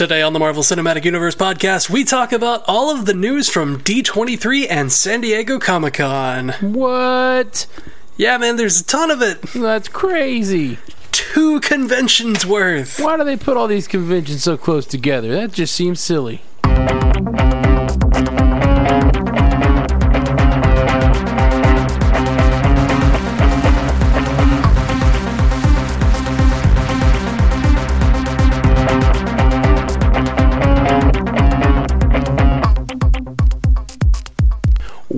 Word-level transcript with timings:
Today 0.00 0.22
on 0.22 0.32
the 0.32 0.38
Marvel 0.38 0.62
Cinematic 0.62 1.04
Universe 1.04 1.34
podcast, 1.34 1.90
we 1.90 2.04
talk 2.04 2.32
about 2.32 2.64
all 2.66 2.90
of 2.90 3.04
the 3.04 3.12
news 3.12 3.50
from 3.50 3.80
D23 3.80 4.66
and 4.70 4.90
San 4.90 5.20
Diego 5.20 5.58
Comic 5.58 5.92
Con. 5.92 6.54
What? 6.62 7.66
Yeah, 8.16 8.38
man, 8.38 8.56
there's 8.56 8.80
a 8.80 8.84
ton 8.84 9.10
of 9.10 9.20
it. 9.20 9.42
That's 9.52 9.88
crazy. 9.88 10.78
Two 11.12 11.60
conventions 11.60 12.46
worth. 12.46 12.98
Why 12.98 13.18
do 13.18 13.24
they 13.24 13.36
put 13.36 13.58
all 13.58 13.68
these 13.68 13.86
conventions 13.86 14.42
so 14.42 14.56
close 14.56 14.86
together? 14.86 15.34
That 15.34 15.52
just 15.52 15.74
seems 15.74 16.00
silly. 16.00 16.40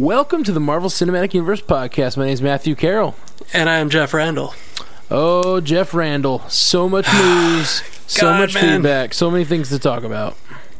Welcome 0.02 0.42
to 0.42 0.50
the 0.52 0.58
Marvel 0.58 0.90
Cinematic 0.90 1.32
Universe 1.32 1.60
podcast. 1.60 2.16
My 2.16 2.24
name 2.24 2.32
is 2.32 2.42
Matthew 2.42 2.74
Carroll. 2.74 3.14
And 3.52 3.70
I 3.70 3.76
am 3.78 3.88
Jeff 3.88 4.12
Randall. 4.12 4.52
Oh, 5.12 5.60
Jeff 5.60 5.94
Randall. 5.94 6.40
So 6.48 6.88
much 6.88 7.06
news, 7.14 7.84
so 8.08 8.22
God, 8.22 8.40
much 8.40 8.54
man. 8.54 8.78
feedback, 8.80 9.14
so 9.14 9.30
many 9.30 9.44
things 9.44 9.68
to 9.68 9.78
talk 9.78 10.02
about. 10.02 10.36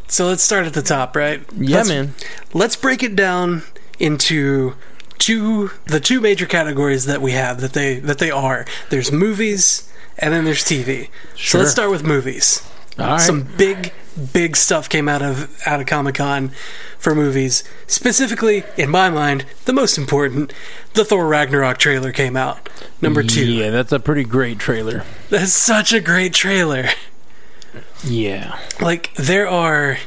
So 0.09 0.27
let's 0.27 0.43
start 0.43 0.67
at 0.67 0.75
the 0.75 0.83
top, 0.83 1.15
right? 1.15 1.41
Yeah, 1.57 1.77
Let's- 1.77 1.89
man. 1.89 2.15
Let's 2.53 2.75
break 2.75 3.05
it 3.05 3.15
down 3.15 3.62
into 4.01 4.75
two 5.19 5.70
the 5.84 6.01
two 6.01 6.20
major 6.20 6.47
categories 6.47 7.05
that 7.05 7.23
we 7.23 7.31
have 7.31 7.61
that 7.61 7.75
they 7.75 8.01
that 8.01 8.19
they 8.19 8.33
are. 8.33 8.67
There's 8.91 9.12
movies 9.12 9.89
and 10.19 10.34
then 10.34 10.45
there's 10.45 10.65
TV. 10.65 11.11
So 11.37 11.59
let's 11.59 11.70
start 11.70 11.93
with 11.93 12.03
movies. 12.03 12.69
All 12.98 13.06
right. 13.06 13.20
Some 13.20 13.42
big 13.56 13.92
big 14.34 14.56
stuff 14.56 14.88
came 14.91 15.09
out 15.09 15.23
of 15.23 15.50
out 15.66 15.80
of 15.80 15.87
Comic 15.87 16.16
Con 16.16 16.50
for 16.98 17.14
movies. 17.14 17.64
Specifically, 17.86 18.62
in 18.77 18.91
my 18.91 19.08
mind, 19.08 19.47
the 19.64 19.72
most 19.72 19.97
important, 19.97 20.53
the 20.94 21.05
Thor 21.05 21.27
Ragnarok 21.27 21.78
trailer 21.78 22.12
came 22.12 22.36
out. 22.36 22.69
Number 23.00 23.22
two. 23.22 23.44
Yeah, 23.50 23.70
that's 23.70 23.92
a 23.92 23.98
pretty 24.00 24.25
great 24.25 24.58
trailer. 24.58 25.05
That's 25.30 25.52
such 25.55 25.92
a 25.94 26.00
great 26.00 26.34
trailer. 26.34 26.89
Yeah. 28.05 28.58
Like 28.80 29.14
there 29.14 29.48
are 29.48 29.98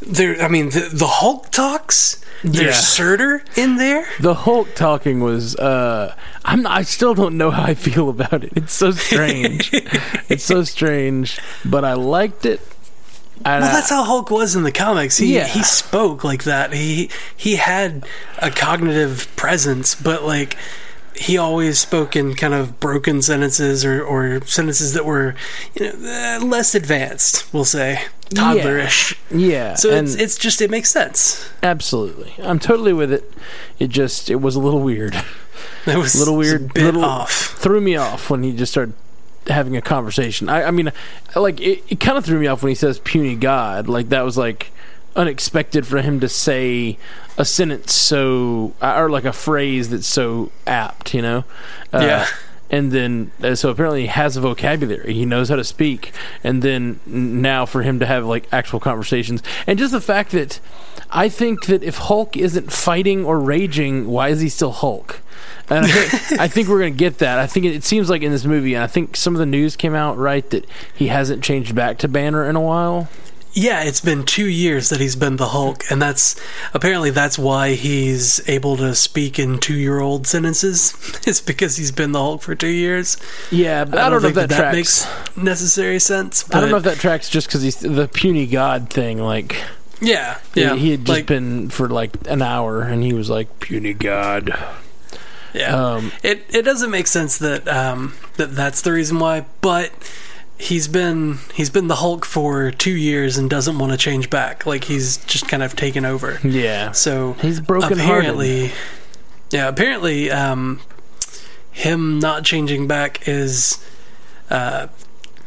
there 0.00 0.40
I 0.40 0.48
mean 0.48 0.70
the, 0.70 0.88
the 0.92 1.06
Hulk 1.06 1.50
talks. 1.50 2.22
There's 2.42 2.60
Yeah. 2.66 2.72
Surtur 2.72 3.42
in 3.56 3.76
there. 3.76 4.06
The 4.20 4.34
Hulk 4.34 4.74
talking 4.74 5.20
was 5.20 5.56
uh 5.56 6.14
I'm 6.48 6.62
not, 6.62 6.78
I 6.78 6.82
still 6.82 7.12
don't 7.12 7.36
know 7.36 7.50
how 7.50 7.64
I 7.64 7.74
feel 7.74 8.08
about 8.08 8.44
it. 8.44 8.52
It's 8.56 8.72
so 8.72 8.92
strange. 8.92 9.70
it's 10.28 10.44
so 10.44 10.62
strange, 10.62 11.38
but 11.64 11.84
I 11.84 11.94
liked 11.94 12.46
it. 12.46 12.60
And 13.44 13.62
Well, 13.62 13.72
that's 13.72 13.90
how 13.90 14.04
Hulk 14.04 14.30
was 14.30 14.54
in 14.56 14.62
the 14.62 14.72
comics. 14.72 15.18
He 15.18 15.34
Yeah. 15.34 15.46
he 15.46 15.62
spoke 15.62 16.24
like 16.24 16.44
that. 16.44 16.72
He 16.72 17.10
he 17.36 17.56
had 17.56 18.06
a 18.38 18.50
cognitive 18.50 19.28
presence, 19.36 19.94
but 19.94 20.22
like 20.22 20.56
he 21.14 21.36
always 21.36 21.78
spoke 21.78 22.14
in 22.16 22.34
kind 22.34 22.54
of 22.54 22.78
broken 22.80 23.20
sentences 23.22 23.84
or, 23.84 24.02
or 24.02 24.40
sentences 24.46 24.92
that 24.94 25.04
were 25.04 25.34
you 25.74 25.92
know 25.92 26.38
uh, 26.40 26.44
less 26.44 26.74
advanced. 26.74 27.52
We'll 27.52 27.64
say 27.66 28.04
toddlerish. 28.30 29.16
yeah. 29.30 29.74
So 29.74 29.90
and 29.92 30.06
it's 30.06 30.16
it's 30.16 30.36
just 30.38 30.60
it 30.60 30.70
makes 30.70 30.90
sense. 30.90 31.48
absolutely. 31.62 32.34
I'm 32.42 32.58
totally 32.58 32.92
with 32.92 33.12
it. 33.12 33.30
It 33.78 33.88
just 33.88 34.30
it 34.30 34.36
was 34.36 34.54
a 34.56 34.60
little 34.60 34.80
weird. 34.80 35.14
It 35.86 35.96
was 35.96 36.14
A 36.16 36.18
little 36.18 36.36
weird, 36.36 36.62
a 36.62 36.64
bit 36.74 36.84
little 36.84 37.04
off. 37.04 37.30
threw 37.58 37.80
me 37.80 37.94
off 37.96 38.28
when 38.28 38.42
he 38.42 38.52
just 38.54 38.72
started 38.72 38.92
having 39.46 39.76
a 39.76 39.80
conversation. 39.80 40.48
I, 40.48 40.64
I 40.64 40.70
mean, 40.72 40.92
like 41.36 41.60
it, 41.60 41.82
it 41.88 42.00
kind 42.00 42.18
of 42.18 42.24
threw 42.24 42.38
me 42.40 42.46
off 42.48 42.62
when 42.62 42.70
he 42.70 42.74
says 42.74 42.98
"puny 42.98 43.36
god." 43.36 43.88
Like 43.88 44.08
that 44.10 44.22
was 44.22 44.36
like 44.36 44.70
unexpected 45.14 45.86
for 45.86 46.02
him 46.02 46.20
to 46.20 46.28
say 46.28 46.98
a 47.38 47.44
sentence 47.44 47.92
so 47.94 48.74
or 48.82 49.08
like 49.08 49.24
a 49.24 49.32
phrase 49.32 49.88
that's 49.90 50.06
so 50.08 50.50
apt. 50.66 51.14
You 51.14 51.22
know? 51.22 51.44
Uh, 51.92 52.00
Yeah. 52.02 52.26
And 52.70 52.90
then, 52.90 53.30
uh, 53.42 53.54
so 53.54 53.70
apparently 53.70 54.02
he 54.02 54.06
has 54.08 54.36
a 54.36 54.40
vocabulary. 54.40 55.14
He 55.14 55.24
knows 55.24 55.48
how 55.48 55.56
to 55.56 55.64
speak. 55.64 56.12
And 56.42 56.62
then 56.62 57.00
now 57.06 57.64
for 57.64 57.82
him 57.82 58.00
to 58.00 58.06
have 58.06 58.24
like 58.24 58.48
actual 58.52 58.80
conversations, 58.80 59.42
and 59.66 59.78
just 59.78 59.92
the 59.92 60.00
fact 60.00 60.32
that 60.32 60.60
I 61.10 61.28
think 61.28 61.66
that 61.66 61.82
if 61.82 61.98
Hulk 61.98 62.36
isn't 62.36 62.72
fighting 62.72 63.24
or 63.24 63.38
raging, 63.38 64.08
why 64.08 64.30
is 64.30 64.40
he 64.40 64.48
still 64.48 64.72
Hulk? 64.72 65.20
And 65.68 65.84
I 65.84 65.88
think, 65.88 66.40
I 66.40 66.48
think 66.48 66.68
we're 66.68 66.80
going 66.80 66.92
to 66.92 66.98
get 66.98 67.18
that. 67.18 67.38
I 67.38 67.46
think 67.46 67.66
it, 67.66 67.74
it 67.74 67.84
seems 67.84 68.10
like 68.10 68.22
in 68.22 68.32
this 68.32 68.44
movie, 68.44 68.74
and 68.74 68.82
I 68.82 68.86
think 68.86 69.16
some 69.16 69.34
of 69.34 69.38
the 69.38 69.46
news 69.46 69.76
came 69.76 69.94
out 69.94 70.16
right 70.16 70.48
that 70.50 70.66
he 70.94 71.08
hasn't 71.08 71.44
changed 71.44 71.74
back 71.74 71.98
to 71.98 72.08
Banner 72.08 72.48
in 72.48 72.56
a 72.56 72.60
while. 72.60 73.08
Yeah, 73.58 73.84
it's 73.84 74.02
been 74.02 74.24
two 74.24 74.48
years 74.48 74.90
that 74.90 75.00
he's 75.00 75.16
been 75.16 75.36
the 75.36 75.48
Hulk, 75.48 75.82
and 75.90 76.00
that's 76.00 76.36
apparently 76.74 77.08
that's 77.08 77.38
why 77.38 77.72
he's 77.72 78.46
able 78.46 78.76
to 78.76 78.94
speak 78.94 79.38
in 79.38 79.56
two-year-old 79.58 80.26
sentences. 80.26 80.92
It's 81.26 81.40
because 81.40 81.76
he's 81.78 81.90
been 81.90 82.12
the 82.12 82.20
Hulk 82.20 82.42
for 82.42 82.54
two 82.54 82.68
years. 82.68 83.16
Yeah, 83.50 83.86
but 83.86 83.98
I, 83.98 84.10
don't, 84.10 84.20
know 84.22 84.28
if 84.28 84.34
that, 84.34 84.50
tracks. 84.50 84.76
makes 84.76 85.36
necessary 85.38 85.98
sense. 85.98 86.44
I 86.52 86.60
don't 86.60 86.70
know 86.70 86.76
if 86.76 86.82
that 86.82 86.98
tracks 86.98 87.30
just 87.30 87.46
because 87.48 87.62
he's 87.62 87.80
the 87.80 88.06
puny 88.08 88.46
god 88.46 88.90
thing. 88.90 89.18
Like, 89.18 89.56
yeah, 90.02 90.38
he- 90.54 90.60
yeah, 90.60 90.74
he 90.76 90.90
had 90.90 91.00
just 91.06 91.08
like, 91.08 91.26
been 91.26 91.70
for 91.70 91.88
like 91.88 92.12
an 92.28 92.42
hour, 92.42 92.82
and 92.82 93.02
he 93.02 93.14
was 93.14 93.30
like 93.30 93.58
puny 93.58 93.94
god. 93.94 94.50
yeah. 95.54 95.74
Um, 95.74 96.12
it 96.22 96.44
it 96.50 96.62
doesn't 96.62 96.90
make 96.90 97.06
sense 97.06 97.38
that 97.38 97.66
um 97.66 98.12
that 98.36 98.54
that's 98.54 98.82
the 98.82 98.92
reason 98.92 99.18
why, 99.18 99.46
but. 99.62 99.90
He's 100.58 100.88
been 100.88 101.38
he's 101.54 101.68
been 101.70 101.88
the 101.88 101.96
Hulk 101.96 102.24
for 102.24 102.70
two 102.70 102.96
years 102.96 103.36
and 103.36 103.50
doesn't 103.50 103.78
want 103.78 103.92
to 103.92 103.98
change 103.98 104.30
back. 104.30 104.64
Like 104.64 104.84
he's 104.84 105.18
just 105.26 105.48
kind 105.48 105.62
of 105.62 105.76
taken 105.76 106.04
over. 106.04 106.38
yeah, 106.42 106.92
So 106.92 107.34
he's 107.34 107.60
broken 107.60 107.92
apparently, 107.94 108.72
yeah, 109.50 109.68
apparently, 109.68 110.30
um, 110.30 110.80
him 111.70 112.18
not 112.18 112.42
changing 112.42 112.86
back 112.86 113.28
is 113.28 113.84
uh, 114.48 114.86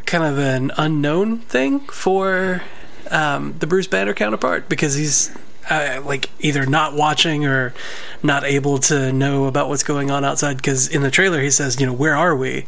kind 0.06 0.24
of 0.24 0.38
an 0.38 0.72
unknown 0.78 1.40
thing 1.40 1.80
for 1.80 2.62
um, 3.10 3.56
the 3.58 3.66
Bruce 3.66 3.88
Banner 3.88 4.14
counterpart 4.14 4.70
because 4.70 4.94
he's 4.94 5.36
uh, 5.72 6.02
like 6.06 6.30
either 6.40 6.68
not 6.68 6.94
watching 6.94 7.46
or 7.46 7.74
not 8.22 8.44
able 8.44 8.78
to 8.78 9.12
know 9.12 9.46
about 9.46 9.70
what's 9.70 9.84
going 9.84 10.12
on 10.12 10.24
outside. 10.24 10.58
Because 10.58 10.88
in 10.88 11.02
the 11.02 11.12
trailer, 11.12 11.42
he 11.42 11.50
says, 11.50 11.80
"You 11.80 11.88
know, 11.88 11.94
where 11.94 12.16
are 12.16 12.36
we?" 12.36 12.68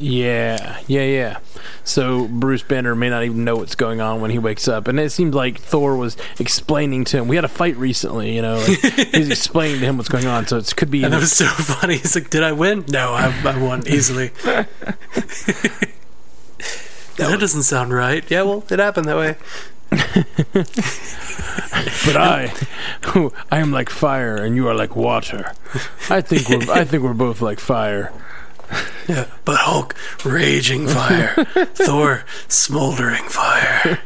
Yeah, 0.00 0.80
yeah, 0.86 1.02
yeah. 1.02 1.38
So 1.84 2.26
Bruce 2.26 2.62
Banner 2.62 2.94
may 2.94 3.10
not 3.10 3.22
even 3.22 3.44
know 3.44 3.56
what's 3.56 3.74
going 3.74 4.00
on 4.00 4.22
when 4.22 4.30
he 4.30 4.38
wakes 4.38 4.66
up, 4.66 4.88
and 4.88 4.98
it 4.98 5.10
seemed 5.10 5.34
like 5.34 5.58
Thor 5.58 5.94
was 5.94 6.16
explaining 6.38 7.04
to 7.06 7.18
him. 7.18 7.28
We 7.28 7.36
had 7.36 7.44
a 7.44 7.48
fight 7.48 7.76
recently, 7.76 8.34
you 8.34 8.40
know. 8.40 8.60
He's 9.12 9.28
explaining 9.28 9.80
to 9.80 9.86
him 9.86 9.98
what's 9.98 10.08
going 10.08 10.26
on, 10.26 10.46
so 10.46 10.56
it 10.56 10.74
could 10.74 10.90
be. 10.90 11.04
And 11.04 11.12
that 11.12 11.20
was 11.20 11.32
so 11.32 11.44
funny. 11.44 11.98
He's 11.98 12.14
like, 12.14 12.30
"Did 12.30 12.42
I 12.42 12.52
win? 12.52 12.86
No, 12.88 13.12
I, 13.12 13.38
I 13.44 13.62
won 13.62 13.86
easily." 13.86 14.28
that 14.42 14.66
doesn't 17.18 17.64
sound 17.64 17.92
right. 17.92 18.24
Yeah, 18.30 18.42
well, 18.42 18.64
it 18.70 18.78
happened 18.78 19.06
that 19.06 19.16
way. 19.18 19.36
but 22.06 22.16
I, 22.16 22.54
I 23.50 23.58
am 23.58 23.70
like 23.70 23.90
fire, 23.90 24.36
and 24.36 24.56
you 24.56 24.66
are 24.68 24.74
like 24.74 24.96
water. 24.96 25.52
I 26.08 26.22
think 26.22 26.48
we're, 26.48 26.72
I 26.72 26.84
think 26.84 27.02
we're 27.02 27.12
both 27.12 27.42
like 27.42 27.60
fire. 27.60 28.12
Yeah, 29.10 29.26
but 29.44 29.56
Hulk, 29.56 29.94
raging 30.24 30.86
fire. 30.86 31.34
Thor, 31.74 32.24
smoldering 32.48 33.24
fire. 33.24 33.98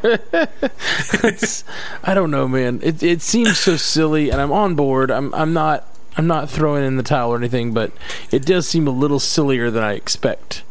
It's, 1.23 1.63
I 2.03 2.13
don't 2.13 2.31
know, 2.31 2.47
man. 2.47 2.79
It 2.81 3.03
it 3.03 3.21
seems 3.21 3.59
so 3.59 3.77
silly, 3.77 4.31
and 4.31 4.41
I'm 4.41 4.51
on 4.51 4.75
board. 4.75 5.11
I'm 5.11 5.33
I'm 5.35 5.53
not 5.53 5.87
I'm 6.17 6.27
not 6.27 6.49
throwing 6.49 6.83
in 6.83 6.97
the 6.97 7.03
towel 7.03 7.33
or 7.33 7.37
anything, 7.37 7.73
but 7.73 7.91
it 8.31 8.45
does 8.45 8.67
seem 8.67 8.87
a 8.87 8.91
little 8.91 9.19
sillier 9.19 9.69
than 9.69 9.83
I 9.83 9.93
expect 9.93 10.63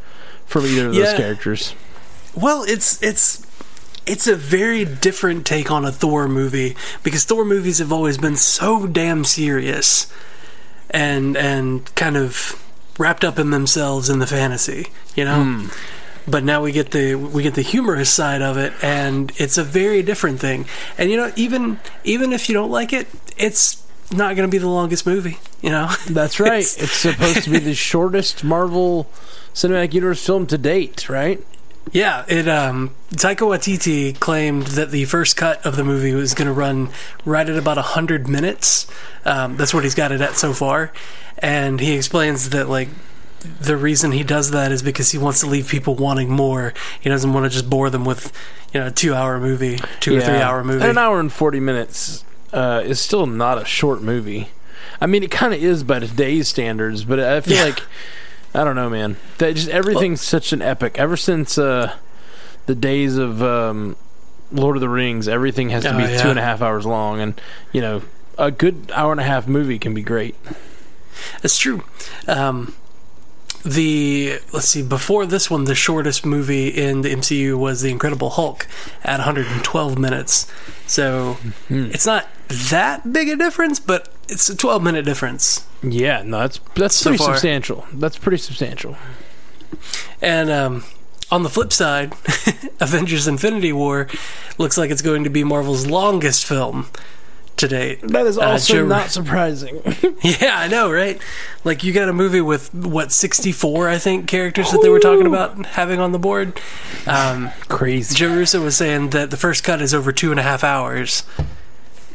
from 0.47 0.67
either 0.67 0.89
of 0.89 0.95
those 0.95 1.15
characters. 1.15 1.75
Well, 2.35 2.65
it's 2.65 3.01
it's 3.03 3.47
it's 4.07 4.27
a 4.27 4.35
very 4.35 4.85
different 4.85 5.47
take 5.47 5.71
on 5.71 5.85
a 5.85 5.93
Thor 5.93 6.29
movie 6.29 6.77
because 7.03 7.25
Thor 7.25 7.45
movies 7.45 7.79
have 7.79 7.93
always 7.93 8.19
been 8.19 8.37
so 8.37 8.87
damn 8.87 9.25
serious 9.25 10.13
and 10.91 11.37
and 11.37 11.95
kind 11.95 12.17
of 12.17 12.64
wrapped 12.99 13.25
up 13.25 13.39
in 13.39 13.51
themselves 13.51 14.09
in 14.09 14.19
the 14.19 14.27
fantasy, 14.27 14.89
you 15.15 15.25
know. 15.25 15.43
Hmm. 15.43 15.67
But 16.27 16.43
now 16.43 16.63
we 16.63 16.73
get 16.73 16.93
the 16.93 17.15
we 17.17 17.43
get 17.43 17.55
the 17.55 17.63
humorous 17.63 18.09
side 18.09 18.41
of 18.41 18.57
it, 18.57 18.73
and 18.83 19.31
it's 19.37 19.59
a 19.59 19.65
very 19.65 20.03
different 20.03 20.41
thing. 20.41 20.65
And 20.97 21.11
you 21.11 21.17
know, 21.19 21.31
even 21.37 21.81
even 22.03 22.33
if 22.33 22.49
you 22.49 22.55
don't 22.55 22.71
like 22.71 22.93
it, 22.95 23.09
it's 23.37 23.83
not 24.11 24.35
going 24.37 24.49
to 24.49 24.51
be 24.51 24.59
the 24.59 24.69
longest 24.69 25.07
movie. 25.07 25.39
You 25.61 25.71
know, 25.71 25.91
That's 26.09 26.41
right. 26.41 26.61
It's- 26.61 26.81
It's, 26.83 26.93
supposed 26.97 27.43
to 27.45 27.51
be 27.51 27.59
the 27.59 27.75
shortest 27.91 28.43
Marvel 28.43 29.07
Cinematic 29.53 29.93
Universe 29.93 30.25
film 30.25 30.47
to 30.47 30.57
date, 30.57 31.09
right? 31.11 31.45
Yeah, 31.93 32.25
it 32.29 32.49
um 32.49 32.91
Taika 33.13 33.47
Waititi 33.47 34.19
claimed 34.19 34.69
that 34.69 34.91
the 34.91 35.05
first 35.05 35.37
cut 35.37 35.65
of 35.65 35.77
the 35.77 35.85
movie 35.85 36.13
was 36.15 36.35
going 36.35 36.47
to 36.47 36.53
run 36.53 36.91
right 37.25 37.49
at 37.49 37.57
about 37.57 37.77
100 37.77 38.27
minutes. 38.29 38.87
Um, 39.25 39.57
that's 39.57 39.73
what 39.73 39.85
he's 39.85 39.95
got 39.95 40.11
it 40.11 40.21
at 40.21 40.35
so 40.35 40.53
far. 40.53 40.93
And 41.39 41.79
he 41.81 41.93
explains 41.93 42.51
that 42.51 42.69
like 42.69 42.89
the 43.61 43.77
reason 43.77 44.11
he 44.13 44.25
does 44.25 44.51
that 44.53 44.73
is 44.73 44.83
because 44.83 45.13
he 45.13 45.19
wants 45.19 45.41
to 45.41 45.47
leave 45.47 45.69
people 45.69 45.95
wanting 45.95 46.31
more. 46.31 46.73
He 47.01 47.11
doesn't 47.11 47.33
want 47.33 47.45
to 47.45 47.51
just 47.51 47.69
bore 47.69 47.91
them 47.91 48.05
with, 48.05 48.33
you 48.73 48.81
know, 48.81 48.87
a 48.87 48.91
two-hour 48.91 49.39
movie, 49.39 49.79
two 50.01 50.17
or 50.17 50.21
three-hour 50.23 50.65
movie. 50.65 50.81
And 50.81 50.91
an 50.91 50.99
hour 50.99 51.21
and 51.21 51.31
40 51.33 51.61
minutes 51.61 52.25
uh, 52.53 52.83
is 52.85 52.99
still 53.01 53.27
not 53.27 53.61
a 53.61 53.65
short 53.67 54.03
movie. 54.03 54.49
I 55.01 55.07
mean, 55.07 55.23
it 55.23 55.31
kind 55.31 55.53
of 55.53 55.63
is 55.63 55.85
by 55.85 55.99
today's 55.99 56.49
standards, 56.49 57.05
but 57.05 57.21
I 57.21 57.41
feel 57.43 57.57
Yeah. 57.59 57.65
like, 57.65 57.83
I 58.55 58.63
don't 58.65 58.77
know, 58.77 58.89
man. 58.89 59.17
That 59.39 59.57
just 59.57 59.69
Everything's 59.69 60.21
such 60.21 60.53
an 60.53 60.63
epic. 60.63 60.97
Ever 60.99 61.17
since 61.17 61.59
uh, 61.59 61.97
the 62.67 62.75
days 62.75 63.17
of 63.17 63.43
um, 63.43 63.97
Lord 64.53 64.77
of 64.77 64.81
the 64.81 64.89
Rings, 64.89 65.27
everything 65.27 65.71
has 65.71 65.83
to 65.83 65.95
Oh, 65.95 65.97
be 65.99 66.05
yeah. 66.05 66.23
two 66.23 66.29
and 66.31 66.39
a 66.39 66.43
half 66.43 66.63
hours 66.63 66.87
long. 66.87 67.21
And, 67.21 67.41
you 67.73 67.81
know, 67.81 68.03
a 68.39 68.51
good 68.53 68.91
hour 68.95 69.11
and 69.13 69.21
a 69.21 69.25
half 69.25 69.49
movie 69.49 69.79
can 69.79 69.93
be 69.95 70.03
great. 70.03 70.37
It's 71.43 71.59
true. 71.59 71.83
Um, 72.29 72.75
the 73.65 74.39
let's 74.53 74.69
see, 74.69 74.83
before 74.83 75.25
this 75.27 75.51
one, 75.51 75.65
the 75.65 75.75
shortest 75.75 76.27
movie 76.27 76.69
in 76.69 77.01
the 77.03 77.09
MCU 77.15 77.57
was 77.59 77.81
The 77.83 77.91
Incredible 77.91 78.31
Hulk 78.31 78.67
at 79.03 79.19
112 79.21 79.99
minutes. 79.99 80.47
So 80.87 81.35
Hmm. 81.69 81.87
it's 81.87 82.05
not 82.07 82.29
that 82.49 83.13
big 83.13 83.29
a 83.31 83.37
difference, 83.37 83.81
but 83.81 84.13
it's 84.29 84.49
a 84.51 84.57
12 84.57 84.83
minute 84.83 85.05
difference. 85.05 85.65
Yeah, 85.93 86.23
no, 86.25 86.41
that's 86.41 86.61
that's 86.75 86.97
So 86.97 87.11
pretty 87.11 87.19
far. 87.25 87.35
substantial. 87.35 87.87
That's 87.93 88.19
pretty 88.19 88.39
substantial. 88.39 88.97
And 90.23 90.51
um, 90.51 90.85
on 91.31 91.43
the 91.43 91.51
flip 91.51 91.73
side, 91.73 92.13
Avengers: 92.81 93.27
Infinity 93.29 93.73
War 93.73 94.09
looks 94.59 94.79
like 94.79 94.91
it's 94.91 95.03
going 95.03 95.25
to 95.25 95.31
be 95.31 95.45
Marvel's 95.45 95.87
longest 95.87 96.45
film 96.47 96.87
to 97.57 97.69
date. 97.69 98.01
That 98.03 98.27
is 98.27 98.37
Uh, 98.39 98.43
also 98.43 98.75
Joe- 98.75 98.87
not 98.87 99.11
surprising. 99.11 99.81
Yeah, 100.23 100.57
I 100.59 100.69
know, 100.69 100.91
right? 100.91 101.21
Like 101.65 101.85
you 101.85 101.93
got 101.93 102.09
a 102.09 102.13
movie 102.13 102.41
with 102.41 102.73
what 102.75 103.13
64, 103.13 103.89
I 103.91 103.99
think, 103.99 104.27
characters 104.27 104.71
that 104.71 104.81
they 104.81 104.89
were 104.89 104.99
talking 104.99 105.27
about 105.27 105.67
having 105.67 106.01
on 106.01 106.13
the 106.13 106.19
board. 106.19 106.59
Um, 107.07 107.51
Crazy. 107.69 108.15
Joe 108.15 108.35
Russo 108.35 108.63
was 108.63 108.75
saying 108.77 109.11
that 109.11 109.31
the 109.31 109.37
first 109.37 109.63
cut 109.65 109.83
is 109.83 109.93
over 109.93 110.11
two 110.13 110.31
and 110.31 110.41
a 110.41 110.43
half 110.43 110.65
hours. 110.65 111.25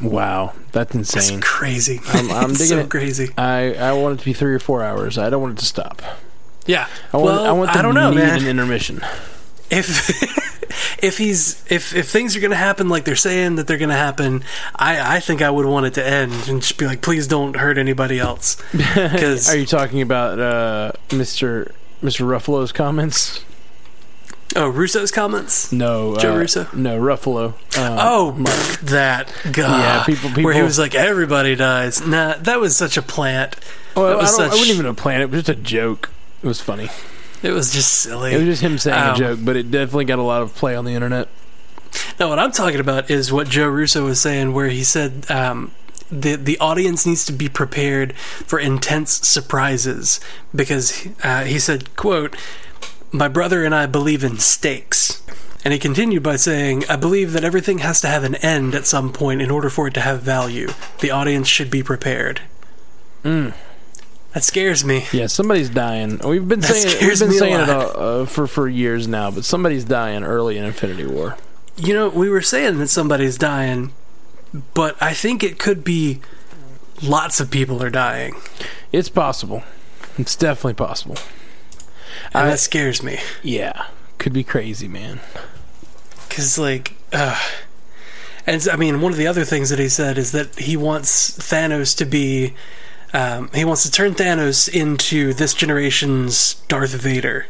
Wow, 0.01 0.53
that's 0.71 0.95
insane. 0.95 1.41
crazy. 1.41 1.99
I'm- 2.07 2.31
I'm 2.31 2.51
digging 2.53 2.67
so 2.67 2.79
it. 2.79 2.89
crazy. 2.89 3.29
I, 3.37 3.73
I 3.75 3.91
want 3.93 4.15
it 4.15 4.19
to 4.19 4.25
be 4.25 4.33
three 4.33 4.53
or 4.53 4.59
four 4.59 4.83
hours. 4.83 5.17
I 5.17 5.29
don't 5.29 5.41
want 5.41 5.57
it 5.57 5.59
to 5.61 5.65
stop. 5.65 6.01
Yeah. 6.65 6.87
I 7.13 7.17
want, 7.17 7.25
well, 7.27 7.45
I 7.45 7.51
want 7.51 7.73
them 7.73 7.83
don't 7.83 7.93
know, 7.95 8.09
need 8.11 8.17
man. 8.17 8.41
an 8.41 8.47
intermission. 8.47 9.01
if 9.71 10.09
if 11.03 11.17
he's 11.17 11.63
if 11.69 11.95
if 11.95 12.09
things 12.09 12.35
are 12.35 12.39
going 12.39 12.51
to 12.51 12.57
happen 12.57 12.89
like 12.89 13.03
they're 13.05 13.15
saying 13.15 13.55
that 13.55 13.67
they're 13.67 13.77
going 13.77 13.89
to 13.89 13.95
happen, 13.95 14.43
I 14.75 15.17
I 15.17 15.19
think 15.19 15.41
I 15.41 15.49
would 15.49 15.65
want 15.65 15.85
it 15.87 15.93
to 15.95 16.05
end 16.07 16.31
and 16.47 16.61
just 16.61 16.77
be 16.77 16.85
like, 16.85 17.01
please 17.01 17.27
don't 17.27 17.55
hurt 17.55 17.77
anybody 17.77 18.19
else. 18.19 18.55
Because 18.73 19.49
Are 19.49 19.57
you 19.57 19.65
talking 19.65 20.01
about 20.01 20.39
uh, 20.39 20.91
Mr. 21.09 21.71
Mr. 22.03 22.25
Ruffalo's 22.25 22.71
comments? 22.71 23.43
Oh, 24.55 24.69
Russo's 24.69 25.11
comments. 25.11 25.71
No, 25.71 26.17
Joe 26.17 26.33
uh, 26.33 26.37
Russo? 26.37 26.67
No, 26.73 26.99
Ruffalo. 26.99 27.53
Uh, 27.77 27.97
Oh, 27.99 28.31
that 28.83 29.31
God! 29.51 29.79
Yeah, 29.79 30.03
people- 30.05 30.43
Where 30.43 30.53
he 30.53 30.61
was 30.63 30.79
like, 30.79 30.95
everybody 30.95 31.55
dies. 31.55 32.05
Nah, 32.05 32.35
that 32.35 32.59
was 32.59 32.75
such 32.75 32.97
a 32.97 33.01
plant. 33.01 33.55
well, 33.95 34.07
that 34.07 34.17
I, 34.17 34.21
was 34.21 34.31
don't, 34.37 34.41
I 34.41 34.49
such- 34.49 34.59
wouldn't 34.59 34.69
even 34.77 34.85
a 34.85 34.93
plant. 34.93 35.21
it. 35.21 35.25
It 35.25 35.31
was 35.31 35.43
just 35.45 35.57
a 35.59 35.61
joke. 35.61 36.11
It 36.43 36.47
was 36.47 36.61
funny. 36.61 36.89
It 37.41 37.51
was 37.51 37.71
just 37.71 37.91
silly. 37.93 38.33
It 38.33 38.37
was 38.37 38.45
just 38.45 38.61
him 38.61 38.77
saying 38.77 38.97
Um, 39.01 39.15
a 39.15 39.17
joke, 39.17 39.39
but 39.43 39.55
it 39.55 39.71
definitely 39.71 40.05
got 40.05 40.19
a 40.19 40.23
lot 40.23 40.41
of 40.41 40.53
play 40.55 40.75
on 40.75 40.83
the 40.85 40.91
internet. 40.91 41.27
Now, 42.19 42.29
what 42.29 42.37
I'm 42.39 42.51
talking 42.51 42.79
about 42.81 43.09
is 43.09 43.31
what 43.31 43.47
Joe 43.47 43.67
Russo 43.67 44.03
was 44.05 44.19
saying, 44.19 44.53
where 44.53 44.67
he 44.67 44.83
said 44.83 45.25
um, 45.31 45.71
the 46.11 46.35
the 46.35 46.57
audience 46.59 47.05
needs 47.05 47.25
to 47.27 47.31
be 47.31 47.47
prepared 47.49 48.13
for 48.17 48.59
intense 48.59 49.25
surprises 49.27 50.19
because 50.53 51.07
uh, 51.23 51.43
he 51.45 51.59
said, 51.59 51.95
"quote 51.95 52.35
My 53.11 53.27
brother 53.27 53.63
and 53.65 53.73
I 53.73 53.85
believe 53.85 54.23
in 54.23 54.37
stakes." 54.37 55.21
And 55.65 55.73
he 55.73 55.79
continued 55.79 56.23
by 56.23 56.37
saying, 56.37 56.85
I 56.89 56.95
believe 56.95 57.33
that 57.33 57.43
everything 57.43 57.79
has 57.79 57.99
to 58.01 58.07
have 58.07 58.23
an 58.23 58.35
end 58.35 58.73
at 58.73 58.87
some 58.87 59.11
point 59.11 59.41
in 59.41 59.51
order 59.51 59.69
for 59.69 59.87
it 59.87 59.93
to 59.95 59.99
have 60.01 60.21
value. 60.21 60.69
The 61.01 61.11
audience 61.11 61.49
should 61.49 61.69
be 61.69 61.83
prepared. 61.83 62.39
Mm. 63.25 63.53
That 64.33 64.45
scares 64.45 64.85
me. 64.85 65.05
Yeah, 65.11 65.27
somebody's 65.27 65.69
dying. 65.69 66.19
We've 66.19 66.47
been 66.47 66.61
That 66.61 66.67
saying 66.67 66.87
it, 66.87 67.01
we've 67.01 67.19
been 67.19 67.31
saying 67.37 67.59
it 67.59 67.67
lot. 67.67 67.95
uh, 67.97 68.25
for 68.25 68.47
for 68.47 68.69
years 68.69 69.05
now, 69.05 69.31
but 69.31 69.43
somebody's 69.43 69.83
dying 69.83 70.23
early 70.23 70.57
in 70.57 70.63
Infinity 70.63 71.05
War. 71.05 71.35
You 71.75 71.93
know, 71.93 72.07
we 72.09 72.29
were 72.29 72.41
saying 72.41 72.77
that 72.77 72.87
somebody's 72.87 73.37
dying, 73.37 73.91
but 74.73 74.95
I 75.01 75.13
think 75.13 75.43
it 75.43 75.59
could 75.59 75.83
be 75.83 76.21
lots 77.03 77.41
of 77.41 77.51
people 77.51 77.83
are 77.83 77.89
dying. 77.89 78.35
It's 78.93 79.09
possible. 79.09 79.63
It's 80.17 80.35
definitely 80.37 80.75
possible. 80.75 81.17
And 82.33 82.47
I- 82.47 82.49
that 82.51 82.59
scares 82.59 83.01
me. 83.03 83.19
Yeah, 83.43 83.85
could 84.17 84.33
be 84.33 84.43
crazy, 84.43 84.87
man. 84.87 85.19
Because, 86.27 86.57
like, 86.57 86.93
uh, 87.11 87.39
and 88.45 88.67
I 88.71 88.75
mean, 88.75 89.01
one 89.01 89.11
of 89.11 89.17
the 89.17 89.27
other 89.27 89.43
things 89.45 89.69
that 89.69 89.79
he 89.79 89.89
said 89.89 90.17
is 90.17 90.31
that 90.31 90.55
he 90.59 90.77
wants 90.77 91.31
Thanos 91.31 91.95
to 91.97 92.05
be, 92.05 92.53
um, 93.13 93.49
he 93.53 93.65
wants 93.65 93.83
to 93.83 93.91
turn 93.91 94.13
Thanos 94.13 94.69
into 94.69 95.33
this 95.33 95.53
generation's 95.53 96.55
Darth 96.67 96.93
Vader. 96.93 97.47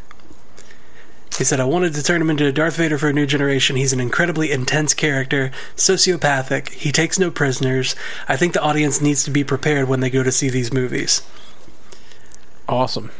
He 1.38 1.44
said, 1.44 1.60
I 1.60 1.64
wanted 1.64 1.94
to 1.94 2.02
turn 2.02 2.20
him 2.20 2.28
into 2.28 2.46
a 2.46 2.52
Darth 2.52 2.76
Vader 2.76 2.98
for 2.98 3.08
a 3.08 3.12
new 3.12 3.24
generation. 3.24 3.76
He's 3.76 3.92
an 3.92 4.00
incredibly 4.00 4.50
intense 4.50 4.92
character, 4.92 5.50
sociopathic. 5.76 6.70
He 6.70 6.90
takes 6.92 7.18
no 7.18 7.30
prisoners. 7.30 7.94
I 8.28 8.36
think 8.36 8.52
the 8.52 8.60
audience 8.62 9.00
needs 9.00 9.22
to 9.24 9.30
be 9.30 9.44
prepared 9.44 9.88
when 9.88 10.00
they 10.00 10.10
go 10.10 10.22
to 10.22 10.32
see 10.32 10.50
these 10.50 10.72
movies. 10.72 11.22
Awesome. 12.68 13.10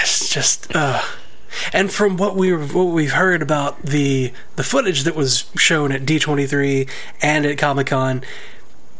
It's 0.00 0.28
just, 0.28 0.74
uh, 0.74 1.02
and 1.72 1.90
from 1.90 2.16
what 2.16 2.36
we 2.36 2.52
what 2.52 2.84
we've 2.84 3.12
heard 3.12 3.42
about 3.42 3.82
the 3.82 4.32
the 4.56 4.62
footage 4.62 5.04
that 5.04 5.14
was 5.14 5.50
shown 5.56 5.92
at 5.92 6.02
D23 6.02 6.88
and 7.22 7.46
at 7.46 7.58
Comic 7.58 7.88
Con, 7.88 8.22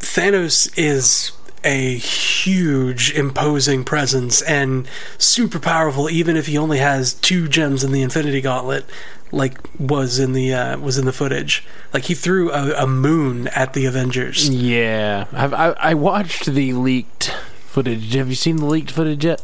Thanos 0.00 0.72
is 0.76 1.32
a 1.64 1.96
huge, 1.96 3.12
imposing 3.12 3.84
presence 3.84 4.42
and 4.42 4.88
super 5.18 5.58
powerful. 5.58 6.08
Even 6.08 6.36
if 6.36 6.46
he 6.46 6.56
only 6.56 6.78
has 6.78 7.14
two 7.14 7.48
gems 7.48 7.84
in 7.84 7.92
the 7.92 8.02
Infinity 8.02 8.40
Gauntlet, 8.40 8.84
like 9.32 9.58
was 9.78 10.18
in 10.18 10.32
the 10.32 10.54
uh, 10.54 10.78
was 10.78 10.98
in 10.98 11.04
the 11.04 11.12
footage, 11.12 11.66
like 11.92 12.04
he 12.04 12.14
threw 12.14 12.50
a, 12.52 12.82
a 12.82 12.86
moon 12.86 13.48
at 13.48 13.74
the 13.74 13.86
Avengers. 13.86 14.48
Yeah, 14.48 15.26
I've, 15.32 15.52
I 15.52 15.70
I 15.78 15.94
watched 15.94 16.46
the 16.46 16.72
leaked 16.72 17.34
footage. 17.66 18.14
Have 18.14 18.28
you 18.28 18.34
seen 18.34 18.56
the 18.56 18.66
leaked 18.66 18.90
footage 18.90 19.24
yet? 19.24 19.42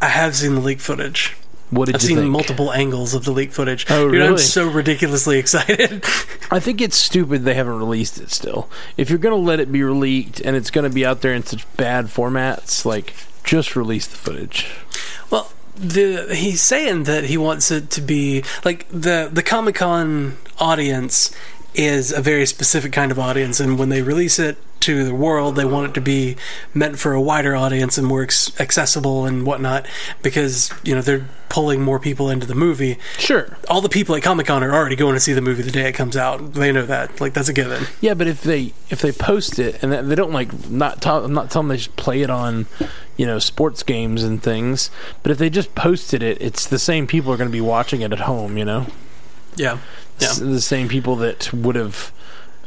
I 0.00 0.06
have 0.08 0.34
seen 0.34 0.54
the 0.54 0.60
leak 0.60 0.80
footage. 0.80 1.36
What 1.70 1.86
did 1.86 1.96
I've 1.96 2.02
you 2.02 2.08
seen 2.08 2.18
think? 2.18 2.30
multiple 2.30 2.72
angles 2.72 3.14
of 3.14 3.24
the 3.24 3.32
leak 3.32 3.50
footage. 3.50 3.86
Oh, 3.90 4.10
Dude, 4.10 4.22
I'm 4.22 4.38
so 4.38 4.68
ridiculously 4.68 5.38
excited. 5.38 6.04
I 6.50 6.60
think 6.60 6.80
it's 6.80 6.96
stupid 6.96 7.42
they 7.44 7.54
haven't 7.54 7.78
released 7.78 8.18
it 8.18 8.30
still. 8.30 8.68
If 8.96 9.10
you're 9.10 9.18
gonna 9.18 9.36
let 9.36 9.60
it 9.60 9.72
be 9.72 9.82
leaked 9.82 10.40
and 10.40 10.54
it's 10.56 10.70
gonna 10.70 10.90
be 10.90 11.04
out 11.04 11.22
there 11.22 11.32
in 11.32 11.42
such 11.42 11.66
bad 11.76 12.06
formats, 12.06 12.84
like 12.84 13.14
just 13.42 13.74
release 13.76 14.06
the 14.06 14.16
footage. 14.16 14.66
Well, 15.30 15.50
the 15.76 16.32
he's 16.34 16.60
saying 16.60 17.04
that 17.04 17.24
he 17.24 17.36
wants 17.36 17.70
it 17.72 17.90
to 17.90 18.00
be 18.00 18.44
like 18.64 18.86
the 18.90 19.28
the 19.32 19.42
Comic 19.42 19.76
Con 19.76 20.36
audience 20.58 21.34
is 21.74 22.12
a 22.12 22.20
very 22.20 22.46
specific 22.46 22.92
kind 22.92 23.10
of 23.10 23.18
audience, 23.18 23.60
and 23.60 23.78
when 23.78 23.88
they 23.88 24.02
release 24.02 24.38
it 24.38 24.56
to 24.80 25.04
the 25.04 25.14
world, 25.14 25.56
they 25.56 25.64
want 25.64 25.90
it 25.90 25.94
to 25.94 26.00
be 26.00 26.36
meant 26.74 26.98
for 26.98 27.14
a 27.14 27.20
wider 27.20 27.56
audience 27.56 27.96
and 27.96 28.06
more 28.06 28.22
ex- 28.22 28.58
accessible 28.60 29.24
and 29.24 29.46
whatnot, 29.46 29.86
because 30.22 30.70
you 30.84 30.94
know 30.94 31.00
they're 31.00 31.26
pulling 31.48 31.80
more 31.80 32.00
people 32.00 32.28
into 32.28 32.46
the 32.46 32.54
movie. 32.54 32.98
Sure. 33.16 33.56
All 33.70 33.80
the 33.80 33.88
people 33.88 34.16
at 34.16 34.22
Comic 34.22 34.46
Con 34.46 34.62
are 34.64 34.74
already 34.74 34.96
going 34.96 35.14
to 35.14 35.20
see 35.20 35.32
the 35.32 35.40
movie 35.40 35.62
the 35.62 35.70
day 35.70 35.88
it 35.88 35.92
comes 35.92 36.16
out. 36.16 36.54
They 36.54 36.72
know 36.72 36.84
that, 36.84 37.20
like 37.20 37.32
that's 37.32 37.48
a 37.48 37.52
given. 37.52 37.86
Yeah, 38.00 38.14
but 38.14 38.26
if 38.26 38.42
they 38.42 38.74
if 38.90 39.00
they 39.00 39.12
post 39.12 39.58
it 39.58 39.82
and 39.82 39.92
they 39.92 40.14
don't 40.14 40.32
like 40.32 40.68
not 40.68 41.00
tell, 41.00 41.24
I'm 41.24 41.32
not 41.32 41.50
telling 41.50 41.68
them 41.68 41.76
they 41.76 41.80
should 41.80 41.96
play 41.96 42.22
it 42.22 42.28
on, 42.30 42.66
you 43.16 43.24
know, 43.24 43.38
sports 43.38 43.82
games 43.82 44.22
and 44.22 44.42
things. 44.42 44.90
But 45.22 45.32
if 45.32 45.38
they 45.38 45.48
just 45.48 45.74
posted 45.74 46.22
it, 46.22 46.42
it's 46.42 46.66
the 46.66 46.78
same 46.78 47.06
people 47.06 47.32
are 47.32 47.36
going 47.36 47.48
to 47.48 47.52
be 47.52 47.60
watching 47.60 48.02
it 48.02 48.12
at 48.12 48.20
home. 48.20 48.58
You 48.58 48.64
know, 48.64 48.86
Yeah, 49.56 49.78
yeah. 50.18 50.28
S- 50.28 50.38
the 50.38 50.60
same 50.60 50.88
people 50.88 51.16
that 51.16 51.52
would 51.52 51.76
have 51.76 52.12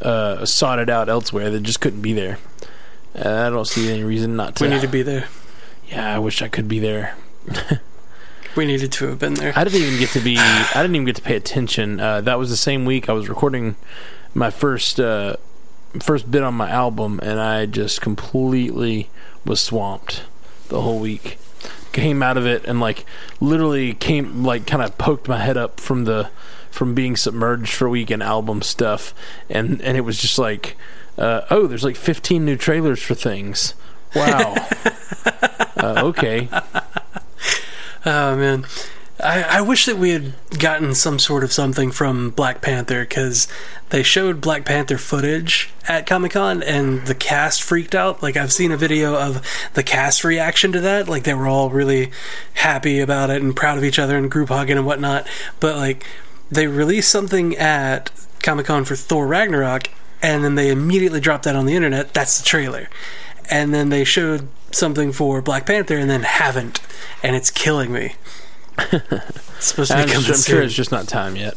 uh, 0.02 0.46
sought 0.46 0.80
it 0.80 0.90
out 0.90 1.10
elsewhere 1.10 1.50
that 1.50 1.62
just 1.62 1.82
couldn't 1.82 2.02
be 2.02 2.14
there. 2.14 2.38
Uh, 3.16 3.48
I 3.48 3.50
don't 3.50 3.66
see 3.66 3.92
any 3.92 4.04
reason 4.04 4.36
not 4.36 4.56
to. 4.58 4.64
We 4.64 4.70
need 4.70 4.82
to 4.82 4.88
be 4.88 5.02
there. 5.02 5.28
yeah, 5.90 6.16
I 6.16 6.20
wish 6.20 6.42
I 6.42 6.48
could 6.48 6.68
be 6.68 6.80
there. 6.80 7.16
We 8.56 8.66
needed 8.66 8.92
to 8.94 9.08
have 9.10 9.20
been 9.20 9.36
there. 9.36 9.54
I 9.56 9.64
didn't 9.64 9.82
even 9.84 10.00
get 10.00 10.10
to 10.12 10.20
be. 10.20 10.36
I 10.40 10.82
didn't 10.82 10.96
even 10.96 11.06
get 11.06 11.16
to 11.18 11.22
pay 11.22 11.36
attention. 11.36 12.00
Uh, 12.00 12.22
that 12.22 12.40
was 12.40 12.50
the 12.50 12.58
same 12.58 12.86
week 12.86 13.08
I 13.08 13.14
was 13.14 13.30
recording 13.30 13.76
my 14.34 14.50
first 14.50 15.00
uh, 15.00 15.36
first 16.02 16.32
bit 16.32 16.42
on 16.42 16.56
my 16.56 16.68
album, 16.68 17.20
and 17.22 17.40
I 17.40 17.68
just 17.68 18.02
completely 18.02 19.12
was 19.46 19.62
swamped 19.62 20.24
the 20.70 20.82
whole 20.82 21.00
week. 21.00 21.38
Came 21.94 22.24
out 22.24 22.36
of 22.36 22.48
it 22.48 22.66
and 22.66 22.80
like 22.80 23.06
literally 23.40 23.94
came 23.94 24.44
like 24.44 24.66
kind 24.66 24.82
of 24.82 24.98
poked 24.98 25.28
my 25.28 25.38
head 25.38 25.56
up 25.58 25.80
from 25.80 26.06
the 26.06 26.32
from 26.78 26.94
being 26.94 27.16
submerged 27.16 27.74
for 27.74 27.88
a 27.88 27.90
week 27.90 28.12
in 28.12 28.22
album 28.22 28.62
stuff, 28.62 29.14
and 29.50 29.82
and 29.82 29.98
it 29.98 30.02
was 30.02 30.20
just 30.20 30.38
like, 30.38 30.78
uh, 31.18 31.42
oh, 31.50 31.66
there's 31.66 31.84
like 31.84 31.96
15 31.96 32.46
new 32.46 32.56
trailers 32.56 33.02
for 33.02 33.16
things. 33.16 33.74
Wow. 34.16 34.54
uh, 35.78 36.04
okay. 36.06 36.48
Oh 38.06 38.38
man, 38.38 38.66
I, 39.20 39.42
I 39.42 39.62
wish 39.62 39.86
that 39.88 39.98
we 39.98 40.12
had 40.12 40.34
gotten 40.60 40.94
some 40.94 41.18
sort 41.18 41.44
of 41.44 41.52
something 41.52 41.90
from 41.92 42.30
Black 42.30 42.62
Panther 42.62 43.02
because 43.02 43.48
they 43.90 44.04
showed 44.04 44.40
Black 44.40 44.64
Panther 44.64 45.00
footage 45.00 45.72
at 45.88 46.06
Comic 46.06 46.34
Con 46.34 46.62
and 46.62 47.06
the 47.08 47.16
cast 47.16 47.64
freaked 47.64 47.96
out. 47.96 48.22
Like 48.22 48.38
I've 48.38 48.54
seen 48.54 48.72
a 48.72 48.78
video 48.78 49.16
of 49.16 49.42
the 49.74 49.84
cast 49.84 50.24
reaction 50.24 50.72
to 50.74 50.80
that. 50.82 51.10
Like 51.10 51.24
they 51.24 51.34
were 51.34 51.48
all 51.48 51.72
really 51.72 52.12
happy 52.54 53.00
about 53.00 53.32
it 53.32 53.42
and 53.42 53.56
proud 53.56 53.80
of 53.80 53.84
each 53.84 53.98
other 53.98 54.16
and 54.18 54.30
group 54.30 54.50
hugging 54.50 54.78
and 54.78 54.86
whatnot. 54.86 55.28
But 55.60 55.78
like 55.78 56.06
they 56.50 56.68
released 56.68 57.12
something 57.12 57.56
at 57.58 58.12
Comic 58.42 58.68
Con 58.68 58.86
for 58.86 58.96
Thor 58.96 59.28
Ragnarok 59.28 59.90
and 60.22 60.44
then 60.44 60.56
they 60.56 60.70
immediately 60.70 61.20
dropped 61.20 61.44
that 61.44 61.56
on 61.56 61.66
the 61.66 61.76
internet. 61.76 62.14
That's 62.14 62.40
the 62.40 62.46
trailer. 62.46 62.90
And 63.50 63.74
then 63.74 63.90
they 63.90 64.04
showed 64.04 64.48
something 64.72 65.12
for 65.12 65.42
Black 65.42 65.66
Panther 65.66 65.98
and 65.98 66.10
then 66.10 66.24
haven't, 66.24 66.82
and 67.24 67.36
it's 67.36 67.50
killing 67.50 67.92
me. 67.92 68.16
it's 68.92 69.66
supposed 69.66 69.92
to 69.92 69.98
be 69.98 70.04
I'm, 70.04 70.10
coming 70.10 70.28
I'm 70.28 70.36
soon. 70.36 70.56
sure 70.56 70.62
it's 70.62 70.74
just 70.74 70.92
not 70.92 71.08
time 71.08 71.36
yet. 71.36 71.56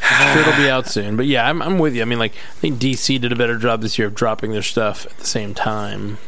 Sure 0.00 0.40
it'll 0.40 0.56
be 0.56 0.68
out 0.68 0.86
soon. 0.86 1.16
But 1.16 1.26
yeah, 1.26 1.48
I'm, 1.48 1.62
I'm 1.62 1.78
with 1.78 1.94
you. 1.94 2.02
I 2.02 2.04
mean, 2.04 2.18
like, 2.18 2.32
I 2.32 2.60
think 2.60 2.78
DC 2.78 3.20
did 3.20 3.32
a 3.32 3.36
better 3.36 3.56
job 3.56 3.80
this 3.82 3.98
year 3.98 4.08
of 4.08 4.14
dropping 4.14 4.52
their 4.52 4.62
stuff 4.62 5.06
at 5.06 5.16
the 5.18 5.26
same 5.26 5.54
time 5.54 6.18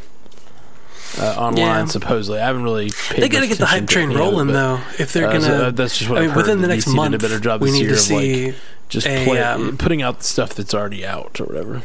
uh, 1.18 1.34
online, 1.38 1.56
Yeah. 1.56 1.84
supposedly. 1.86 2.40
I 2.40 2.46
haven't 2.46 2.62
really 2.64 2.90
paid 3.08 3.22
they 3.22 3.28
got 3.28 3.40
to 3.40 3.46
get 3.46 3.58
the 3.58 3.66
hype 3.66 3.86
train 3.86 4.12
rolling 4.12 4.48
though. 4.48 4.80
If 4.98 5.12
they're 5.12 5.28
uh, 5.28 5.32
gonna, 5.32 5.44
so, 5.44 5.70
that's 5.70 5.98
just 5.98 6.10
what 6.10 6.18
I 6.18 6.22
I've 6.22 6.26
mean, 6.28 6.34
heard, 6.34 6.36
within 6.42 6.60
the 6.62 6.68
next 6.68 6.84
DC 6.84 6.88
did 6.88 6.92
a 6.92 6.96
month, 6.96 7.20
better 7.22 7.40
job 7.40 7.62
we 7.62 7.70
need 7.72 7.86
to 7.86 7.92
of, 7.92 7.98
see. 8.00 8.46
like, 8.46 8.54
just 8.88 9.06
a, 9.06 9.24
play, 9.24 9.42
um, 9.42 9.76
putting 9.78 10.02
out 10.02 10.22
stuff 10.22 10.54
that's 10.54 10.74
already 10.74 11.04
out 11.04 11.40
or 11.40 11.44
whatever. 11.46 11.82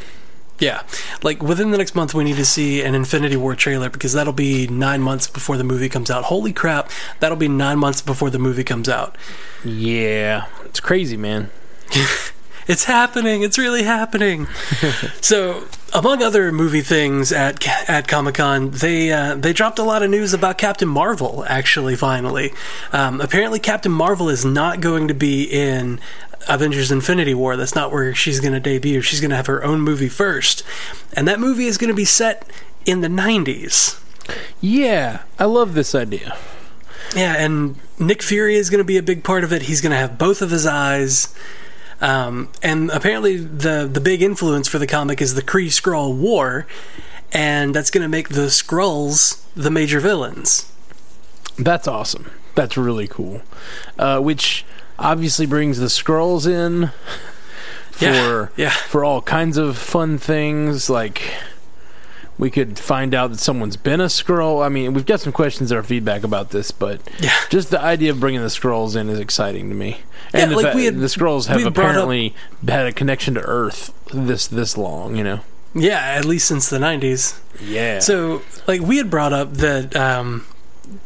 Yeah, 0.60 0.84
like 1.24 1.42
within 1.42 1.72
the 1.72 1.78
next 1.80 1.96
month, 1.96 2.14
we 2.14 2.24
need 2.24 2.36
to 2.36 2.46
see 2.46 2.84
an 2.84 2.94
Infinity 2.94 3.36
War 3.36 3.56
trailer 3.56 3.90
because 3.90 4.14
that'll 4.14 4.32
be 4.32 4.68
nine 4.68 5.02
months 5.02 5.28
before 5.28 5.58
the 5.58 5.64
movie 5.64 5.90
comes 5.90 6.12
out. 6.12 6.26
Holy 6.26 6.54
crap, 6.54 6.92
that'll 7.20 7.36
be 7.38 7.48
nine 7.48 7.80
months 7.80 8.04
before 8.04 8.30
the 8.30 8.38
movie 8.38 8.64
comes 8.64 8.88
out. 8.88 9.18
Yeah, 9.66 10.46
it's 10.66 10.80
crazy, 10.80 11.18
man. 11.18 11.50
It's 12.72 12.86
happening. 12.86 13.42
It's 13.42 13.58
really 13.58 13.84
happening. 13.84 14.48
so, 15.22 15.68
among 15.94 16.24
other 16.24 16.54
movie 16.54 16.80
things 16.80 17.34
at 17.34 17.68
at 17.90 18.08
Comic 18.08 18.36
Con, 18.36 18.72
they 18.72 19.12
uh, 19.12 19.36
they 19.36 19.51
dropped 19.51 19.78
a 19.78 19.84
lot 19.84 20.04
of 20.04 20.10
news 20.10 20.34
about 20.34 20.58
Captain 20.58 20.88
Marvel. 20.88 21.44
Actually, 21.50 21.98
finally, 21.98 22.54
um, 22.94 23.20
apparently 23.20 23.60
Captain 23.60 23.92
Marvel 23.92 24.30
is 24.30 24.46
not 24.46 24.80
going 24.80 25.10
to 25.10 25.13
be 25.13 25.44
in 25.44 26.00
Avengers: 26.48 26.94
Infinity 26.94 27.34
War. 27.34 27.58
That's 27.58 27.75
not 27.75 27.92
where 27.92 28.16
she's 28.16 28.40
going 28.40 28.54
to 28.54 28.60
debut. 28.62 29.01
She's 29.01 29.20
going 29.20 29.32
to 29.32 29.36
have 29.36 29.48
her 29.48 29.62
own 29.66 29.82
movie 29.82 30.08
first, 30.08 30.63
and 31.12 31.28
that 31.28 31.42
movie 31.42 31.66
is 31.66 31.78
going 31.78 31.90
to 31.90 31.94
be 31.94 32.06
set 32.06 32.50
in 32.86 33.01
the 33.01 33.10
'90s. 33.10 34.01
Yeah, 34.62 35.24
I 35.38 35.44
love 35.44 35.74
this 35.74 35.94
idea. 35.94 36.38
Yeah, 37.13 37.36
and 37.38 37.75
Nick 38.00 38.24
Fury 38.24 38.56
is 38.56 38.70
going 38.70 38.80
to 38.80 38.86
be 38.86 38.96
a 38.96 39.04
big 39.04 39.25
part 39.25 39.44
of 39.44 39.51
it. 39.51 39.63
He's 39.63 39.82
going 39.82 39.92
to 39.92 39.98
have 39.98 40.18
both 40.18 40.42
of 40.42 40.51
his 40.51 40.66
eyes. 40.66 41.36
Um, 42.01 42.50
and 42.63 42.89
apparently, 42.91 43.38
the 43.38 43.88
the 43.91 44.01
big 44.01 44.22
influence 44.22 44.67
for 44.67 44.79
the 44.79 44.88
comic 44.88 45.22
is 45.22 45.36
the 45.36 45.41
Kree 45.43 45.67
Skrull 45.67 46.15
War, 46.15 46.65
and 47.31 47.75
that's 47.75 47.91
going 47.91 48.01
to 48.01 48.10
make 48.10 48.29
the 48.29 48.48
Skrulls 48.48 49.43
the 49.55 49.70
major 49.70 50.00
villains. 50.00 50.72
That's 51.58 51.88
awesome. 51.88 52.31
That's 52.55 52.75
really 52.75 53.08
cool. 53.08 53.41
Uh, 54.00 54.20
which 54.20 54.65
obviously 54.98 55.46
brings 55.46 55.77
the 55.79 55.88
Skrulls 55.88 56.48
in 56.48 56.91
for 57.91 58.05
Yeah, 58.05 58.48
yeah. 58.58 58.70
for 58.72 59.03
all 59.05 59.22
kinds 59.22 59.58
of 59.58 59.77
fun 59.77 60.17
things 60.17 60.89
like 60.89 61.22
we 62.38 62.50
could 62.50 62.80
find 62.80 63.14
out 63.14 63.30
that 63.32 63.40
someone's 63.40 63.78
been 63.78 64.02
a 64.02 64.06
Skrull. 64.06 64.66
I 64.66 64.70
mean, 64.70 64.94
we've 64.94 65.06
got 65.06 65.20
some 65.20 65.32
questions 65.34 65.72
our 65.72 65.84
feedback 65.84 66.24
about 66.24 66.50
this, 66.50 66.72
but 66.72 67.02
Yeah. 67.20 67.34
just 67.50 67.70
the 67.70 67.80
idea 67.82 68.12
of 68.12 68.20
bringing 68.20 68.42
the 68.42 68.48
Skrulls 68.48 68.96
in 68.96 69.10
is 69.10 69.20
exciting 69.20 69.70
to 69.70 69.76
me. 69.76 69.98
Yeah, 70.34 70.42
And 70.42 70.52
the, 70.52 70.56
like 70.56 70.74
we 70.74 70.86
had- 70.86 71.00
the 71.00 71.06
Skrulls 71.08 71.48
have 71.48 71.58
brought 71.60 71.68
up- 71.68 71.78
apparently 71.78 72.34
had 72.68 72.88
a 72.88 72.92
connection 72.94 73.34
to 73.36 73.42
Earth 73.42 73.94
this 74.14 74.48
this 74.48 74.78
long. 74.78 75.16
You 75.16 75.24
know. 75.24 75.40
Yeah, 75.76 76.00
at 76.00 76.26
least 76.26 76.48
since 76.48 76.70
the 76.70 76.80
'90s. 76.80 77.36
Yeah. 77.64 78.00
So, 78.00 78.42
like, 78.68 78.82
we 78.82 78.98
had 78.98 79.10
brought 79.10 79.32
up 79.34 79.54
that, 79.58 79.96
um, 79.96 80.46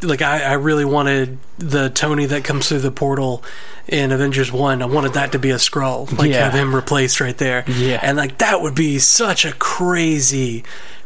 like, 0.01 0.21
I, 0.23 0.41
I 0.41 0.53
really 0.53 0.85
wanted 0.85 1.37
the 1.59 1.89
Tony 1.91 2.25
that 2.27 2.43
comes 2.43 2.69
through 2.69 2.79
the 2.79 2.89
portal 2.91 3.43
in 3.87 4.11
Avengers 4.11 4.51
One. 4.51 4.81
I 4.81 4.85
wanted 4.85 5.13
that 5.13 5.31
to 5.33 5.39
be 5.39 5.51
a 5.51 5.57
Skrull, 5.57 6.11
like 6.17 6.31
Yeah. 6.31 6.45
have 6.45 6.53
him 6.53 6.73
replaced 6.73 7.19
right 7.21 7.37
there. 7.37 7.63
Yeah. 7.67 7.99
and 8.01 8.17
like 8.17 8.39
that 8.39 8.61
would 8.61 8.73
be 8.73 8.97
such 8.97 9.45
a 9.45 9.51
crazy, 9.53 10.63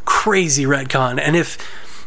crazy 0.09 0.65
retcon. 0.65 1.19
And 1.21 1.35
if, 1.35 1.57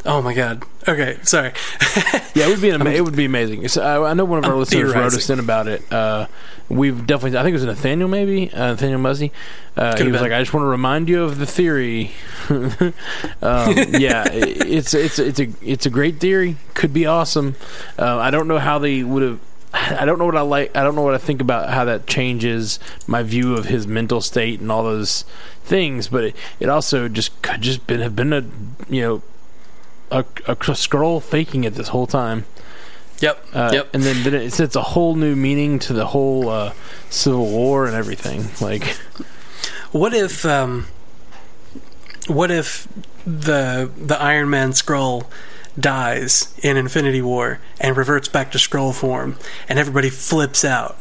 oh 0.05 0.21
my 0.21 0.35
god, 0.35 0.65
okay, 0.89 1.19
sorry, 1.23 1.53
Yeah, 2.35 2.47
it 2.47 2.49
would 2.49 2.61
be 2.61 2.71
an 2.71 2.87
it 2.87 3.05
would 3.05 3.17
be 3.17 3.25
amazing. 3.25 3.67
So, 3.69 3.83
I, 3.83 4.11
I 4.11 4.15
know 4.15 4.25
one 4.25 4.39
of 4.39 4.45
our 4.47 4.53
I'm 4.53 4.59
listeners 4.59 4.93
wrote 4.93 5.15
us 5.15 5.31
in 5.31 5.39
about 5.39 5.69
it. 5.69 5.91
Uh, 5.93 6.27
we've 6.69 7.07
definitely, 7.07 7.39
I 7.39 7.43
think 7.43 7.53
it 7.53 7.61
was 7.61 7.65
Nathaniel, 7.65 8.09
maybe 8.09 8.51
uh, 8.53 8.73
Nathaniel 8.73 8.99
Muzzy. 8.99 9.31
Uh, 9.77 9.97
he 9.97 10.05
was 10.05 10.13
been. 10.13 10.23
like, 10.23 10.33
"I 10.33 10.41
just 10.41 10.53
want 10.53 10.65
to 10.65 10.69
remind 10.69 11.09
you 11.09 11.23
of 11.23 11.39
the 11.39 11.47
theory." 11.47 12.11
um, 12.51 12.93
yeah, 13.41 14.25
it's 14.33 14.95
it's 14.95 15.19
it's 15.19 15.41
a 15.41 15.49
it's 15.63 15.87
a 15.87 15.91
great 15.91 16.19
theory. 16.19 16.57
Could 16.75 16.93
be 16.93 17.07
awesome. 17.07 17.55
Uh, 17.99 18.19
I 18.19 18.31
don't 18.31 18.49
know 18.49 18.59
how 18.59 18.79
they 18.79 19.03
would 19.03 19.23
have. 19.23 19.41
I 19.75 20.05
don't 20.05 20.19
know 20.19 20.27
what 20.27 20.37
I 20.37 20.43
like. 20.43 20.77
I 20.77 20.83
don't 20.83 20.95
know 20.95 21.03
what 21.03 21.15
I 21.15 21.19
think 21.19 21.41
about 21.41 21.71
how 21.71 21.85
that 21.87 22.07
changes 22.07 22.79
my 23.07 23.23
view 23.23 23.57
of 23.57 23.67
his 23.67 23.87
mental 23.87 24.21
state 24.21 24.61
and 24.61 24.71
all 24.71 24.83
those 24.85 25.25
things. 25.65 26.09
But 26.09 26.25
it, 26.25 26.37
it 26.61 26.69
also 26.69 27.09
just 27.09 27.41
could 27.43 27.63
just 27.63 27.87
been 27.87 28.01
have 28.01 28.15
been 28.15 28.33
a 28.33 28.45
you 28.89 29.01
know 29.03 29.23
a, 30.11 30.21
a 30.47 30.57
Skrull 30.57 31.23
faking 31.23 31.65
it 31.65 31.75
this 31.75 31.89
whole 31.89 32.07
time. 32.07 32.45
yep, 33.21 33.43
Uh, 33.55 33.71
yep. 33.73 33.89
And 33.95 34.03
then, 34.03 34.23
then 34.25 34.35
it 34.35 34.53
sets 34.53 34.77
a 34.77 34.83
whole 34.83 35.15
new 35.15 35.35
meaning 35.35 35.79
to 35.81 35.93
the 35.95 36.09
whole 36.09 36.49
uh, 36.51 36.75
Civil 37.09 37.47
War 37.47 37.87
and 37.87 37.97
everything. 37.97 38.49
Like, 38.61 38.97
What 39.91 40.13
if, 40.13 40.45
um, 40.45 40.87
what 42.27 42.51
if 42.51 42.87
the 43.27 43.91
the 43.97 44.21
Iron 44.21 44.51
Man 44.51 44.73
Skrull 44.73 45.27
dies 45.79 46.55
in 46.63 46.77
Infinity 46.77 47.23
War 47.23 47.59
and 47.81 47.97
reverts 47.97 48.29
back 48.29 48.51
to 48.53 48.59
Skrull 48.59 48.95
form, 48.95 49.37
and 49.69 49.79
everybody 49.79 50.11
flips 50.11 50.65
out? 50.65 50.99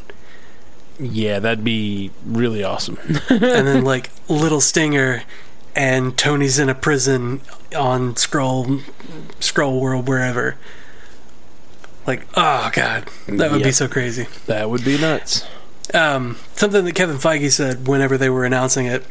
yeah, 1.00 1.38
that'd 1.38 1.64
be 1.64 2.10
really 2.24 2.62
awesome. 2.62 2.98
and 3.28 3.40
then 3.66 3.84
like 3.92 4.10
little 4.28 4.60
stinger 4.60 5.22
and 5.74 6.16
tony's 6.18 6.58
in 6.58 6.68
a 6.68 6.74
prison 6.74 7.40
on 7.74 8.14
Skrull 8.14 8.82
Skrull 9.40 9.80
world 9.80 10.06
wherever 10.06 10.56
like 12.06 12.26
oh 12.34 12.70
god 12.74 13.08
that 13.26 13.50
would 13.50 13.62
be 13.62 13.72
so 13.72 13.88
crazy 13.88 14.26
that 14.46 14.68
would 14.68 14.84
be 14.84 14.98
nuts. 14.98 15.46
um, 15.94 16.36
something 16.56 16.84
that 16.84 16.94
kevin 16.94 17.16
feige 17.16 17.50
said 17.50 17.88
whenever 17.88 18.18
they 18.18 18.28
were 18.28 18.44
announcing 18.44 18.84
it 18.86 19.04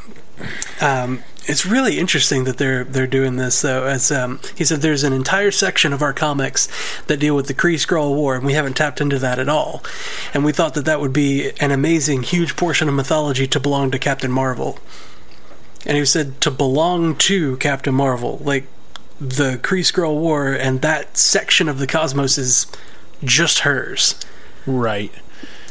um, 0.81 1.24
it's 1.45 1.65
really 1.65 1.98
interesting 1.98 2.43
that 2.43 2.57
they're 2.57 2.83
they're 2.83 3.07
doing 3.07 3.38
this 3.38 3.62
though. 3.62 3.86
As 3.86 4.12
um, 4.12 4.39
he 4.55 4.63
said, 4.63 4.81
there's 4.81 5.03
an 5.03 5.13
entire 5.13 5.51
section 5.51 5.93
of 5.93 6.01
our 6.01 6.13
comics 6.13 6.67
that 7.07 7.19
deal 7.19 7.36
with 7.36 7.48
the 7.48 7.53
Kree 7.53 7.75
Skrull 7.75 8.15
War, 8.15 8.36
and 8.36 8.45
we 8.45 8.53
haven't 8.53 8.77
tapped 8.77 9.01
into 9.01 9.17
that 9.19 9.39
at 9.39 9.50
all. 9.50 9.83
And 10.33 10.45
we 10.45 10.51
thought 10.51 10.75
that 10.75 10.86
that 10.86 11.00
would 11.00 11.13
be 11.13 11.51
an 11.60 11.71
amazing, 11.71 12.24
huge 12.24 12.55
portion 12.55 12.88
of 12.88 12.93
mythology 12.93 13.48
to 13.48 13.60
belong 13.60 13.91
to 13.91 14.00
Captain 14.00 14.31
Marvel. 14.31 14.77
And 15.86 15.98
he 15.98 16.05
said 16.05 16.39
to 16.41 16.51
belong 16.51 17.15
to 17.15 17.57
Captain 17.57 17.93
Marvel, 17.93 18.39
like 18.43 18.67
the 19.19 19.57
Kree 19.57 19.81
Skrull 19.81 20.19
War, 20.19 20.53
and 20.53 20.81
that 20.81 21.17
section 21.17 21.67
of 21.67 21.79
the 21.79 21.88
cosmos 21.88 22.38
is 22.38 22.67
just 23.24 23.60
hers 23.60 24.15
Right. 24.65 25.12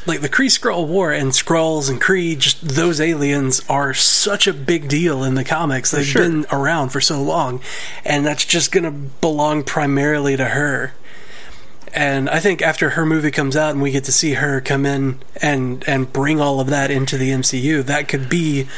Like 0.07 0.21
the 0.21 0.29
Kree 0.29 0.47
Skrull 0.47 0.87
War 0.87 1.13
and 1.13 1.31
Skrulls 1.31 1.91
and 1.91 2.01
Kree, 2.01 2.39
just 2.39 2.67
those 2.67 3.01
aliens 3.01 3.63
are 3.69 3.93
such 3.95 4.47
a 4.47 4.53
big 4.53 4.89
deal 4.89 5.23
in 5.25 5.35
the 5.35 5.45
comics. 5.45 5.91
They've 5.91 6.05
sure. 6.05 6.23
been 6.23 6.47
around 6.51 6.91
for 6.91 7.01
so 7.01 7.23
long, 7.23 7.61
and 8.05 8.25
that's 8.25 8.45
just 8.45 8.73
going 8.73 8.85
to 8.85 8.91
belong 8.91 9.63
primarily 9.63 10.37
to 10.37 10.47
her. 10.47 10.95
And 11.93 12.31
I 12.31 12.39
think 12.39 12.63
after 12.63 12.91
her 12.91 13.05
movie 13.05 13.31
comes 13.31 13.57
out 13.57 13.73
and 13.73 13.83
we 13.83 13.91
get 13.91 14.05
to 14.05 14.13
see 14.13 14.35
her 14.35 14.61
come 14.61 14.87
in 14.87 15.19
and 15.43 15.83
and 15.89 16.13
bring 16.13 16.41
all 16.41 16.61
of 16.61 16.69
that 16.69 16.91
into 16.91 17.19
the 17.19 17.31
MCU, 17.31 17.83
that 17.85 18.09
could 18.09 18.29
be 18.29 18.69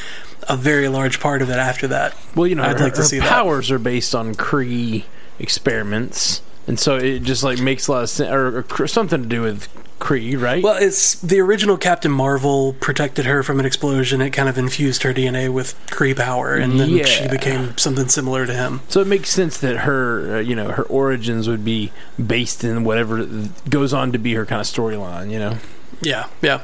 a 0.48 0.56
very 0.56 0.88
large 0.88 1.20
part 1.20 1.42
of 1.42 1.50
it 1.50 1.58
after 1.58 1.86
that. 1.88 2.16
Well, 2.34 2.46
you 2.46 2.54
know, 2.54 2.64
I'd 2.64 2.78
her, 2.78 2.84
like 2.84 2.94
to 2.94 3.04
see 3.04 3.18
that. 3.18 3.28
powers 3.28 3.70
are 3.70 3.78
based 3.78 4.14
on 4.14 4.34
Kree 4.34 5.04
experiments, 5.38 6.42
and 6.66 6.80
so 6.80 6.96
it 6.96 7.22
just 7.22 7.42
like 7.42 7.60
makes 7.60 7.86
a 7.86 7.92
lot 7.92 8.02
of 8.04 8.10
sense, 8.10 8.30
or, 8.30 8.64
or 8.80 8.86
something 8.88 9.22
to 9.22 9.28
do 9.28 9.42
with 9.42 9.68
Kree, 10.02 10.38
right? 10.40 10.62
Well, 10.62 10.76
it's 10.82 11.14
the 11.14 11.38
original 11.40 11.76
Captain 11.76 12.10
Marvel 12.10 12.72
protected 12.80 13.24
her 13.24 13.42
from 13.44 13.60
an 13.60 13.66
explosion. 13.66 14.20
It 14.20 14.30
kind 14.30 14.48
of 14.48 14.58
infused 14.58 15.04
her 15.04 15.14
DNA 15.14 15.48
with 15.48 15.78
Kree 15.86 16.16
power, 16.16 16.54
and 16.56 16.78
then 16.80 16.90
Yeah. 16.90 17.04
she 17.04 17.28
became 17.28 17.78
something 17.78 18.08
similar 18.08 18.44
to 18.44 18.52
him. 18.52 18.80
so 18.88 19.00
it 19.00 19.06
makes 19.06 19.30
sense 19.30 19.56
that 19.58 19.78
her, 19.78 20.36
uh, 20.36 20.40
you 20.40 20.56
know, 20.56 20.70
her 20.72 20.82
origins 20.84 21.46
would 21.48 21.64
be 21.64 21.92
based 22.24 22.64
in 22.64 22.82
whatever 22.82 23.24
goes 23.68 23.92
on 23.92 24.10
to 24.12 24.18
be 24.18 24.34
her 24.34 24.44
kind 24.44 24.60
of 24.60 24.66
storyline. 24.66 25.30
You 25.30 25.38
know. 25.38 25.58
Yeah, 26.00 26.26
yeah. 26.42 26.62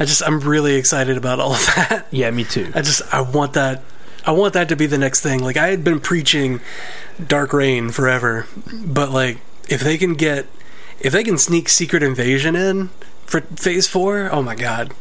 I 0.00 0.04
just 0.04 0.22
I'm 0.26 0.40
really 0.40 0.74
excited 0.74 1.16
about 1.16 1.38
all 1.40 1.52
of 1.54 1.64
that. 1.66 2.06
Yeah, 2.10 2.30
me 2.32 2.42
too. 2.44 2.72
I 2.74 2.82
just 2.82 3.02
I 3.14 3.20
want 3.20 3.52
that 3.52 3.82
I 4.26 4.32
want 4.32 4.52
that 4.54 4.68
to 4.70 4.76
be 4.76 4.86
the 4.86 4.98
next 4.98 5.20
thing. 5.20 5.40
Like 5.42 5.56
I 5.56 5.68
had 5.68 5.84
been 5.84 6.00
preaching 6.00 6.60
Dark 7.24 7.52
Reign 7.52 7.90
forever, 7.90 8.46
but 8.84 9.10
like 9.10 9.38
if 9.68 9.80
they 9.80 9.96
can 9.96 10.14
get 10.14 10.46
if 11.00 11.12
they 11.12 11.24
can 11.24 11.38
sneak 11.38 11.68
Secret 11.68 12.02
Invasion 12.02 12.56
in 12.56 12.90
for 13.26 13.40
Phase 13.42 13.86
Four, 13.86 14.28
oh 14.32 14.42
my 14.42 14.54
god! 14.54 14.92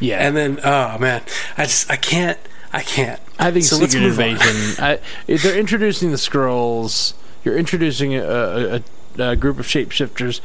Yeah, 0.00 0.18
And 0.18 0.36
then, 0.36 0.60
oh 0.64 0.98
man, 0.98 1.22
I 1.56 1.64
just 1.64 1.90
I 1.90 1.96
can't, 1.96 2.38
I 2.72 2.80
can't. 2.82 3.20
I 3.38 3.50
think 3.50 3.64
So 3.64 3.76
let's 3.78 3.92
Secret 3.92 4.08
move. 4.08 4.18
Invasion. 4.20 4.84
I, 4.84 4.98
they're 5.26 5.58
introducing 5.58 6.10
the 6.10 6.16
Skrulls. 6.16 7.14
You're 7.44 7.56
introducing 7.56 8.14
a, 8.14 8.82
a, 9.18 9.22
a, 9.22 9.36
group 9.36 9.58
of 9.60 9.66
shapeshifters. 9.66 10.40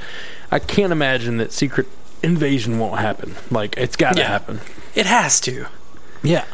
I 0.51 0.60
can't 0.60 0.91
imagine 0.91 1.38
that 1.38 1.51
Secret 1.51 1.88
Invasion 2.22 2.77
won't 2.80 3.00
happen. 3.00 3.36
Like 3.50 3.75
it's 3.77 3.96
got 3.96 4.13
to 4.13 4.20
Yeah. 4.22 4.27
happen. 4.27 4.60
It 4.94 5.06
has 5.08 5.39
to. 5.41 5.65
Yeah, 6.24 6.46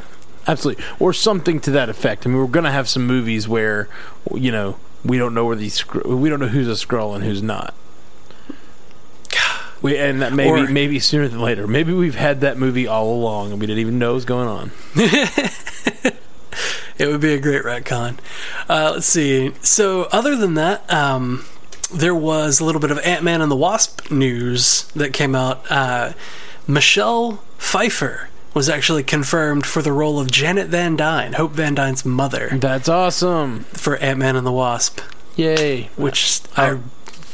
absolutely, 0.48 0.84
or 1.00 1.12
something 1.12 1.60
to 1.62 1.72
that 1.72 1.90
effect. 1.90 2.26
I 2.26 2.30
mean, 2.30 2.38
we're 2.40 2.48
gonna 2.48 2.72
have 2.72 2.88
some 2.88 3.06
movies 3.06 3.48
where 3.48 3.90
you 4.34 4.52
know 4.52 4.78
we 5.04 5.18
don't 5.18 5.34
know 5.34 5.46
where 5.46 5.56
these 5.58 5.86
we 6.06 6.30
don't 6.30 6.40
know 6.40 6.48
who's 6.48 6.68
a 6.70 6.86
Skrull 6.86 7.14
and 7.14 7.24
who's 7.24 7.44
not. 7.44 7.74
We, 9.81 9.98
and 9.98 10.22
that 10.22 10.34
maybe 10.34 10.50
Or- 10.62 10.67
maybe 10.67 11.00
sooner 11.00 11.27
than 11.27 11.39
later. 11.39 11.67
Maybe 11.67 11.93
we've 11.93 12.15
had 12.15 12.41
that 12.41 12.57
movie 12.57 12.88
all 12.88 13.13
along 13.13 13.51
and 13.51 13.60
we 13.62 13.67
didn't 13.67 13.79
even 13.79 14.00
know 14.00 14.10
what 14.10 14.15
was 14.15 14.25
going 14.25 14.48
on. 14.48 14.72
It 17.00 17.05
would 17.07 17.22
be 17.22 17.34
a 17.36 17.39
great 17.39 17.62
retcon. 17.62 18.17
Uh, 18.67 18.89
let's 18.96 19.05
see. 19.05 19.51
So, 19.62 20.03
other 20.12 20.36
than 20.36 20.55
that, 20.55 20.91
um, 20.91 21.46
there 21.93 22.15
was 22.15 22.60
a 22.60 22.65
little 22.65 22.81
bit 22.81 22.89
of 22.89 22.98
Ant 23.05 23.24
Man 23.24 23.39
and 23.39 23.51
the 23.51 23.55
Wasp 23.55 24.10
news 24.10 24.86
that 24.96 25.13
came 25.13 25.36
out. 25.36 25.63
Uh, 25.69 26.13
Michelle 26.65 27.43
Pfeiffer 27.60 28.29
was 28.55 28.67
actually 28.67 29.03
confirmed 29.03 29.67
for 29.67 29.84
the 29.84 29.91
role 29.91 30.19
of 30.19 30.31
Janet 30.31 30.69
Van 30.69 30.96
Dyne, 30.96 31.34
Hope 31.34 31.51
Van 31.51 31.75
Dyne's 31.75 32.03
mother, 32.03 32.50
That's 32.53 32.89
awesome! 32.89 33.65
for 33.65 33.98
Ant 33.98 34.17
Man 34.17 34.36
and 34.36 34.48
the 34.48 34.51
Wasp, 34.51 35.00
Yay! 35.36 35.91
which 35.98 36.41
I 36.55 36.79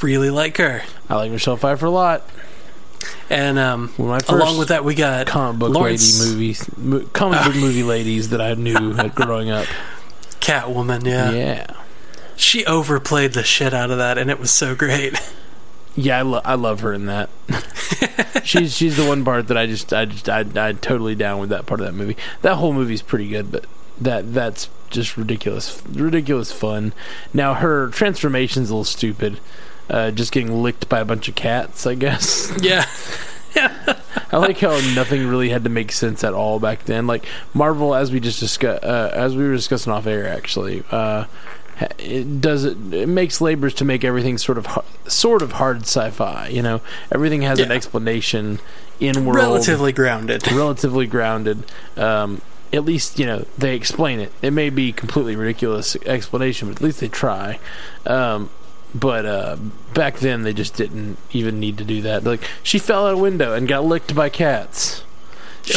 really 0.02 0.30
like 0.30 0.58
her. 0.58 0.82
I 1.14 1.18
like 1.18 1.32
Michelle 1.32 1.58
Pfeiffer 1.58 1.86
a 1.86 1.92
lot. 1.92 2.28
And 3.30 3.60
um, 3.60 3.90
One 3.98 4.08
of 4.08 4.14
my 4.14 4.20
first 4.20 4.32
along 4.32 4.58
with 4.58 4.70
that, 4.70 4.84
we 4.84 4.96
got 4.96 5.28
comic 5.28 5.60
book 5.60 5.72
Lawrence 5.72 6.20
lady 6.20 6.32
movies, 6.32 6.78
mo- 6.78 7.06
comic 7.14 7.44
book 7.44 7.56
movie 7.56 7.84
ladies 7.96 8.30
that 8.30 8.42
I 8.42 8.56
knew 8.56 8.96
growing 9.10 9.52
up. 9.52 9.68
Catwoman. 10.40 11.06
Yeah. 11.06 11.32
Yeah, 11.32 11.68
she 12.36 12.66
overplayed 12.66 13.34
the 13.34 13.44
shit 13.44 13.76
out 13.76 13.92
of 13.92 14.00
that, 14.00 14.18
and 14.18 14.32
it 14.32 14.40
was 14.40 14.50
so 14.50 14.74
great. 14.74 15.20
yeah, 15.96 16.18
I, 16.18 16.22
lo- 16.24 16.42
I 16.44 16.56
love 16.56 16.80
her 16.80 16.94
in 16.94 17.06
that. 17.06 17.30
she's 18.44 18.76
she's 18.76 18.98
the 18.98 19.06
one 19.08 19.24
part 19.24 19.50
that 19.50 19.58
I 19.58 19.68
just 19.68 19.94
I 19.94 20.06
just 20.06 20.28
I 20.28 20.46
I 20.56 20.74
totally 20.74 21.14
down 21.14 21.40
with 21.40 21.50
that 21.50 21.68
part 21.68 21.80
of 21.80 21.86
that 21.86 21.94
movie. 21.94 22.18
That 22.42 22.56
whole 22.56 22.74
movie's 22.74 23.04
pretty 23.04 23.28
good, 23.28 23.52
but 23.52 23.66
that 24.02 24.34
that's 24.34 24.68
just 24.90 25.16
ridiculous, 25.18 25.82
ridiculous 25.88 26.52
fun. 26.52 26.94
Now 27.34 27.54
her 27.54 27.90
transformation's 27.90 28.72
a 28.72 28.74
little 28.74 28.84
stupid. 28.86 29.40
Uh, 29.94 30.10
just 30.10 30.32
getting 30.32 30.64
licked 30.64 30.90
by 30.90 31.00
a 31.00 31.06
bunch 31.06 31.30
of 31.30 31.36
cats, 31.36 31.86
I 31.86 31.94
guess. 31.94 32.52
Yeah. 32.64 32.86
yeah. 33.56 34.00
I 34.32 34.38
like 34.38 34.58
how 34.58 34.72
nothing 34.96 35.28
really 35.28 35.50
had 35.50 35.64
to 35.66 35.70
make 35.70 35.92
sense 35.92 36.24
at 36.24 36.34
all 36.34 36.60
back 36.60 36.86
then. 36.86 37.06
Like 37.06 37.26
Marvel, 37.54 37.94
as 37.94 38.12
we 38.12 38.20
just 38.20 38.40
discussed, 38.40 38.84
uh, 38.84 39.12
as 39.14 39.36
we 39.36 39.44
were 39.48 39.54
discussing 39.54 39.94
off 39.94 40.08
air, 40.08 40.28
actually, 40.28 40.84
uh, 40.90 41.26
it 42.00 42.42
does 42.42 42.64
it, 42.66 42.76
it 42.92 43.08
makes 43.08 43.40
labors 43.42 43.76
to 43.76 43.86
make 43.86 44.04
everything 44.04 44.40
sort 44.40 44.58
of 44.58 44.66
har- 44.66 44.86
sort 45.06 45.44
of 45.44 45.52
hard 45.54 45.82
sci-fi. 45.84 46.48
You 46.48 46.64
know, 46.64 46.82
everything 47.12 47.44
has 47.44 47.60
an 47.60 47.72
explanation 47.72 48.60
in 49.00 49.26
world, 49.26 49.38
Relatively 49.38 49.92
grounded. 49.92 50.52
relatively 50.52 51.06
grounded. 51.06 51.64
Um, 51.96 52.42
at 52.72 52.84
least 52.86 53.20
you 53.20 53.28
know 53.28 53.46
they 53.60 53.76
explain 53.76 54.20
it. 54.20 54.32
It 54.42 54.52
may 54.52 54.72
be 54.72 54.92
completely 54.92 55.36
ridiculous 55.36 55.96
explanation, 56.08 56.70
but 56.70 56.78
at 56.78 56.82
least 56.82 57.00
they 57.00 57.10
try. 57.10 57.60
Um, 58.08 58.50
but 58.94 59.26
uh, 59.26 59.58
back 59.94 60.18
then 60.18 60.44
they 60.44 60.54
just 60.54 60.76
didn't 60.76 61.18
even 61.32 61.60
need 61.60 61.78
to 61.78 61.84
do 61.84 62.02
that. 62.02 62.24
Like 62.24 62.42
she 62.62 62.80
fell 62.80 63.08
out 63.08 63.14
a 63.14 63.18
window 63.18 63.54
and 63.54 63.68
got 63.68 63.84
licked 63.86 64.16
by 64.16 64.30
cats. 64.30 65.04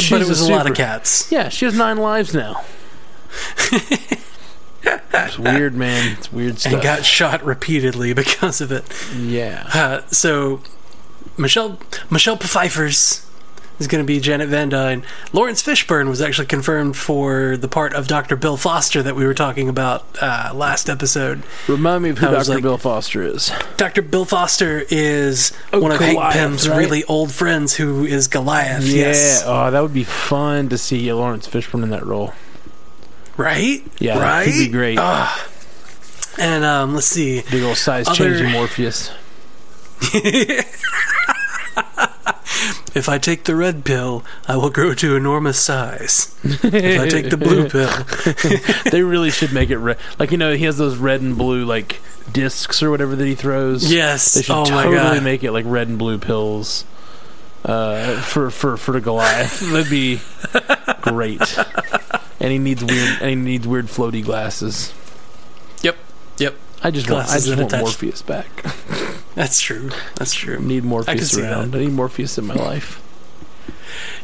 but 0.09 0.21
it 0.21 0.27
was 0.27 0.41
a, 0.41 0.51
lot 0.51 0.69
of 0.69 0.75
cats. 0.75 1.31
Yeah, 1.31 1.49
she 1.49 1.65
has 1.65 1.75
nine 1.75 1.97
lives 1.97 2.33
now. 2.33 2.63
it's 5.13 5.37
weird, 5.39 5.75
man. 5.75 6.17
It's 6.17 6.31
weird 6.31 6.59
stuff. 6.59 6.73
And 6.73 6.81
got 6.81 7.05
shot 7.05 7.43
repeatedly 7.43 8.13
because 8.15 8.61
of 8.61 8.71
it. 8.71 8.85
yeah. 9.15 9.69
Uh, 9.73 10.01
so, 10.07 10.61
Michelle 11.37 11.79
Michelle 12.09 12.37
Pfeiffer's 12.37 13.26
is 13.79 13.87
going 13.87 14.03
to 14.03 14.07
be 14.07 14.19
Janet 14.19 14.49
Van 14.49 14.69
Dyne. 14.69 15.03
Laurence 15.33 15.61
Fishburne 15.61 16.09
was 16.09 16.21
actually 16.21 16.47
confirmed 16.47 16.97
for 16.97 17.57
the 17.57 17.67
part 17.67 17.93
of 17.93 18.07
Dr. 18.07 18.35
Bill 18.35 18.57
Foster 18.57 19.03
that 19.03 19.15
we 19.15 19.25
were 19.25 19.33
talking 19.33 19.69
about 19.69 20.05
uh, 20.21 20.51
last 20.55 20.89
episode. 20.89 21.43
Remind 21.67 22.03
me 22.03 22.09
of 22.09 22.17
who 22.17 22.27
Dr. 22.31 22.53
like- 22.55 22.63
Bill 22.63 22.77
Foster 22.77 23.21
is. 23.23 23.51
Dr. 23.77 24.01
Bill 24.01 24.25
Foster 24.25 24.83
is 24.89 25.53
Oh, 25.71 25.79
one 25.79 25.91
of 25.91 25.99
Hank 25.99 26.19
Pym's 26.33 26.67
right? 26.67 26.77
really 26.77 27.03
old 27.05 27.31
friends 27.31 27.75
who 27.75 28.05
is 28.05 28.27
Goliath. 28.27 28.83
Yeah. 28.83 29.05
Yes. 29.07 29.43
Oh, 29.45 29.69
that 29.69 29.81
would 29.81 29.93
be 29.93 30.03
fun 30.03 30.69
to 30.69 30.77
see 30.77 31.11
Laurence 31.13 31.47
Fishburne 31.47 31.83
in 31.83 31.89
that 31.91 32.05
role. 32.05 32.33
Right? 33.37 33.83
Yeah, 33.99 34.17
Right? 34.17 34.47
he'd 34.47 34.65
be 34.65 34.71
great. 34.71 34.97
Ah. 34.99 35.47
And 36.39 36.63
um, 36.63 36.95
let's 36.95 37.05
see. 37.07 37.43
Big 37.51 37.63
old 37.63 37.77
size 37.77 38.07
Other- 38.07 38.17
changing 38.17 38.51
Morpheus. 38.51 39.11
If 42.97 43.07
I 43.09 43.17
take 43.17 43.43
the 43.43 43.55
red 43.55 43.85
pill, 43.85 44.25
I 44.47 44.57
will 44.57 44.69
grow 44.69 44.93
to 44.95 45.15
enormous 45.15 45.59
size. 45.59 46.35
if 46.43 46.99
I 46.99 47.07
take 47.07 47.29
the 47.29 47.37
blue 47.37 47.69
pill, 47.69 47.91
they 48.91 49.03
really 49.03 49.29
should 49.29 49.53
make 49.53 49.69
it 49.69 49.77
red. 49.77 49.97
Like 50.19 50.31
you 50.31 50.37
know, 50.37 50.53
he 50.55 50.65
has 50.65 50.77
those 50.77 50.97
red 50.97 51.21
and 51.21 51.37
blue 51.37 51.65
like 51.65 52.01
discs 52.31 52.81
or 52.83 52.89
whatever 52.89 53.15
that 53.15 53.25
he 53.25 53.35
throws. 53.35 53.91
yes. 53.91 54.33
They 54.33 54.41
should 54.41 54.55
oh 54.55 54.65
totally 54.65 55.19
make 55.21 55.43
it 55.43 55.51
like 55.51 55.65
red 55.67 55.87
and 55.87 55.97
blue 55.97 56.17
pills 56.17 56.85
uh, 57.65 58.19
for 58.21 58.49
for 58.49 58.77
for 58.77 58.91
the 58.93 59.01
Goliath. 59.01 59.59
That'd 59.71 59.89
be 59.89 60.19
great. 61.01 61.57
And 62.39 62.51
he 62.51 62.59
needs 62.59 62.83
weird. 62.83 63.21
And 63.21 63.29
he 63.29 63.35
needs 63.35 63.67
weird 63.67 63.87
floaty 63.87 64.23
glasses. 64.23 64.93
Yep. 65.81 65.97
Yep. 66.37 66.55
I 66.83 66.91
just 66.91 67.09
want. 67.09 67.29
I 67.29 67.39
just 67.39 67.57
want 67.57 67.71
Morpheus 67.71 68.21
back. 68.21 68.47
That's 69.37 69.61
true. 69.61 69.91
That's 70.15 70.33
I 70.33 70.39
true. 70.39 70.59
need 70.59 70.83
Morpheus 70.83 71.33
see 71.33 71.43
around. 71.43 71.75
I 71.75 71.81
need 71.81 71.91
Morpheus 71.91 72.39
in 72.39 72.47
my 72.47 72.55
life. 72.55 73.03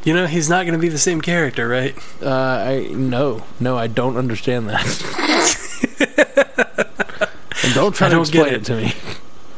You 0.03 0.15
know, 0.15 0.25
he's 0.25 0.49
not 0.49 0.63
going 0.63 0.73
to 0.73 0.79
be 0.79 0.89
the 0.89 0.97
same 0.97 1.21
character, 1.21 1.67
right? 1.67 1.95
Uh, 2.19 2.31
I 2.31 2.87
no, 2.89 3.43
no, 3.59 3.77
I 3.77 3.85
don't 3.85 4.17
understand 4.17 4.69
that. 4.69 4.83
and 7.63 7.73
don't 7.75 7.93
try 7.95 8.07
I 8.07 8.09
to 8.09 8.21
explain 8.21 8.47
it. 8.47 8.53
it. 8.53 8.65
to 8.65 8.75
me. 8.75 8.93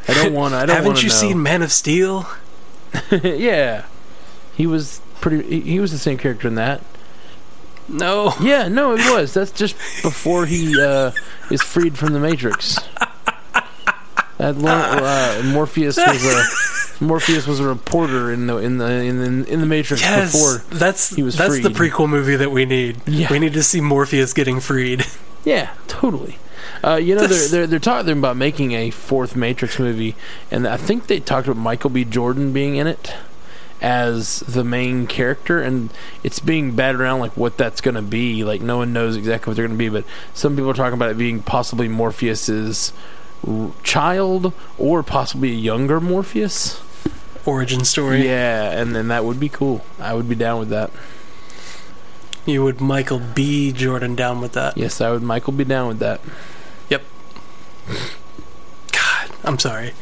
I 0.09 0.13
don't 0.13 0.33
want. 0.33 0.53
I 0.53 0.65
don't 0.65 0.75
Haven't 0.75 1.01
you 1.01 1.07
know. 1.07 1.15
seen 1.15 1.41
Man 1.41 1.61
of 1.61 1.71
Steel? 1.71 2.27
yeah, 3.23 3.85
he 4.57 4.67
was 4.67 4.99
pretty. 5.21 5.41
He, 5.47 5.61
he 5.71 5.79
was 5.79 5.93
the 5.93 5.97
same 5.97 6.17
character 6.17 6.49
in 6.49 6.55
that. 6.55 6.81
No. 7.87 8.33
Yeah, 8.41 8.67
no, 8.67 8.93
it 8.97 9.09
was. 9.09 9.33
That's 9.33 9.53
just 9.53 9.77
before 10.03 10.47
he 10.47 10.77
uh, 10.81 11.11
is 11.49 11.61
freed 11.61 11.97
from 11.97 12.11
the 12.11 12.19
Matrix. 12.19 12.77
That 14.37 14.57
lo- 14.57 14.71
uh, 14.71 15.41
Morpheus 15.45 15.97
was 15.97 16.25
a 16.25 17.03
Morpheus 17.03 17.47
was 17.47 17.59
a 17.59 17.63
reporter 17.67 18.31
in 18.31 18.47
the 18.47 18.57
in 18.57 18.77
the 18.77 18.89
in 18.91 19.19
the, 19.43 19.51
in 19.51 19.59
the 19.61 19.65
Matrix 19.65 20.01
Yes, 20.01 20.31
before. 20.33 20.77
that's 20.77 21.15
he 21.15 21.23
was 21.23 21.37
that's 21.37 21.61
the 21.61 21.69
prequel 21.69 22.09
movie 22.09 22.35
that 22.35 22.51
we 22.51 22.65
need. 22.65 22.97
Yeah. 23.07 23.27
We 23.31 23.39
need 23.39 23.53
to 23.53 23.63
see 23.63 23.81
Morpheus 23.81 24.33
getting 24.33 24.59
freed. 24.59 25.05
Yeah, 25.45 25.71
totally. 25.87 26.37
Uh, 26.83 26.95
you 26.95 27.15
know, 27.15 27.27
they're 27.27 27.47
they're 27.47 27.67
they're 27.67 27.79
talking 27.79 28.17
about 28.17 28.35
making 28.35 28.71
a 28.73 28.89
fourth 28.89 29.35
Matrix 29.35 29.77
movie, 29.79 30.15
and 30.51 30.67
I 30.67 30.75
think 30.77 31.07
they 31.07 31.19
talked 31.19 31.47
about 31.47 31.59
Michael 31.61 31.89
B. 31.91 32.03
Jordan 32.03 32.51
being 32.51 32.75
in 32.75 32.87
it 32.87 33.13
as 33.81 34.39
the 34.41 34.63
main 34.63 35.05
character, 35.05 35.61
and 35.61 35.91
it's 36.23 36.39
being 36.39 36.75
batted 36.75 36.99
around 36.99 37.19
like 37.19 37.35
what 37.37 37.57
that's 37.57 37.81
going 37.81 37.95
to 37.95 38.01
be. 38.01 38.43
Like 38.43 38.61
no 38.61 38.77
one 38.77 38.91
knows 38.93 39.15
exactly 39.15 39.51
what 39.51 39.55
they're 39.57 39.67
going 39.67 39.77
to 39.77 39.83
be, 39.83 39.89
but 39.89 40.03
some 40.33 40.55
people 40.55 40.71
are 40.71 40.73
talking 40.75 40.93
about 40.95 41.11
it 41.11 41.17
being 41.17 41.41
possibly 41.41 41.87
Morpheus's 41.87 42.91
child 43.83 44.53
or 44.77 45.03
possibly 45.03 45.51
a 45.51 45.55
younger 45.55 45.99
Morpheus. 45.99 46.81
Origin 47.45 47.85
story. 47.85 48.25
Yeah, 48.25 48.71
and 48.71 48.95
then 48.95 49.07
that 49.09 49.23
would 49.23 49.39
be 49.39 49.49
cool. 49.49 49.85
I 49.99 50.13
would 50.13 50.27
be 50.27 50.35
down 50.35 50.59
with 50.59 50.69
that. 50.69 50.91
You 52.45 52.63
would 52.63 52.81
Michael 52.81 53.19
B. 53.19 53.71
Jordan 53.71 54.15
down 54.15 54.41
with 54.41 54.53
that. 54.53 54.77
Yes, 54.77 55.01
I 55.01 55.11
would. 55.11 55.23
Michael 55.23 55.53
be 55.53 55.63
down 55.63 55.87
with 55.87 55.99
that. 55.99 56.21
Yep. 56.89 57.03
God, 58.91 59.31
I'm 59.43 59.59
sorry. 59.59 59.93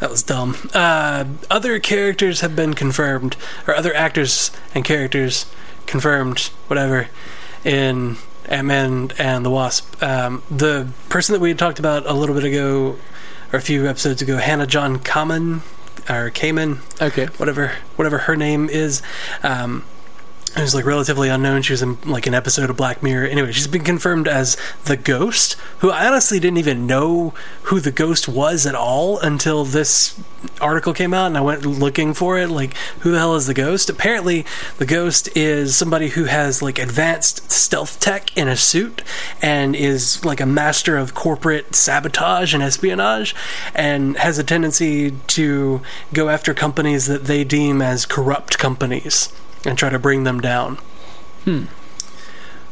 That 0.00 0.10
was 0.10 0.22
dumb. 0.22 0.56
Uh, 0.74 1.24
other 1.50 1.78
characters 1.78 2.40
have 2.40 2.54
been 2.56 2.74
confirmed, 2.74 3.36
or 3.66 3.74
other 3.74 3.94
actors 3.94 4.50
and 4.74 4.84
characters 4.84 5.46
confirmed, 5.86 6.50
whatever, 6.66 7.08
in 7.64 8.16
Ant 8.52 8.66
Man 8.66 9.10
and 9.18 9.44
the 9.44 9.50
Wasp. 9.50 10.00
Um, 10.02 10.42
the 10.50 10.88
person 11.08 11.32
that 11.32 11.40
we 11.40 11.48
had 11.48 11.58
talked 11.58 11.78
about 11.78 12.06
a 12.06 12.12
little 12.12 12.34
bit 12.34 12.44
ago, 12.44 12.96
or 13.52 13.58
a 13.58 13.62
few 13.62 13.88
episodes 13.88 14.20
ago, 14.20 14.36
Hannah 14.36 14.66
John 14.66 14.98
Kamen, 14.98 15.60
or 16.08 16.30
Kamen, 16.30 16.78
Okay. 17.00 17.26
whatever 17.38 17.72
whatever 17.96 18.18
her 18.18 18.36
name 18.36 18.68
is. 18.68 19.00
Um, 19.42 19.84
who's 20.56 20.74
like 20.74 20.84
relatively 20.84 21.28
unknown. 21.28 21.62
She 21.62 21.72
was 21.72 21.82
in 21.82 21.98
like 22.02 22.26
an 22.26 22.34
episode 22.34 22.68
of 22.68 22.76
Black 22.76 23.02
Mirror. 23.02 23.26
Anyway, 23.26 23.52
she's 23.52 23.66
been 23.66 23.84
confirmed 23.84 24.28
as 24.28 24.56
the 24.84 24.96
Ghost, 24.96 25.54
who 25.78 25.90
I 25.90 26.06
honestly 26.06 26.38
didn't 26.38 26.58
even 26.58 26.86
know 26.86 27.34
who 27.64 27.80
the 27.80 27.90
Ghost 27.90 28.28
was 28.28 28.66
at 28.66 28.74
all 28.74 29.18
until 29.18 29.64
this 29.64 30.20
article 30.60 30.92
came 30.92 31.14
out 31.14 31.26
and 31.26 31.38
I 31.38 31.40
went 31.40 31.64
looking 31.64 32.12
for 32.12 32.38
it. 32.38 32.50
Like, 32.50 32.76
who 33.00 33.12
the 33.12 33.18
hell 33.18 33.34
is 33.34 33.46
the 33.46 33.54
Ghost? 33.54 33.88
Apparently, 33.88 34.44
the 34.78 34.86
Ghost 34.86 35.28
is 35.36 35.74
somebody 35.74 36.08
who 36.08 36.24
has 36.24 36.60
like 36.60 36.78
advanced 36.78 37.50
stealth 37.50 37.98
tech 37.98 38.36
in 38.36 38.48
a 38.48 38.56
suit 38.56 39.02
and 39.40 39.74
is 39.74 40.24
like 40.24 40.40
a 40.40 40.46
master 40.46 40.98
of 40.98 41.14
corporate 41.14 41.74
sabotage 41.74 42.52
and 42.52 42.62
espionage 42.62 43.34
and 43.74 44.16
has 44.18 44.38
a 44.38 44.44
tendency 44.44 45.12
to 45.28 45.80
go 46.12 46.28
after 46.28 46.52
companies 46.52 47.06
that 47.06 47.24
they 47.24 47.42
deem 47.44 47.80
as 47.80 48.04
corrupt 48.04 48.58
companies 48.58 49.32
and 49.64 49.78
try 49.78 49.90
to 49.90 49.98
bring 49.98 50.24
them 50.24 50.40
down. 50.40 50.76
Hmm. 51.44 51.64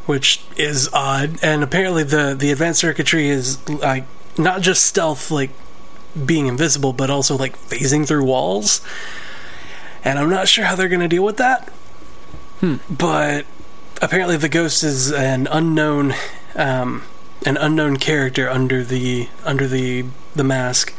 Which 0.07 0.43
is 0.57 0.89
odd. 0.93 1.39
And 1.43 1.63
apparently 1.63 2.03
the 2.03 2.35
the 2.39 2.51
advanced 2.51 2.81
circuitry 2.81 3.29
is 3.29 3.67
like 3.69 4.05
not 4.37 4.61
just 4.61 4.85
stealth 4.85 5.31
like 5.31 5.51
being 6.25 6.47
invisible, 6.47 6.93
but 6.93 7.11
also 7.11 7.37
like 7.37 7.57
phasing 7.57 8.07
through 8.07 8.25
walls. 8.25 8.81
And 10.05 10.19
I'm 10.19 10.31
not 10.31 10.49
sure 10.49 10.65
how 10.65 10.75
they're 10.75 10.89
gonna 10.89 11.09
deal 11.09 11.25
with 11.25 11.37
that. 11.37 11.69
Hmm. 12.61 12.77
But 12.91 13.47
apparently 14.03 14.37
the 14.37 14.49
ghost 14.49 14.83
is 14.83 15.13
an 15.13 15.47
unknown 15.51 16.15
um, 16.57 17.05
an 17.47 17.57
unknown 17.57 17.97
character 17.97 18.49
under 18.49 18.83
the 18.83 19.29
under 19.45 19.67
the 19.67 20.07
the 20.35 20.45
mask 20.45 20.95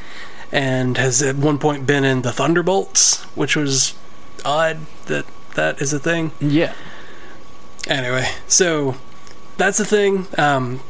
and 0.51 0.97
has 0.97 1.21
at 1.21 1.35
one 1.35 1.57
point 1.57 1.87
been 1.87 2.03
in 2.03 2.23
the 2.23 2.31
Thunderbolts, 2.31 3.23
which 3.35 3.55
was 3.55 3.93
odd 4.43 4.79
that 5.05 5.25
that 5.55 5.81
is 5.81 5.93
a 5.93 5.99
thing. 5.99 6.31
Yeah. 6.39 6.73
Anyway, 7.87 8.29
so 8.47 8.95
that's 9.57 9.77
the 9.77 9.85
thing. 9.85 10.27
Um, 10.37 10.81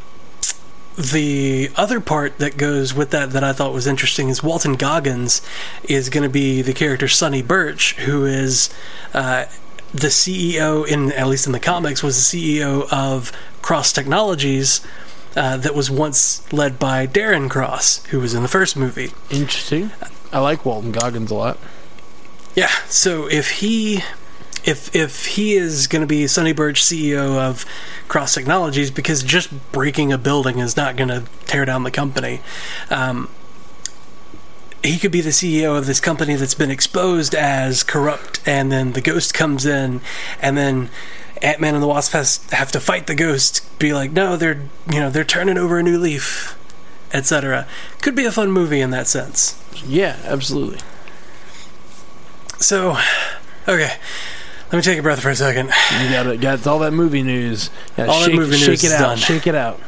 the 0.97 1.71
other 1.75 1.99
part 1.99 2.37
that 2.39 2.57
goes 2.57 2.93
with 2.93 3.11
that 3.11 3.31
that 3.31 3.43
I 3.43 3.53
thought 3.53 3.73
was 3.73 3.87
interesting 3.87 4.29
is 4.29 4.43
Walton 4.43 4.73
Goggins 4.73 5.41
is 5.83 6.09
going 6.09 6.23
to 6.23 6.29
be 6.29 6.61
the 6.61 6.73
character 6.73 7.07
Sonny 7.07 7.41
Burch, 7.41 7.95
who 7.95 8.25
is 8.25 8.69
uh, 9.13 9.45
the 9.93 10.07
CEO 10.07 10.85
in 10.87 11.11
at 11.13 11.27
least 11.27 11.45
in 11.45 11.53
the 11.53 11.59
comics 11.59 12.03
was 12.03 12.31
the 12.31 12.59
CEO 12.59 12.91
of 12.91 13.31
Cross 13.61 13.93
Technologies. 13.93 14.85
Uh, 15.33 15.55
that 15.55 15.73
was 15.73 15.89
once 15.89 16.51
led 16.51 16.77
by 16.77 17.07
Darren 17.07 17.49
Cross, 17.49 18.05
who 18.07 18.19
was 18.19 18.33
in 18.33 18.41
the 18.41 18.49
first 18.49 18.75
movie. 18.75 19.13
Interesting. 19.29 19.91
I 20.33 20.39
like 20.39 20.65
Walton 20.65 20.91
Goggins 20.91 21.31
a 21.31 21.35
lot. 21.35 21.57
Yeah, 22.53 22.67
so 22.87 23.27
if 23.27 23.59
he 23.61 24.03
if 24.63 24.95
if 24.95 25.25
he 25.25 25.53
is 25.53 25.87
going 25.87 26.01
to 26.01 26.07
be 26.07 26.27
Sonny 26.27 26.53
Burch, 26.53 26.81
CEO 26.81 27.37
of 27.37 27.65
Cross 28.07 28.33
Technologies, 28.33 28.91
because 28.91 29.23
just 29.23 29.49
breaking 29.71 30.11
a 30.11 30.17
building 30.17 30.59
is 30.59 30.77
not 30.77 30.95
going 30.95 31.09
to 31.09 31.23
tear 31.45 31.65
down 31.65 31.83
the 31.83 31.91
company. 31.91 32.41
Um, 32.89 33.29
he 34.83 34.97
could 34.97 35.11
be 35.11 35.21
the 35.21 35.29
CEO 35.29 35.77
of 35.77 35.85
this 35.85 35.99
company 35.99 36.35
that's 36.35 36.55
been 36.55 36.71
exposed 36.71 37.35
as 37.35 37.83
corrupt, 37.83 38.41
and 38.47 38.71
then 38.71 38.93
the 38.93 39.01
ghost 39.01 39.33
comes 39.33 39.65
in, 39.65 40.01
and 40.41 40.57
then 40.57 40.89
Ant 41.41 41.59
Man 41.59 41.73
and 41.73 41.83
the 41.83 41.87
Wasp 41.87 42.13
has 42.13 42.37
have 42.51 42.71
to 42.71 42.79
fight 42.79 43.07
the 43.07 43.15
ghost. 43.15 43.67
Be 43.79 43.93
like, 43.93 44.11
no, 44.11 44.37
they're 44.37 44.61
you 44.91 44.99
know 44.99 45.09
they're 45.09 45.23
turning 45.23 45.57
over 45.57 45.77
a 45.77 45.83
new 45.83 45.97
leaf, 45.97 46.57
etc. 47.13 47.67
Could 48.01 48.15
be 48.15 48.25
a 48.25 48.31
fun 48.31 48.51
movie 48.51 48.81
in 48.81 48.91
that 48.91 49.07
sense. 49.07 49.61
Yeah, 49.85 50.19
absolutely. 50.23 50.79
So, 52.57 52.97
okay. 53.67 53.97
Let 54.71 54.77
me 54.77 54.81
take 54.81 54.99
a 54.99 55.01
breath 55.01 55.21
for 55.21 55.29
a 55.29 55.35
second. 55.35 55.69
You 56.01 56.09
got 56.09 56.27
it. 56.27 56.39
Got 56.39 56.65
all 56.65 56.79
that 56.79 56.93
movie 56.93 57.23
news. 57.23 57.69
All 57.97 58.05
that 58.05 58.25
shake, 58.25 58.35
movie 58.35 58.57
shake 58.57 58.69
news 58.69 58.83
it 58.83 58.87
is 58.87 58.93
out. 58.93 58.99
done. 58.99 59.17
Shake 59.17 59.47
it 59.47 59.55
out. 59.55 59.79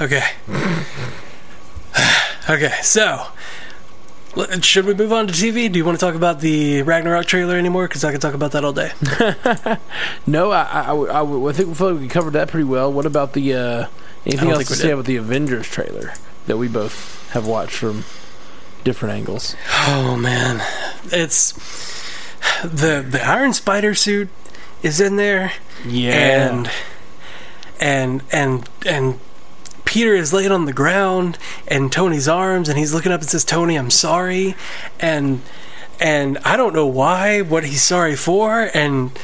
Okay. 0.00 0.22
okay, 2.50 2.72
so 2.82 3.26
should 4.62 4.84
we 4.84 4.94
move 4.94 5.12
on 5.12 5.26
to 5.26 5.32
TV? 5.32 5.70
Do 5.70 5.78
you 5.78 5.84
want 5.84 5.98
to 5.98 6.04
talk 6.04 6.14
about 6.14 6.40
the 6.40 6.82
Ragnarok 6.82 7.26
trailer 7.26 7.56
anymore? 7.56 7.88
Because 7.88 8.04
I 8.04 8.12
could 8.12 8.20
talk 8.20 8.34
about 8.34 8.52
that 8.52 8.64
all 8.64 8.72
day. 8.72 8.92
No, 10.26 10.50
I, 10.50 10.62
I, 10.62 10.92
I, 10.92 11.48
I 11.48 11.52
think 11.52 11.68
we 11.68 11.74
feel 11.74 11.92
like 11.92 12.00
we 12.00 12.08
covered 12.08 12.34
that 12.34 12.48
pretty 12.48 12.64
well. 12.64 12.92
What 12.92 13.06
about 13.06 13.32
the 13.32 13.54
uh, 13.54 13.86
anything 14.26 14.50
else 14.50 14.66
to 14.66 14.72
we 14.72 14.76
say 14.76 14.84
did. 14.88 14.92
about 14.92 15.04
the 15.06 15.16
Avengers 15.16 15.66
trailer 15.66 16.12
that 16.46 16.58
we 16.58 16.68
both 16.68 17.30
have 17.30 17.46
watched 17.46 17.76
from 17.76 18.04
different 18.84 19.14
angles? 19.14 19.56
Oh 19.86 20.16
man, 20.16 20.60
it's 21.06 21.52
the 22.62 23.04
the 23.08 23.22
Iron 23.24 23.52
Spider 23.52 23.94
suit 23.94 24.28
is 24.82 25.00
in 25.00 25.16
there, 25.16 25.52
Yeah, 25.86 26.50
and 26.50 26.70
and 27.80 28.22
and 28.32 28.68
and 28.86 29.20
Peter 29.84 30.14
is 30.14 30.32
laying 30.32 30.52
on 30.52 30.66
the 30.66 30.72
ground 30.72 31.38
in 31.66 31.90
Tony's 31.90 32.28
arms, 32.28 32.68
and 32.68 32.78
he's 32.78 32.92
looking 32.92 33.12
up 33.12 33.20
and 33.20 33.30
says, 33.30 33.44
"Tony, 33.44 33.76
I'm 33.76 33.90
sorry," 33.90 34.54
and 35.00 35.40
and 36.00 36.38
I 36.44 36.56
don't 36.56 36.74
know 36.74 36.86
why, 36.86 37.40
what 37.40 37.64
he's 37.64 37.82
sorry 37.82 38.14
for, 38.16 38.70
and 38.74 39.18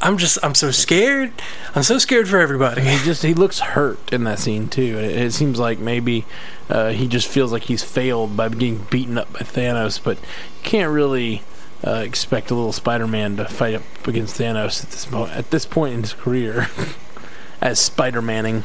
I'm 0.00 0.18
just 0.18 0.38
I'm 0.42 0.54
so 0.54 0.70
scared. 0.70 1.32
I'm 1.74 1.82
so 1.82 1.98
scared 1.98 2.28
for 2.28 2.38
everybody. 2.38 2.82
he 2.82 2.98
just 3.04 3.22
he 3.22 3.34
looks 3.34 3.60
hurt 3.60 4.12
in 4.12 4.24
that 4.24 4.38
scene 4.38 4.68
too. 4.68 4.98
It, 4.98 5.16
it 5.16 5.32
seems 5.32 5.58
like 5.58 5.78
maybe 5.78 6.24
uh, 6.68 6.90
he 6.90 7.08
just 7.08 7.26
feels 7.26 7.52
like 7.52 7.64
he's 7.64 7.82
failed 7.82 8.36
by 8.36 8.48
being 8.48 8.86
beaten 8.90 9.18
up 9.18 9.32
by 9.32 9.40
Thanos, 9.40 10.02
but 10.02 10.18
you 10.18 10.62
can't 10.62 10.92
really. 10.92 11.42
Uh, 11.86 11.96
expect 12.04 12.50
a 12.50 12.54
little 12.54 12.72
Spider-Man 12.72 13.36
to 13.36 13.44
fight 13.44 13.74
up 13.74 13.82
against 14.08 14.38
Thanos 14.40 14.82
at 14.82 14.90
this 14.90 15.10
mo- 15.10 15.26
at 15.26 15.50
this 15.50 15.66
point 15.66 15.94
in 15.94 16.00
his 16.00 16.12
career 16.14 16.68
as 17.60 17.78
Spider-Manning. 17.78 18.64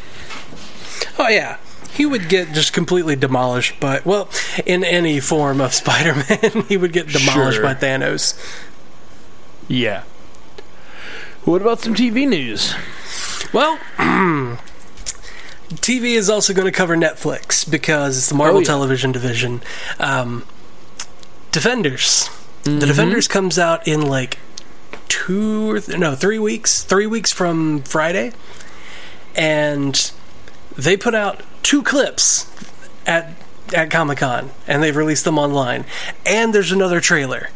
Oh 1.17 1.27
yeah. 1.27 1.57
He 1.91 2.05
would 2.05 2.29
get 2.29 2.53
just 2.53 2.71
completely 2.71 3.15
demolished 3.17 3.77
by 3.79 4.01
well, 4.05 4.29
in 4.65 4.83
any 4.85 5.19
form 5.19 5.59
of 5.59 5.73
Spider-Man, 5.83 6.65
he 6.69 6.77
would 6.77 6.93
get 6.93 7.07
demolished 7.07 7.55
Sure. 7.57 7.63
by 7.63 7.73
Thanos. 7.73 8.39
Yeah. 9.67 10.03
What 11.43 11.61
about 11.61 11.79
some 11.81 11.95
TV 11.95 12.27
news? 12.27 12.73
Well, 13.51 13.77
TV 15.75 16.15
is 16.15 16.29
also 16.29 16.53
going 16.53 16.65
to 16.67 16.71
cover 16.71 16.95
Netflix 16.95 17.69
because 17.69 18.17
it's 18.17 18.29
the 18.29 18.35
Marvel 18.35 18.57
Oh, 18.57 18.61
yeah. 18.61 18.65
Television 18.67 19.11
division. 19.11 19.61
Um, 19.99 20.45
Defenders. 21.51 22.29
Mm-hmm. 22.63 22.79
The 22.79 22.85
Defenders 22.87 23.27
comes 23.27 23.57
out 23.57 23.87
in 23.87 24.01
like 24.01 24.39
two 25.07 25.71
or 25.71 25.79
th- 25.79 25.97
no 25.97 26.15
three 26.15 26.39
weeks. 26.39 26.83
Three 26.83 27.07
weeks 27.07 27.31
from 27.31 27.81
Friday, 27.83 28.33
and 29.35 30.11
they 30.75 30.97
put 30.97 31.15
out 31.15 31.43
two 31.63 31.83
clips 31.83 32.51
at 33.05 33.33
at 33.73 33.91
Comic 33.91 34.19
Con, 34.19 34.51
and 34.67 34.81
they've 34.81 34.95
released 34.95 35.25
them 35.25 35.37
online. 35.37 35.85
And 36.25 36.53
there's 36.53 36.71
another 36.71 36.99
trailer. 36.99 37.49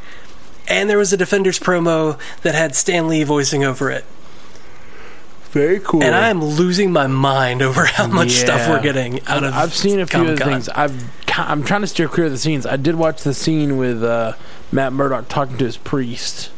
And 0.67 0.89
there 0.89 0.97
was 0.97 1.11
a 1.11 1.17
Defenders 1.17 1.59
promo 1.59 2.17
that 2.41 2.55
had 2.55 2.75
Stan 2.75 3.07
Lee 3.07 3.23
voicing 3.23 3.63
over 3.65 3.91
it. 3.91 4.05
Very 5.53 5.79
cool. 5.79 6.03
And 6.03 6.15
I 6.15 6.29
am 6.29 6.43
losing 6.43 6.91
my 6.91 7.05
mind 7.05 7.61
over 7.61 7.85
how 7.85 8.07
much 8.07 8.31
stuff 8.31 8.67
we're 8.67 8.81
getting 8.81 9.23
out 9.27 9.43
of. 9.43 9.53
I've 9.53 9.73
seen 9.73 9.99
a 9.99 10.07
few 10.07 10.19
other 10.21 10.35
Comic-Con. 10.35 10.51
things. 10.51 10.69
I've 10.69 11.11
I'm 11.35 11.63
trying 11.63 11.81
to 11.81 11.87
steer 11.87 12.07
clear 12.07 12.25
of 12.25 12.31
the 12.31 12.37
scenes. 12.37 12.65
I 12.65 12.75
did 12.75 12.95
watch 12.95 13.23
the 13.23 13.33
scene 13.33 13.77
with 13.77 14.03
uh, 14.03 14.33
Matt 14.71 14.93
Murdock 14.93 15.29
talking 15.29 15.57
to 15.57 15.65
his 15.65 15.77
priest. 15.77 16.51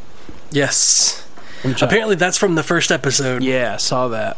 Yes. 0.52 1.28
Apparently, 1.64 2.16
that's 2.16 2.38
from 2.38 2.56
the 2.56 2.64
first 2.64 2.92
episode. 2.92 3.44
yeah, 3.44 3.74
I 3.74 3.78
saw 3.78 4.08
that. 4.10 4.38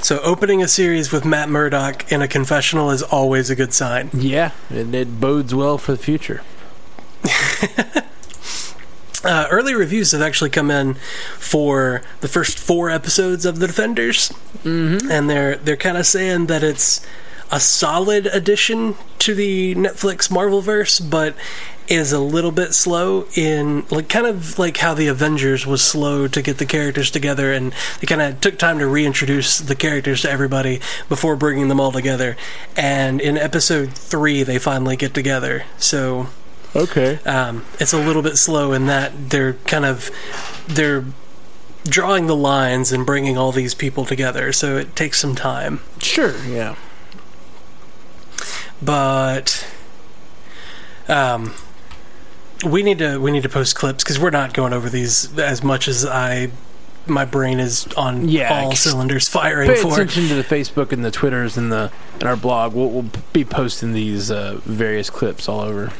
So, 0.00 0.20
opening 0.20 0.62
a 0.62 0.68
series 0.68 1.10
with 1.12 1.24
Matt 1.24 1.48
Murdock 1.48 2.10
in 2.12 2.22
a 2.22 2.28
confessional 2.28 2.90
is 2.90 3.02
always 3.02 3.50
a 3.50 3.56
good 3.56 3.72
sign. 3.72 4.10
Yeah, 4.12 4.52
it, 4.70 4.94
it 4.94 5.20
bodes 5.20 5.54
well 5.54 5.76
for 5.78 5.92
the 5.92 5.98
future. 5.98 6.42
Uh, 9.24 9.48
early 9.50 9.74
reviews 9.74 10.12
have 10.12 10.22
actually 10.22 10.50
come 10.50 10.70
in 10.70 10.94
for 11.38 12.02
the 12.20 12.28
first 12.28 12.58
four 12.58 12.88
episodes 12.90 13.44
of 13.44 13.58
The 13.58 13.66
Defenders, 13.66 14.32
Mm-hmm. 14.64 15.10
and 15.10 15.28
they're 15.30 15.56
they're 15.56 15.76
kind 15.76 15.96
of 15.96 16.06
saying 16.06 16.46
that 16.46 16.62
it's 16.64 17.04
a 17.50 17.58
solid 17.60 18.26
addition 18.26 18.94
to 19.20 19.34
the 19.34 19.74
Netflix 19.74 20.28
Marvelverse, 20.30 21.08
but 21.08 21.34
is 21.88 22.12
a 22.12 22.20
little 22.20 22.50
bit 22.50 22.74
slow 22.74 23.24
in 23.34 23.86
like 23.90 24.08
kind 24.10 24.26
of 24.26 24.58
like 24.58 24.76
how 24.76 24.92
the 24.92 25.06
Avengers 25.06 25.66
was 25.66 25.80
slow 25.80 26.28
to 26.28 26.42
get 26.42 26.58
the 26.58 26.66
characters 26.66 27.10
together, 27.10 27.52
and 27.52 27.72
they 28.00 28.06
kind 28.06 28.20
of 28.20 28.40
took 28.40 28.58
time 28.58 28.78
to 28.78 28.86
reintroduce 28.86 29.58
the 29.58 29.74
characters 29.76 30.22
to 30.22 30.30
everybody 30.30 30.80
before 31.08 31.34
bringing 31.36 31.68
them 31.68 31.80
all 31.80 31.92
together. 31.92 32.36
And 32.76 33.20
in 33.20 33.38
episode 33.38 33.92
three, 33.94 34.42
they 34.42 34.58
finally 34.58 34.96
get 34.96 35.14
together. 35.14 35.64
So 35.78 36.26
Okay. 36.78 37.18
um, 37.26 37.64
it's 37.80 37.92
a 37.92 37.98
little 37.98 38.22
bit 38.22 38.36
slow 38.38 38.72
in 38.72 38.86
that 38.86 39.30
they're 39.30 39.54
kind 39.66 39.84
of 39.84 40.10
they're 40.66 41.04
drawing 41.84 42.26
the 42.26 42.36
lines 42.36 42.92
and 42.92 43.04
bringing 43.06 43.36
all 43.38 43.50
these 43.52 43.74
people 43.74 44.04
together 44.04 44.52
so 44.52 44.76
it 44.76 44.94
takes 44.94 45.18
some 45.20 45.34
time 45.34 45.80
Sure. 46.00 46.34
Yeah. 46.46 46.76
but 48.82 49.66
um, 51.08 51.54
we 52.64 52.82
need 52.82 52.98
to 52.98 53.18
we 53.18 53.30
need 53.30 53.42
to 53.42 53.48
post 53.48 53.74
clips 53.76 54.04
because 54.04 54.18
we're 54.18 54.30
not 54.30 54.52
going 54.54 54.72
over 54.72 54.88
these 54.88 55.36
as 55.38 55.62
much 55.62 55.88
as 55.88 56.04
I 56.04 56.50
my 57.06 57.24
brain 57.24 57.58
is 57.58 57.86
on 57.96 58.28
Yeah, 58.28 58.64
all 58.64 58.76
cylinders 58.76 59.28
firing 59.28 59.70
Pay 59.70 59.80
for. 59.80 59.94
attention 59.94 60.28
to 60.28 60.34
the 60.34 60.42
Facebook 60.44 60.92
and 60.92 61.02
the 61.02 61.10
Twitters 61.10 61.56
and 61.56 61.72
the 61.72 61.90
and 62.14 62.24
our 62.24 62.36
blog. 62.36 62.74
We'll, 62.74 62.90
we'll 62.90 63.10
be 63.32 63.44
posting 63.46 63.94
these 63.94 64.30
uh, 64.30 64.60
various 64.64 65.08
clips 65.08 65.48
all 65.48 65.60
over. 65.60 65.90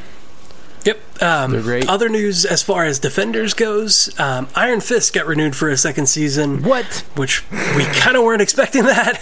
Yep. 0.85 1.23
Um, 1.23 1.61
great. 1.63 1.89
Other 1.89 2.09
news 2.09 2.45
as 2.45 2.63
far 2.63 2.85
as 2.85 2.99
Defenders 2.99 3.53
goes, 3.55 4.09
um, 4.21 4.49
Iron 4.55 4.81
Fist 4.81 5.13
got 5.13 5.27
renewed 5.27 5.57
for 5.57 5.69
a 5.69 5.77
second 5.77 6.07
season, 6.07 6.63
What? 6.63 7.05
which 7.17 7.45
we 7.77 7.85
kind 7.87 8.17
of 8.17 8.23
weren't 8.23 8.41
expecting 8.43 8.85
that. 8.85 9.21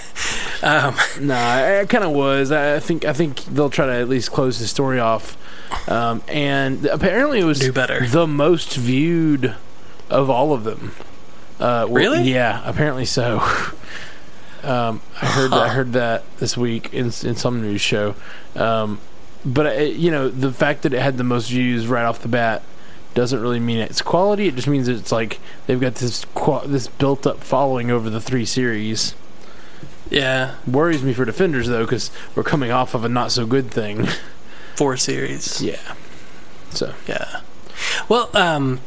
Um, 0.63 0.95
No, 1.21 1.35
I, 1.35 1.81
I 1.81 1.87
kind 1.87 2.05
of 2.05 2.13
was. 2.13 2.53
I 2.53 2.79
think 2.81 3.05
I 3.05 3.13
think 3.13 3.45
they'll 3.45 3.71
try 3.71 3.87
to 3.87 3.93
at 3.93 4.09
least 4.09 4.31
close 4.33 4.59
the 4.59 4.67
story 4.67 5.01
off. 5.01 5.37
Um, 5.89 6.23
and 6.29 6.85
apparently, 6.87 7.41
it 7.41 7.45
was 7.45 7.59
Do 7.61 7.73
better. 7.73 8.07
the 8.07 8.27
most 8.27 8.75
viewed 8.77 9.55
of 10.11 10.31
all 10.31 10.53
of 10.53 10.65
them. 10.65 10.93
Uh, 11.59 11.81
w- 11.83 11.97
Really? 11.97 12.23
Yeah, 12.31 12.63
apparently 12.65 13.05
so. 13.07 13.39
um, 14.63 15.01
I 15.21 15.27
heard 15.27 15.53
I 15.53 15.69
heard 15.69 15.93
that 15.95 16.25
this 16.39 16.57
week 16.57 16.93
in 16.93 17.07
in 17.07 17.37
some 17.37 17.63
news 17.63 17.81
show. 17.81 18.15
But 19.45 19.67
uh, 19.67 19.83
you 19.83 20.11
know, 20.11 20.29
the 20.29 20.53
fact 20.53 20.83
that 20.83 20.93
it 20.93 21.01
had 21.01 21.19
the 21.19 21.25
most 21.25 21.51
views 21.51 21.87
right 21.87 22.05
off 22.05 22.21
the 22.21 22.29
bat 22.29 22.63
doesn't 23.15 23.41
really 23.41 23.61
mean 23.61 23.79
it's 23.79 24.03
quality. 24.03 24.49
It 24.49 24.57
just 24.57 24.69
means 24.69 24.89
it's 24.89 25.13
like 25.13 25.41
they've 25.67 25.81
got 25.81 25.97
this 25.97 26.27
this 26.67 26.87
built 26.89 27.27
up 27.27 27.43
following 27.43 27.91
over 27.91 28.11
the 28.11 28.21
three 28.21 28.45
series. 28.45 29.15
yeah, 30.11 30.57
Worries 30.67 31.03
me 31.03 31.13
for 31.13 31.25
defenders 31.25 31.69
though, 31.69 31.85
because 31.85 32.11
we're 32.35 32.43
coming 32.43 32.71
off 32.71 32.95
of 32.95 33.05
a 33.05 33.09
not 33.09 33.33
so 33.33 33.47
good 33.47 33.71
thing. 33.71 34.07
four 34.77 34.97
series. 34.97 35.63
yeah. 35.63 35.95
So 36.71 36.95
Yeah. 37.09 37.41
Well, 38.09 38.31
um, 38.35 38.81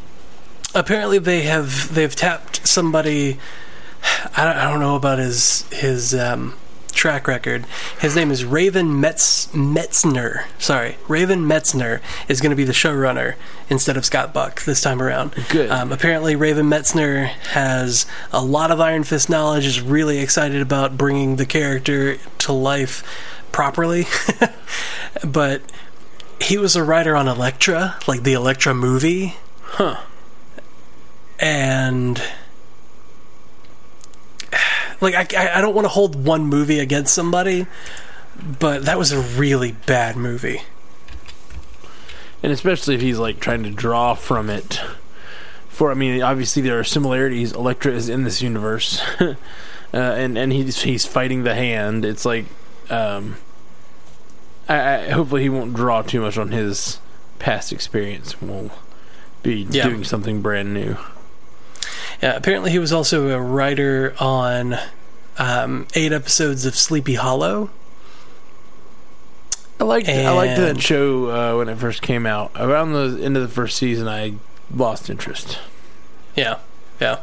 apparently 0.76 1.20
they 1.20 1.42
have 1.44 1.94
they've 1.94 2.16
tapped 2.16 2.68
somebody. 2.68 3.40
I 4.38 4.46
don't, 4.46 4.58
I 4.58 4.70
don't 4.70 4.80
know 4.80 4.96
about 4.96 5.20
his 5.20 5.66
his 5.72 6.14
um, 6.14 6.56
track 6.92 7.28
record. 7.28 7.66
His 8.00 8.16
name 8.16 8.32
is 8.32 8.46
Raven 8.46 9.00
Metz 9.00 9.48
Metzner. 9.48 10.46
Sorry, 10.58 10.98
Raven 11.08 11.46
Metzner 11.46 12.02
is 12.28 12.42
going 12.42 12.52
to 12.52 12.56
be 12.56 12.64
the 12.64 12.74
showrunner 12.74 13.36
instead 13.70 13.98
of 13.98 14.06
Scott 14.06 14.34
Buck 14.34 14.64
this 14.64 14.82
time 14.82 15.02
around. 15.02 15.34
Good. 15.50 15.70
Um, 15.70 15.92
apparently, 15.92 16.36
Raven 16.36 16.68
Metzner 16.68 17.28
has 17.28 18.06
a 18.32 18.44
lot 18.44 18.72
of 18.72 18.80
Iron 18.80 19.04
Fist 19.04 19.30
knowledge. 19.30 19.66
Is 19.66 19.82
really 19.82 20.20
excited 20.20 20.62
about 20.62 20.98
bringing 20.98 21.36
the 21.36 21.46
character 21.46 22.18
to 22.40 22.54
life 22.54 23.04
properly, 23.52 24.06
but 25.26 25.62
he 26.42 26.58
was 26.58 26.76
a 26.76 26.84
writer 26.84 27.16
on 27.16 27.28
Elektra, 27.28 27.98
like 28.08 28.24
the 28.24 28.34
Elektra 28.34 28.74
movie, 28.74 29.36
huh. 29.62 30.00
and 31.40 32.22
like 35.02 35.16
I, 35.16 35.26
I- 35.38 35.58
I 35.58 35.62
don't 35.62 35.74
want 35.76 35.86
to 35.86 35.90
hold 35.90 36.26
one 36.26 36.46
movie 36.46 36.80
against 36.80 37.14
somebody, 37.14 37.68
but 38.60 38.86
that 38.86 38.98
was 38.98 39.12
a 39.12 39.20
really 39.20 39.72
bad 39.72 40.16
movie. 40.16 40.62
And 42.42 42.52
especially 42.54 42.96
if 42.96 43.02
he's 43.02 43.20
like 43.20 43.40
trying 43.40 43.64
to 43.64 43.70
draw 43.70 44.14
from 44.14 44.50
it. 44.50 44.80
For 45.68 45.92
I 45.92 45.94
mean, 45.94 46.22
obviously 46.22 46.62
there 46.62 46.80
are 46.80 46.84
similarities. 46.84 47.52
Elektra 47.54 47.92
is 47.94 48.10
in 48.10 48.24
this 48.24 48.42
universe, 48.42 49.02
uh, 49.20 49.36
and 49.94 50.38
and 50.38 50.52
he's 50.54 50.82
he's 50.84 51.06
fighting 51.06 51.44
the 51.44 51.56
hand. 51.56 52.04
It's 52.06 52.26
like, 52.26 52.46
um, 52.90 53.38
I, 54.68 54.96
I 55.06 55.10
hopefully 55.10 55.42
he 55.44 55.50
won't 55.50 55.74
draw 55.74 56.02
too 56.02 56.22
much 56.22 56.38
on 56.38 56.52
his 56.52 57.00
past 57.40 57.72
experience. 57.72 58.42
We'll 58.42 58.72
be 59.44 59.68
Yeah. 59.70 59.88
doing 59.88 60.04
something 60.04 60.42
brand 60.42 60.74
new. 60.74 60.98
Yeah, 62.22 62.36
apparently 62.36 62.72
he 62.72 62.80
was 62.80 62.92
also 62.92 63.30
a 63.30 63.42
writer 63.42 64.14
on 64.20 64.78
um, 65.38 65.88
eight 65.96 66.12
episodes 66.12 66.66
of 66.66 66.76
Sleepy 66.76 67.16
Hollow. 67.16 67.70
I 69.80 69.86
liked 69.86 70.10
I 70.10 70.30
liked 70.32 70.58
that 70.58 70.82
show 70.82 71.30
uh, 71.30 71.58
when 71.58 71.70
it 71.70 71.78
first 71.78 72.02
came 72.02 72.26
out. 72.26 72.52
Around 72.56 72.92
the 72.92 73.24
end 73.24 73.38
of 73.38 73.44
the 73.44 73.48
first 73.48 73.78
season, 73.78 74.10
I 74.10 74.34
lost 74.76 75.10
interest. 75.10 75.58
Yeah, 76.36 76.60
yeah. 77.00 77.20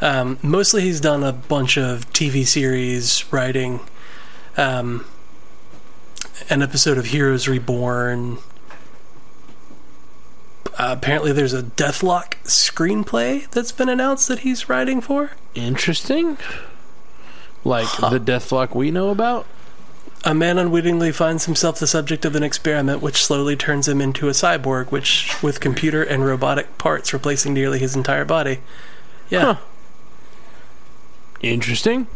Um, 0.00 0.38
mostly 0.42 0.82
he's 0.82 1.00
done 1.00 1.22
a 1.22 1.32
bunch 1.32 1.78
of 1.78 2.12
TV 2.12 2.44
series 2.44 3.24
writing. 3.32 3.80
Um, 4.56 5.06
an 6.50 6.62
episode 6.62 6.98
of 6.98 7.06
Heroes 7.06 7.46
Reborn. 7.46 8.38
Uh, 10.78 10.94
apparently, 10.96 11.32
there's 11.32 11.54
a 11.54 11.62
Deathlok 11.62 12.34
screenplay 12.44 13.48
that's 13.50 13.72
been 13.72 13.88
announced 13.88 14.28
that 14.28 14.40
he's 14.40 14.68
writing 14.68 15.00
for. 15.00 15.32
Interesting. 15.54 16.36
Like 17.64 17.86
Huh. 17.86 18.10
the 18.10 18.20
Deathlok 18.20 18.74
we 18.74 18.90
know 18.90 19.08
about. 19.08 19.46
A 20.24 20.34
man 20.34 20.58
unwittingly 20.58 21.12
finds 21.12 21.46
himself 21.46 21.78
the 21.78 21.86
subject 21.86 22.24
of 22.24 22.34
an 22.36 22.42
experiment 22.42 23.00
which 23.00 23.24
slowly 23.24 23.54
turns 23.56 23.86
him 23.88 24.00
into 24.00 24.28
a 24.28 24.32
cyborg, 24.32 24.90
which 24.90 25.40
with 25.42 25.60
computer 25.60 26.02
and 26.02 26.26
robotic 26.26 26.76
parts 26.78 27.12
replacing 27.12 27.54
nearly 27.54 27.78
his 27.78 27.94
entire 27.96 28.24
body. 28.24 28.58
Yeah. 29.30 29.40
Huh. 29.54 29.56
Interesting. 31.42 32.06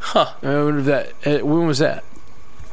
Huh. 0.00 0.32
I 0.42 0.46
wonder 0.62 0.78
if 0.80 0.84
that. 0.86 1.40
Uh, 1.42 1.46
when 1.46 1.66
was 1.66 1.78
that? 1.78 2.04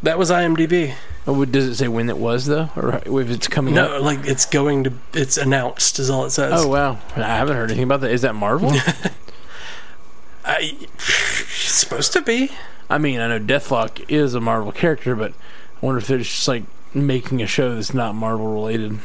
That 0.04 0.18
was 0.18 0.30
IMDb. 0.32 0.94
Oh, 1.28 1.46
does 1.46 1.66
it 1.68 1.76
say 1.76 1.88
when 1.88 2.10
it 2.10 2.18
was 2.18 2.46
though, 2.48 2.70
or 2.76 2.96
if 3.22 3.30
it's 3.30 3.48
coming 3.48 3.74
No, 3.76 3.98
up? 3.98 4.02
like 4.04 4.26
it's 4.26 4.46
going 4.46 4.84
to. 4.86 4.94
It's 5.14 5.38
announced, 5.38 6.00
is 6.00 6.10
all 6.10 6.26
it 6.26 6.32
says. 6.32 6.54
Oh 6.56 6.68
wow, 6.68 6.98
I 7.16 7.22
haven't 7.22 7.56
heard 7.56 7.70
anything 7.70 7.84
about 7.84 8.02
that. 8.02 8.12
Is 8.12 8.22
that 8.24 8.34
Marvel? 8.36 8.72
I, 10.46 10.76
it's 10.96 11.72
supposed 11.72 12.14
to 12.14 12.22
be. 12.22 12.52
I 12.90 12.98
mean, 12.98 13.20
I 13.20 13.28
know 13.28 13.40
Deathlok 13.40 14.04
is 14.10 14.34
a 14.34 14.40
Marvel 14.42 14.72
character, 14.72 15.16
but 15.16 15.34
I 15.82 15.86
wonder 15.86 16.00
if 16.00 16.08
they're 16.08 16.18
just 16.20 16.48
like 16.48 16.64
making 16.94 17.42
a 17.44 17.48
show 17.48 17.76
that's 17.76 17.94
not 17.94 18.16
Marvel 18.16 18.48
related. 18.52 19.00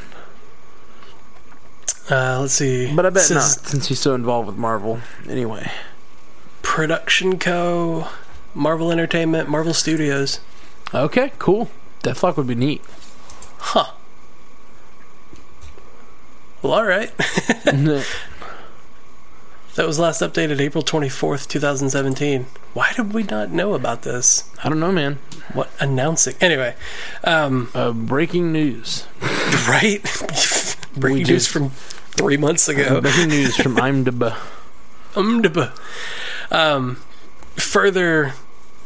Uh, 2.10 2.38
let's 2.40 2.54
see. 2.54 2.94
But 2.94 3.06
I 3.06 3.10
bet 3.10 3.30
not, 3.30 3.42
since 3.42 3.88
he's 3.88 3.98
so 3.98 4.14
involved 4.14 4.46
with 4.46 4.56
Marvel. 4.56 5.00
Anyway, 5.28 5.70
Production 6.62 7.38
Co. 7.38 8.08
Marvel 8.54 8.90
Entertainment, 8.92 9.48
Marvel 9.48 9.74
Studios. 9.74 10.40
okay, 10.94 11.32
cool. 11.38 11.70
Deathlok 12.04 12.36
would 12.36 12.46
be 12.46 12.54
neat. 12.54 12.82
Huh. 13.58 13.92
Well, 16.62 16.72
all 16.74 16.84
right. 16.84 17.10
That 19.74 19.88
was 19.88 19.98
last 19.98 20.20
updated 20.20 20.60
April 20.60 20.84
24th, 20.84 21.48
2017. 21.48 22.46
Why 22.74 22.92
did 22.94 23.12
we 23.12 23.24
not 23.24 23.50
know 23.50 23.74
about 23.74 24.02
this? 24.02 24.48
I 24.62 24.68
don't 24.68 24.78
know, 24.78 24.92
man. 24.92 25.18
What 25.52 25.68
announcing? 25.80 26.36
Anyway, 26.40 26.76
um, 27.24 27.70
Uh, 27.74 27.90
breaking 27.90 28.52
news. 28.52 29.04
right? 29.68 30.00
Breaking 30.96 31.24
We 31.24 31.24
news 31.24 31.48
from 31.48 31.70
three 31.70 32.36
months 32.36 32.68
ago. 32.68 33.00
Breaking 33.00 33.30
news 33.30 33.56
from 33.56 33.74
IMDb. 33.74 34.36
Um, 35.16 35.42
um, 36.52 36.96
further 37.56 38.34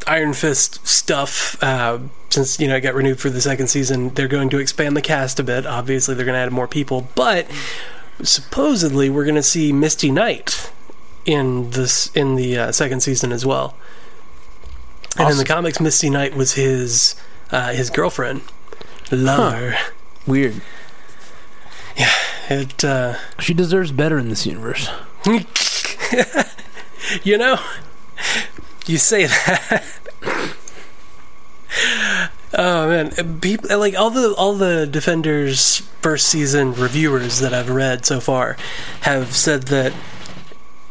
Iron 0.09 0.33
Fist 0.33 0.87
stuff. 0.87 1.63
Uh, 1.63 1.99
since 2.31 2.59
you 2.61 2.69
know 2.69 2.77
it 2.77 2.81
got 2.81 2.95
renewed 2.95 3.21
for 3.21 3.31
the 3.31 3.41
second 3.41 3.69
season, 3.69 4.11
they're 4.11 4.29
going 4.29 4.51
to 4.51 4.59
expand 4.59 4.97
the 4.97 5.03
cast 5.03 5.39
a 5.39 5.43
bit. 5.43 5.67
Obviously, 5.67 6.15
they're 6.15 6.27
going 6.27 6.35
to 6.35 6.41
add 6.41 6.53
more 6.53 6.69
people, 6.69 7.09
but 7.15 7.47
supposedly 8.23 9.09
we're 9.09 9.25
going 9.25 9.35
to 9.35 9.43
see 9.43 9.73
Misty 9.73 10.11
Knight 10.11 10.71
in 11.25 11.71
this 11.71 12.11
in 12.15 12.37
the 12.37 12.59
uh, 12.59 12.73
second 12.73 13.01
season 13.01 13.33
as 13.33 13.45
well. 13.45 13.75
And 15.19 15.31
in 15.31 15.37
the 15.37 15.45
comics, 15.45 15.81
Misty 15.81 16.11
Knight 16.11 16.35
was 16.35 16.55
his 16.55 17.15
uh, 17.51 17.73
his 17.73 17.91
girlfriend, 17.91 18.43
lover. 19.11 19.77
Weird. 20.27 20.61
Yeah, 21.97 22.13
it 22.49 22.85
uh, 22.85 23.17
She 23.41 23.55
deserves 23.55 23.93
better 23.93 24.19
in 24.19 24.29
this 24.29 24.47
universe. 24.47 24.89
you 27.25 27.37
know, 27.39 27.59
you 28.89 28.99
say 28.99 29.27
that. 29.27 29.85
oh 32.55 32.89
man, 32.89 33.41
people 33.41 33.79
like 33.79 33.95
all 33.97 34.11
the 34.11 34.35
all 34.35 34.55
the 34.55 34.87
Defenders 34.87 35.79
first 36.03 36.29
season 36.29 36.75
reviewers 36.75 37.41
that 37.41 37.53
I've 37.53 37.71
read 37.71 38.07
so 38.07 38.21
far 38.21 38.57
have 39.03 39.35
said 39.35 39.65
that 39.65 39.93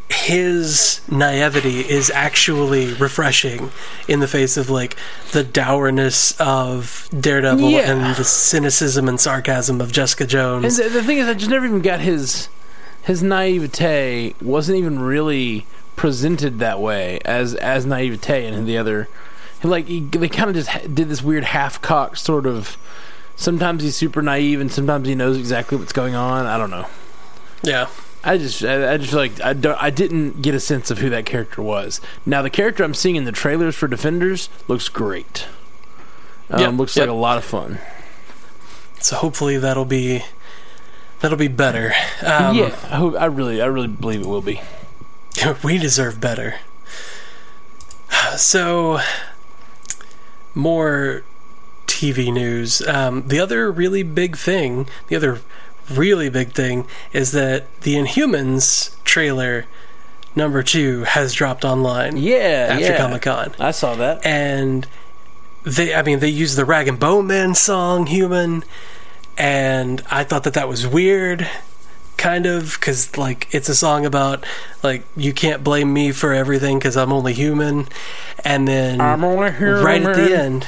his 0.10 1.02
naivety 1.10 1.82
is 1.82 2.10
actually 2.12 2.94
refreshing 2.94 3.72
in 4.08 4.20
the 4.22 4.28
face 4.28 4.56
of 4.58 4.70
like 4.70 4.96
the 5.32 5.44
dourness 5.44 6.40
of 6.40 7.10
Daredevil 7.18 7.70
Yeah. 7.70 7.92
and 7.92 8.16
the 8.16 8.24
cynicism 8.24 9.10
and 9.10 9.20
sarcasm 9.20 9.82
of 9.82 9.92
Jessica 9.92 10.24
And 10.24 10.30
Jones. 10.32 10.78
the, 10.78 10.90
the 10.90 11.04
thing 11.04 11.18
is, 11.18 11.28
I 11.28 11.34
just 11.34 11.50
never 11.50 11.66
even 11.66 11.82
got 11.82 12.00
his 12.00 12.50
his 13.04 13.24
naivete 13.24 14.34
wasn't 14.42 14.78
even 14.78 15.00
really 15.00 15.66
presented 15.98 16.60
that 16.60 16.80
way 16.80 17.20
as 17.26 17.56
as 17.56 17.86
naivete 17.86 18.46
and 18.46 18.66
the 18.66 18.78
other. 18.78 19.10
Like 19.64 19.88
he, 19.88 20.00
they 20.00 20.30
kind 20.30 20.50
of 20.50 20.56
just 20.56 20.70
ha- 20.70 20.88
did 20.88 21.10
this 21.10 21.22
weird 21.22 21.44
half 21.44 21.82
cocked 21.82 22.20
sort 22.20 22.46
of. 22.46 22.78
Sometimes 23.36 23.84
he's 23.84 23.96
super 23.96 24.22
naive 24.22 24.62
and 24.62 24.72
sometimes 24.72 25.08
he 25.08 25.14
knows 25.16 25.38
exactly 25.38 25.78
what's 25.78 25.92
going 25.94 26.16
on. 26.16 26.46
I 26.46 26.58
don't 26.58 26.72
know. 26.72 26.88
yeah. 27.62 27.90
I 28.24 28.38
just, 28.40 28.64
I, 28.64 28.94
I 28.94 28.98
just 28.98 29.12
feel 29.12 29.20
like 29.20 29.40
I, 29.42 29.54
don't, 29.54 29.82
I 29.82 29.90
didn't 29.90 30.42
get 30.42 30.54
a 30.56 30.60
sense 30.60 30.90
of 30.92 30.98
who 30.98 31.10
that 31.12 31.26
character 31.26 31.62
was. 31.62 32.02
Now, 32.26 32.42
the 32.42 32.50
character 32.50 32.84
I'm 32.84 32.96
seeing 32.96 33.16
in 33.16 33.24
the 33.26 33.32
trailers 33.32 33.76
for 33.76 33.88
Defenders 33.88 34.50
looks 34.68 34.90
great. 34.90 35.48
Um, 36.50 36.60
Yep, 36.60 36.74
looks 36.74 36.98
yep. 36.98 37.04
like 37.04 37.10
a 37.10 37.14
lot 37.18 37.38
of 37.38 37.46
fun. 37.46 37.78
So 39.00 39.16
hopefully 39.16 39.58
that'll 39.58 39.86
be 39.86 40.24
that'll 41.22 41.38
be 41.38 41.48
better. 41.48 41.94
Um, 42.26 42.56
yeah, 42.58 42.76
I, 42.92 42.96
hope, 42.98 43.16
I 43.16 43.26
really, 43.26 43.62
I 43.62 43.68
really 43.68 43.88
believe 43.88 44.22
it 44.22 44.28
will 44.28 44.42
be. 44.42 44.60
we 45.64 45.78
deserve 45.78 46.20
better. 46.22 46.56
So, 48.36 49.00
more 50.54 51.24
TV 51.88 52.32
news. 52.34 52.82
Um, 52.88 53.28
the 53.28 53.40
other 53.40 53.72
really 53.72 54.04
big 54.04 54.38
thing, 54.38 54.88
the 55.08 55.16
other 55.16 55.40
really 55.90 56.30
big 56.30 56.52
thing, 56.52 56.86
is 57.14 57.32
that 57.32 57.66
the 57.82 57.96
Inhumans 57.96 58.96
trailer 59.04 59.66
number 60.36 60.62
two 60.62 61.04
has 61.04 61.34
dropped 61.34 61.66
online 61.66 62.18
Yeah, 62.18 62.68
after 62.72 62.86
yeah. 62.86 62.98
Comic 62.98 63.22
Con. 63.24 63.54
I 63.60 63.72
saw 63.72 63.96
that. 63.96 64.24
and 64.26 64.86
they 65.64 65.94
i 65.96 66.02
mean 66.04 66.20
they 66.20 66.30
used 66.30 66.56
the 66.58 66.64
rag 66.64 66.88
and 66.88 66.98
bone 67.00 67.28
man 67.28 67.54
song 67.56 68.06
human 68.06 68.64
and 69.38 70.02
i 70.10 70.24
thought 70.24 70.44
that 70.46 70.54
that 70.54 70.70
was 70.70 70.88
weird 70.88 71.46
kind 72.18 72.46
of 72.46 72.74
because 72.80 73.16
like 73.18 73.48
it's 73.54 73.70
a 73.70 73.76
song 73.76 74.06
about 74.06 74.44
like 74.84 75.04
you 75.16 75.32
can't 75.32 75.64
blame 75.64 75.94
me 75.94 76.12
for 76.12 76.34
everything 76.34 76.80
because 76.80 76.98
i'm 76.98 77.14
only 77.14 77.34
human 77.34 77.88
and 78.44 78.68
then 78.68 79.00
only 79.24 79.52
here, 79.52 79.82
right 79.82 80.04
at 80.04 80.16
the 80.16 80.36
end 80.36 80.68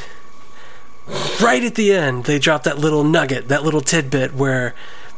right 1.42 1.64
at 1.64 1.76
the 1.76 1.92
end 1.92 2.26
they 2.26 2.38
drop 2.38 2.64
that 2.64 2.78
little 2.78 3.04
nugget 3.04 3.48
that 3.48 3.64
little 3.64 3.82
tidbit 3.82 4.34
where 4.34 4.76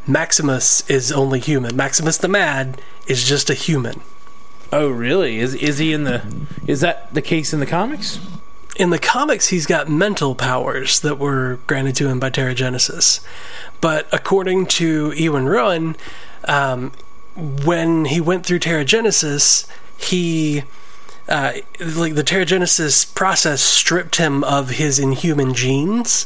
maximus 0.07 0.89
is 0.89 1.11
only 1.11 1.39
human 1.39 1.75
maximus 1.75 2.17
the 2.17 2.27
mad 2.29 2.81
is 3.07 3.23
just 3.25 3.49
a 3.49 3.53
human 3.53 4.01
Oh, 4.73 4.89
really? 4.89 5.39
Is 5.39 5.53
is 5.55 5.79
he 5.79 5.91
in 5.91 6.05
the? 6.05 6.23
Is 6.65 6.79
that 6.79 7.13
the 7.13 7.21
case 7.21 7.51
in 7.51 7.59
the 7.59 7.65
comics? 7.65 8.19
In 8.81 8.89
the 8.89 8.97
comics, 8.97 9.49
he's 9.49 9.67
got 9.67 9.89
mental 9.89 10.33
powers 10.33 11.01
that 11.01 11.19
were 11.19 11.59
granted 11.67 11.95
to 11.97 12.07
him 12.07 12.19
by 12.19 12.31
Terrigenesis. 12.31 13.23
But 13.79 14.07
according 14.11 14.65
to 14.77 15.11
Iwan 15.11 15.45
Rheon, 15.45 15.95
um, 16.45 16.91
when 17.35 18.05
he 18.05 18.19
went 18.19 18.43
through 18.43 18.59
Terrigenesis, 18.59 19.67
he. 19.97 20.63
Uh, 21.29 21.53
like 21.79 22.15
the 22.15 22.23
Terrigenesis 22.23 23.13
process 23.13 23.61
stripped 23.61 24.15
him 24.15 24.43
of 24.43 24.71
his 24.71 24.97
inhuman 24.97 25.53
genes 25.53 26.25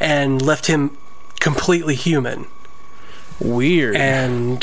and 0.00 0.42
left 0.42 0.66
him 0.66 0.98
completely 1.38 1.94
human. 1.94 2.46
Weird. 3.38 3.94
And 3.94 4.60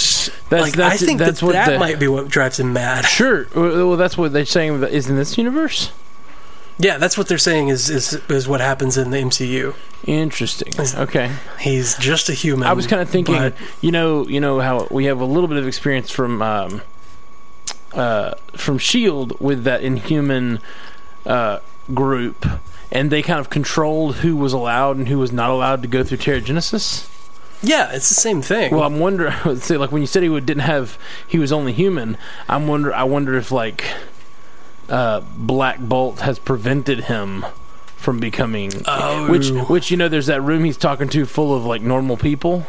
like 0.51 0.77
I 0.77 0.97
think 0.97 1.19
that's 1.19 1.39
that, 1.39 1.45
what 1.45 1.53
that 1.53 1.69
the- 1.71 1.79
might 1.79 1.99
be 1.99 2.09
what 2.09 2.27
drives 2.27 2.59
him 2.59 2.73
mad. 2.73 3.05
sure. 3.05 3.47
Well, 3.55 3.95
that's 3.95 4.17
what 4.17 4.33
they're 4.33 4.43
saying. 4.45 4.83
Is 4.83 5.09
in 5.09 5.15
this 5.15 5.37
universe? 5.37 5.91
Yeah, 6.81 6.97
that's 6.97 7.17
what 7.17 7.27
they're 7.27 7.37
saying 7.37 7.67
is 7.67 7.89
is, 7.89 8.13
is 8.29 8.47
what 8.47 8.61
happens 8.61 8.97
in 8.97 9.11
the 9.11 9.17
MCU. 9.17 9.75
Interesting. 10.05 10.73
Okay. 10.95 11.29
He's 11.59 11.95
just 11.97 12.29
a 12.29 12.33
human. 12.33 12.67
I 12.67 12.73
was 12.73 12.87
kind 12.87 13.01
of 13.01 13.09
thinking, 13.09 13.35
but- 13.35 13.55
you 13.81 13.91
know, 13.91 14.25
you 14.27 14.39
know 14.39 14.59
how 14.61 14.87
we 14.89 15.05
have 15.05 15.19
a 15.19 15.25
little 15.25 15.49
bit 15.49 15.57
of 15.57 15.67
experience 15.67 16.09
from 16.09 16.41
um, 16.41 16.81
uh, 17.93 18.35
from 18.55 18.77
Shield 18.77 19.39
with 19.41 19.63
that 19.65 19.81
Inhuman 19.83 20.59
uh, 21.25 21.59
group, 21.93 22.45
and 22.91 23.11
they 23.11 23.21
kind 23.21 23.39
of 23.41 23.49
controlled 23.49 24.17
who 24.17 24.37
was 24.37 24.53
allowed 24.53 24.95
and 24.95 25.09
who 25.09 25.19
was 25.19 25.31
not 25.33 25.49
allowed 25.49 25.81
to 25.81 25.87
go 25.87 26.03
through 26.03 26.19
Terrigenesis. 26.19 27.07
Yeah, 27.61 27.91
it's 27.91 28.07
the 28.07 28.15
same 28.15 28.41
thing. 28.41 28.73
Well, 28.73 28.83
I'm 28.83 28.99
wondering. 28.99 29.33
Say, 29.57 29.75
like 29.75 29.91
when 29.91 30.01
you 30.01 30.07
said 30.07 30.23
he 30.23 30.29
would, 30.29 30.45
didn't 30.45 30.61
have, 30.63 30.97
he 31.27 31.37
was 31.39 31.51
only 31.51 31.73
human. 31.73 32.17
I'm 32.47 32.69
wonder. 32.69 32.93
I 32.93 33.03
wonder 33.03 33.35
if 33.35 33.51
like 33.51 33.83
uh, 34.89 35.21
Black 35.35 35.79
Bolt 35.79 36.19
has 36.21 36.39
prevented 36.39 37.05
him 37.05 37.45
from 37.95 38.19
becoming. 38.19 38.71
Oh. 38.85 39.29
Which, 39.29 39.49
which 39.69 39.91
you 39.91 39.97
know, 39.97 40.07
there's 40.07 40.27
that 40.27 40.41
room 40.41 40.63
he's 40.63 40.77
talking 40.77 41.09
to 41.09 41.25
full 41.25 41.53
of 41.53 41.65
like 41.65 41.81
normal 41.81 42.17
people. 42.17 42.65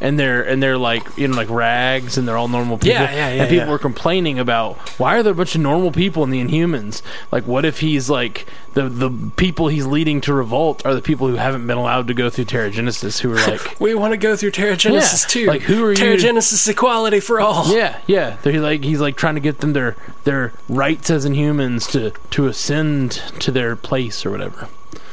And 0.00 0.16
they're 0.16 0.42
and 0.42 0.62
they're 0.62 0.78
like 0.78 1.04
you 1.18 1.26
know 1.26 1.36
like 1.36 1.50
rags 1.50 2.16
and 2.16 2.28
they're 2.28 2.36
all 2.36 2.46
normal 2.46 2.78
people. 2.78 2.92
Yeah, 2.92 3.10
yeah, 3.12 3.28
yeah, 3.34 3.42
And 3.42 3.50
people 3.50 3.66
yeah. 3.66 3.70
were 3.72 3.80
complaining 3.80 4.38
about 4.38 4.76
why 5.00 5.16
are 5.18 5.24
there 5.24 5.32
a 5.32 5.34
bunch 5.34 5.56
of 5.56 5.60
normal 5.60 5.90
people 5.90 6.22
in 6.22 6.30
the 6.30 6.40
Inhumans? 6.40 7.02
Like, 7.32 7.48
what 7.48 7.64
if 7.64 7.80
he's 7.80 8.08
like 8.08 8.46
the 8.74 8.88
the 8.88 9.10
people 9.36 9.66
he's 9.66 9.86
leading 9.86 10.20
to 10.20 10.32
revolt 10.32 10.86
are 10.86 10.94
the 10.94 11.02
people 11.02 11.26
who 11.26 11.34
haven't 11.34 11.66
been 11.66 11.76
allowed 11.78 12.06
to 12.06 12.14
go 12.14 12.30
through 12.30 12.44
Terrigenesis, 12.44 13.18
who 13.18 13.32
are 13.32 13.44
like 13.50 13.80
we 13.80 13.92
want 13.96 14.12
to 14.12 14.16
go 14.18 14.36
through 14.36 14.52
Terrigenesis 14.52 15.24
Yeah, 15.24 15.28
too. 15.28 15.46
like, 15.46 15.62
who 15.62 15.84
are 15.84 15.90
you- 15.90 15.96
Terrigenesis 15.96 16.68
equality 16.68 17.18
for 17.18 17.40
all. 17.40 17.66
Yeah, 17.74 17.98
yeah. 18.06 18.36
They're 18.42 18.60
like 18.60 18.84
he's 18.84 19.00
like 19.00 19.16
trying 19.16 19.34
to 19.34 19.40
get 19.40 19.58
them 19.58 19.72
their 19.72 19.96
their 20.22 20.52
rights 20.68 21.10
as 21.10 21.26
inhumans 21.26 21.90
to 21.90 22.12
to 22.30 22.46
ascend 22.46 23.10
to 23.40 23.50
their 23.50 23.74
place 23.74 24.24
or 24.24 24.30
whatever. 24.30 24.68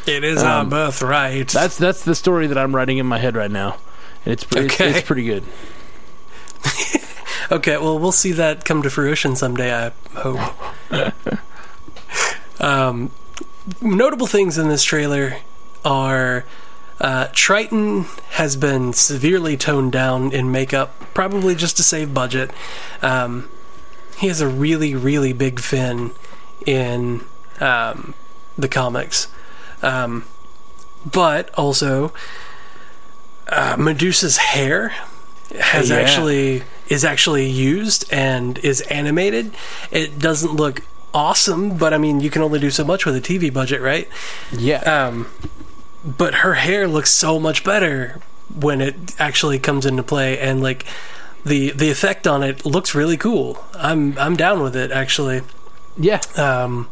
It 0.05 0.23
is 0.23 0.43
Um, 0.43 0.47
our 0.47 0.65
birthright. 0.65 1.47
That's 1.47 1.75
that's 1.75 2.03
the 2.03 2.13
story 2.13 2.45
that 2.45 2.57
I'm 2.59 2.75
writing 2.75 2.99
in 2.99 3.07
my 3.07 3.17
head 3.17 3.35
right 3.35 3.49
now. 3.49 3.77
It's 4.25 4.43
pre- 4.43 4.65
Okay. 4.65 4.89
it's, 4.89 4.97
it's 4.99 5.07
pretty 5.07 5.23
good. 5.23 5.43
okay. 7.51 7.77
Well, 7.77 7.99
we'll 7.99 8.11
see 8.11 8.31
that 8.33 8.65
come 8.65 8.81
to 8.83 8.89
fruition 8.89 9.35
someday. 9.35 9.73
I 9.73 9.91
hope. 10.15 10.39
um, 12.59 13.11
notable 13.81 14.27
things 14.27 14.57
in 14.57 14.69
this 14.69 14.83
trailer 14.83 15.37
are 15.83 16.45
uh, 16.99 17.27
Triton 17.33 18.05
has 18.31 18.55
been 18.55 18.93
severely 18.93 19.57
toned 19.57 19.91
down 19.91 20.31
in 20.31 20.51
makeup, 20.51 20.97
probably 21.13 21.55
just 21.55 21.77
to 21.77 21.83
save 21.83 22.13
budget. 22.13 22.51
Um, 23.01 23.49
he 24.17 24.27
has 24.27 24.39
a 24.39 24.47
really, 24.47 24.95
really 24.95 25.33
big 25.33 25.59
fin 25.59 26.11
in 26.65 27.25
um, 27.59 28.13
the 28.57 28.69
comics. 28.69 29.27
Um, 29.81 30.25
but 31.05 31.53
also, 31.55 32.13
uh, 33.49 33.75
Medusa's 33.77 34.37
hair 34.37 34.93
has 35.59 35.89
Yeah. 35.89 35.97
actually 35.97 36.63
is 36.87 37.03
actually 37.03 37.49
used 37.49 38.05
and 38.11 38.57
is 38.59 38.81
animated. 38.81 39.51
It 39.91 40.19
doesn't 40.19 40.55
look 40.55 40.81
awesome, 41.13 41.77
but 41.77 41.93
I 41.93 41.97
mean, 41.97 42.19
you 42.19 42.29
can 42.29 42.41
only 42.43 42.59
do 42.59 42.69
so 42.69 42.83
much 42.83 43.05
with 43.05 43.15
a 43.15 43.21
TV 43.21 43.51
budget, 43.51 43.81
right? 43.81 44.07
Yeah. 44.51 44.81
Um, 44.81 45.27
but 46.03 46.35
her 46.35 46.55
hair 46.55 46.87
looks 46.87 47.11
so 47.11 47.39
much 47.39 47.63
better 47.63 48.19
when 48.53 48.81
it 48.81 48.95
actually 49.19 49.57
comes 49.59 49.85
into 49.85 50.03
play, 50.03 50.37
and 50.37 50.61
like 50.61 50.85
the 51.43 51.71
the 51.71 51.89
effect 51.89 52.27
on 52.27 52.43
it 52.43 52.65
looks 52.65 52.93
really 52.93 53.17
cool. 53.17 53.63
I'm 53.73 54.17
I'm 54.19 54.35
down 54.35 54.61
with 54.61 54.75
it 54.75 54.91
actually. 54.91 55.41
yeah. 55.97 56.19
Um, 56.35 56.87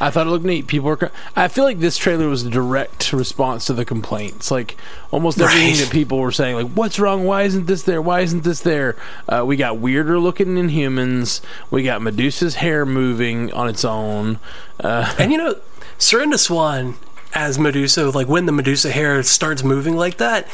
I 0.00 0.10
thought 0.10 0.26
it 0.26 0.30
looked 0.30 0.44
neat. 0.44 0.66
People 0.68 0.88
were. 0.88 0.96
co- 0.96 1.10
I 1.34 1.48
feel 1.48 1.64
like 1.64 1.80
this 1.80 1.96
trailer 1.96 2.28
was 2.28 2.44
a 2.44 2.50
direct 2.50 3.12
response 3.12 3.66
to 3.66 3.72
the 3.72 3.84
complaints. 3.84 4.50
Like 4.50 4.76
almost 5.10 5.40
everything 5.40 5.70
Right. 5.74 5.78
that 5.80 5.90
people 5.90 6.18
were 6.18 6.30
saying, 6.32 6.54
like, 6.56 6.72
"What's 6.72 6.98
wrong? 7.00 7.24
Why 7.24 7.42
isn't 7.42 7.66
this 7.66 7.82
there? 7.82 8.00
Why 8.00 8.20
isn't 8.20 8.44
this 8.44 8.60
there?" 8.60 8.96
Uh, 9.28 9.44
we 9.44 9.56
got 9.56 9.78
weirder 9.78 10.18
looking 10.20 10.54
Inhumans. 10.56 11.40
We 11.70 11.82
got 11.82 12.00
Medusa's 12.02 12.56
hair 12.56 12.86
moving 12.86 13.52
on 13.52 13.68
its 13.68 13.84
own. 13.84 14.38
Uh, 14.78 15.12
and 15.18 15.32
you 15.32 15.38
know, 15.38 15.56
Serinda 15.98 16.38
Swan 16.38 16.94
as 17.34 17.58
Medusa, 17.58 18.08
like 18.10 18.28
when 18.28 18.46
the 18.46 18.52
Medusa 18.52 18.90
hair 18.90 19.22
starts 19.22 19.62
moving 19.64 19.96
like 19.96 20.16
that, 20.18 20.46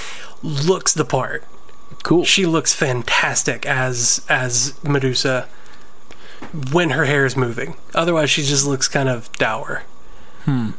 looks 0.43 0.93
the 0.95 1.05
part. 1.05 1.45
cool. 2.03 2.25
She 2.25 2.45
looks 2.47 2.75
fantastic 2.75 3.65
as 3.67 4.25
as 4.29 4.75
Medusa 4.83 5.49
when 6.73 6.91
her 6.91 7.05
hair 7.05 7.25
is 7.25 7.37
moving. 7.37 7.77
Otherwise, 7.95 8.31
she 8.31 8.43
just 8.43 8.67
looks 8.67 8.89
kind 8.89 9.09
of 9.09 9.31
dour. 9.33 9.83
Hmm. 10.45 10.71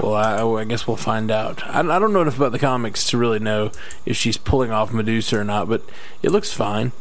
Well, 0.00 0.14
I, 0.14 0.42
I 0.60 0.64
guess 0.64 0.86
we'll 0.86 0.96
find 0.96 1.30
out. 1.30 1.64
I, 1.66 1.80
I 1.80 1.98
don't 1.98 2.12
know 2.12 2.22
enough 2.22 2.36
about 2.36 2.52
the 2.52 2.58
comics 2.58 3.08
to 3.10 3.18
really 3.18 3.38
know 3.38 3.70
if 4.04 4.16
she's 4.16 4.36
pulling 4.36 4.70
off 4.70 4.92
Medusa 4.92 5.38
or 5.38 5.44
not, 5.44 5.68
but 5.68 5.82
it 6.22 6.30
looks 6.30 6.52
fine. 6.52 6.92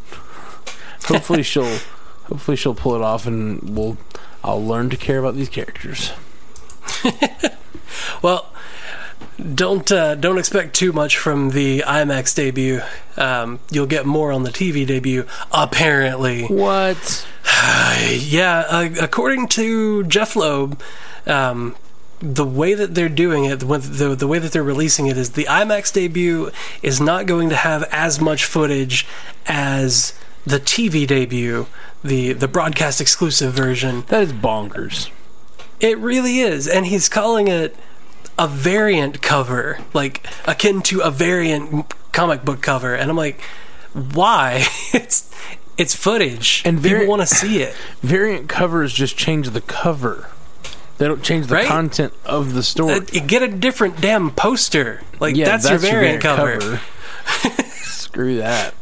hopefully 1.03 1.43
she'll, 1.51 1.77
hopefully 2.27 2.55
she'll 2.57 2.75
pull 2.75 2.95
it 2.95 3.01
off, 3.01 3.25
and 3.27 3.77
we'll, 3.77 3.97
I'll 4.43 4.63
learn 4.65 4.89
to 4.91 4.97
care 4.97 5.19
about 5.19 5.35
these 5.35 5.49
characters. 5.49 6.11
Well, 8.21 8.51
don't 9.53 9.89
uh, 9.91 10.15
don't 10.15 10.37
expect 10.37 10.75
too 10.75 10.91
much 10.93 11.17
from 11.17 11.51
the 11.51 11.79
IMAX 11.85 12.35
debut. 12.35 12.81
Um, 13.17 13.59
you'll 13.69 13.85
get 13.85 14.05
more 14.05 14.31
on 14.31 14.43
the 14.43 14.49
TV 14.49 14.85
debut, 14.85 15.25
apparently. 15.51 16.45
What? 16.45 17.27
Yeah, 18.09 18.65
uh, 18.67 18.89
according 19.01 19.47
to 19.49 20.03
Jeph 20.03 20.35
Loeb, 20.35 20.81
um, 21.25 21.75
the 22.19 22.45
way 22.45 22.73
that 22.73 22.95
they're 22.95 23.09
doing 23.09 23.45
it, 23.45 23.59
the, 23.59 23.65
the, 23.77 24.15
the 24.15 24.27
way 24.27 24.39
that 24.39 24.51
they're 24.51 24.63
releasing 24.63 25.07
it 25.07 25.17
is 25.17 25.31
the 25.31 25.45
IMAX 25.45 25.93
debut 25.93 26.51
is 26.81 27.01
not 27.01 27.25
going 27.25 27.49
to 27.49 27.55
have 27.55 27.83
as 27.91 28.19
much 28.21 28.45
footage 28.45 29.05
as 29.45 30.13
the 30.45 30.59
TV 30.59 31.07
debut, 31.07 31.67
the 32.03 32.33
the 32.33 32.47
broadcast 32.47 33.01
exclusive 33.01 33.53
version. 33.53 34.03
That 34.07 34.23
is 34.23 34.33
bonkers. 34.33 35.09
It 35.79 35.97
really 35.97 36.39
is, 36.39 36.67
and 36.67 36.85
he's 36.85 37.09
calling 37.09 37.47
it 37.47 37.75
a 38.37 38.47
variant 38.47 39.21
cover, 39.21 39.79
like 39.93 40.25
akin 40.45 40.81
to 40.83 41.01
a 41.01 41.11
variant 41.11 41.93
comic 42.11 42.45
book 42.45 42.61
cover. 42.61 42.93
And 42.93 43.09
I'm 43.09 43.17
like, 43.17 43.41
why? 43.93 44.65
it's 44.93 45.31
it's 45.77 45.93
footage, 45.95 46.61
And 46.65 46.81
people 46.81 47.07
want 47.07 47.21
to 47.21 47.27
see 47.27 47.61
it. 47.61 47.75
Variant 48.01 48.47
covers 48.49 48.93
just 48.93 49.17
change 49.17 49.49
the 49.49 49.61
cover. 49.61 50.29
They 50.97 51.07
don't 51.07 51.21
change 51.23 51.47
the 51.47 51.55
Right? 51.55 51.67
content 51.67 52.13
of 52.25 52.53
the 52.53 52.63
story. 52.63 52.93
Uh, 52.95 53.01
you 53.11 53.19
get 53.21 53.41
a 53.43 53.47
different 53.49 53.99
damn 53.99 54.31
poster. 54.31 55.01
Like 55.19 55.35
that's, 55.35 55.69
your 55.69 55.77
variant, 55.79 56.21
cover. 56.21 56.79
Screw 57.73 58.37
that. 58.37 58.73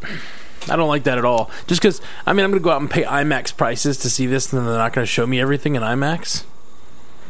I 0.70 0.76
don't 0.76 0.88
like 0.88 1.04
that 1.04 1.18
at 1.18 1.26
all. 1.26 1.50
Just 1.68 1.82
because, 1.82 2.02
I 2.26 2.34
mean, 2.34 2.46
I'm 2.46 2.52
going 2.52 2.62
to 2.62 2.64
go 2.64 2.70
out 2.72 2.82
and 2.82 2.90
pay 2.90 3.04
IMAX 3.04 3.56
prices 3.58 3.98
to 3.98 4.10
see 4.10 4.26
this, 4.28 4.54
and 4.54 4.60
then 4.62 4.68
they're 4.68 4.78
not 4.78 4.94
going 4.94 5.04
to 5.06 5.12
show 5.12 5.26
me 5.28 5.42
everything 5.42 5.76
in 5.76 5.82
IMAX. 5.82 6.44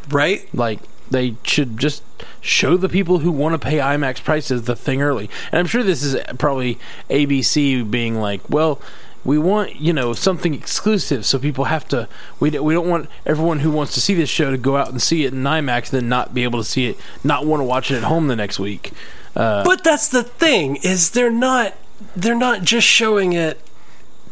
right? 0.10 0.48
Like, 0.54 0.80
they 1.10 1.36
should 1.44 1.78
just 1.78 2.04
show 2.42 2.76
the 2.78 2.90
people 2.90 3.20
who 3.20 3.32
want 3.32 3.54
to 3.54 3.60
pay 3.60 3.78
IMAX 3.78 4.24
prices 4.24 4.64
the 4.64 4.76
thing 4.76 5.02
early. 5.02 5.30
And 5.52 5.60
I'm 5.60 5.66
sure 5.66 5.82
this 5.84 6.04
is 6.04 6.16
probably 6.38 6.78
ABC 7.10 7.90
being 7.90 8.20
like, 8.20 8.48
well, 8.50 8.80
we 9.26 9.38
want 9.38 9.76
you 9.78 9.94
know 9.94 10.14
something 10.14 10.54
exclusive, 10.54 11.26
so 11.26 11.40
people 11.40 11.66
have 11.66 11.88
to. 11.90 12.08
We 12.40 12.50
we 12.60 12.74
don't 12.74 12.90
want 12.90 13.10
everyone 13.26 13.60
who 13.60 13.72
wants 13.72 13.94
to 13.96 14.02
see 14.02 14.14
this 14.14 14.30
show 14.30 14.52
to 14.52 14.58
go 14.58 14.78
out 14.78 14.90
and 14.90 15.02
see 15.02 15.26
it 15.26 15.34
in 15.34 15.44
IMAX, 15.44 15.90
then 15.90 16.10
not 16.10 16.34
be 16.34 16.44
able 16.44 16.60
to 16.60 16.66
see 16.66 16.88
it, 16.88 16.98
not 17.24 17.46
want 17.46 17.62
to 17.62 17.66
watch 17.66 17.92
it 17.92 17.96
at 17.98 18.04
home 18.04 18.28
the 18.28 18.36
next 18.36 18.60
week. 18.60 18.92
Uh, 19.36 19.64
But 19.64 19.84
that's 19.84 20.08
the 20.10 20.24
thing 20.24 20.76
is 20.78 21.12
they're 21.12 21.32
not 21.32 21.74
they're 22.16 22.36
not 22.36 22.64
just 22.64 22.86
showing 22.88 23.34
it 23.34 23.60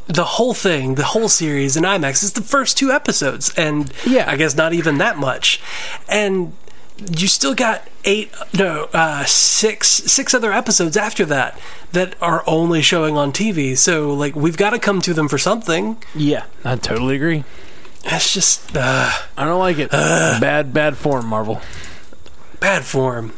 the 0.07 0.23
whole 0.25 0.53
thing, 0.53 0.95
the 0.95 1.05
whole 1.05 1.29
series 1.29 1.77
in 1.77 1.83
IMAX. 1.83 2.21
It's 2.23 2.31
the 2.31 2.41
first 2.41 2.77
two 2.77 2.91
episodes, 2.91 3.53
and 3.55 3.91
Yeah. 4.05 4.25
I 4.29 4.35
guess 4.35 4.55
not 4.55 4.73
even 4.73 4.97
that 4.97 5.17
much. 5.17 5.61
And 6.09 6.53
you 7.17 7.27
still 7.27 7.55
got 7.55 7.87
eight, 8.05 8.31
no, 8.53 8.89
uh, 8.93 9.23
six, 9.25 9.87
six 9.87 10.33
other 10.33 10.51
episodes 10.51 10.97
after 10.97 11.25
that 11.25 11.59
that 11.91 12.15
are 12.21 12.43
only 12.47 12.81
showing 12.81 13.17
on 13.17 13.31
TV. 13.31 13.77
So 13.77 14.13
like 14.13 14.35
we've 14.35 14.57
got 14.57 14.71
to 14.71 14.79
come 14.79 15.01
to 15.01 15.13
them 15.13 15.27
for 15.27 15.37
something. 15.37 15.97
yeah, 16.15 16.45
I 16.63 16.75
totally 16.75 17.15
agree. 17.15 17.43
That's 18.03 18.33
just 18.33 18.75
uh, 18.75 19.11
I 19.37 19.45
don't 19.45 19.59
like 19.59 19.77
it. 19.77 19.91
bad, 19.91 20.73
bad 20.73 20.97
form, 20.97 21.27
Marvel. 21.27 21.61
bad 22.59 22.83
form. 22.83 23.33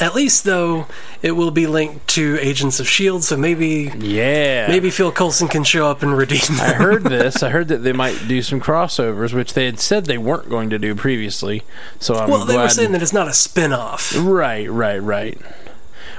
At 0.00 0.14
least 0.14 0.44
though, 0.44 0.86
it 1.22 1.32
will 1.32 1.50
be 1.50 1.66
linked 1.66 2.08
to 2.08 2.38
Agents 2.40 2.80
of 2.80 2.88
Shield, 2.88 3.22
so 3.22 3.36
maybe 3.36 3.92
Yeah, 3.98 4.66
maybe 4.68 4.90
Phil 4.90 5.12
Coulson 5.12 5.46
can 5.48 5.62
show 5.62 5.86
up 5.88 6.02
and 6.02 6.16
redeem. 6.16 6.40
I 6.60 6.72
heard 6.72 7.04
this. 7.04 7.42
I 7.42 7.50
heard 7.50 7.68
that 7.68 7.78
they 7.84 7.92
might 7.92 8.26
do 8.26 8.40
some 8.50 8.60
crossovers, 8.60 9.34
which 9.34 9.52
they 9.52 9.66
had 9.66 9.78
said 9.78 10.06
they 10.06 10.18
weren't 10.18 10.48
going 10.48 10.70
to 10.70 10.78
do 10.78 10.94
previously. 10.94 11.62
So 11.98 12.14
I'm 12.14 12.30
Well, 12.30 12.44
they 12.46 12.54
glad. 12.54 12.62
were 12.64 12.68
saying 12.70 12.92
that 12.92 13.02
it's 13.02 13.12
not 13.12 13.28
a 13.28 13.32
spin-off. 13.34 14.14
right, 14.18 14.70
right, 14.70 14.98
right. 14.98 15.38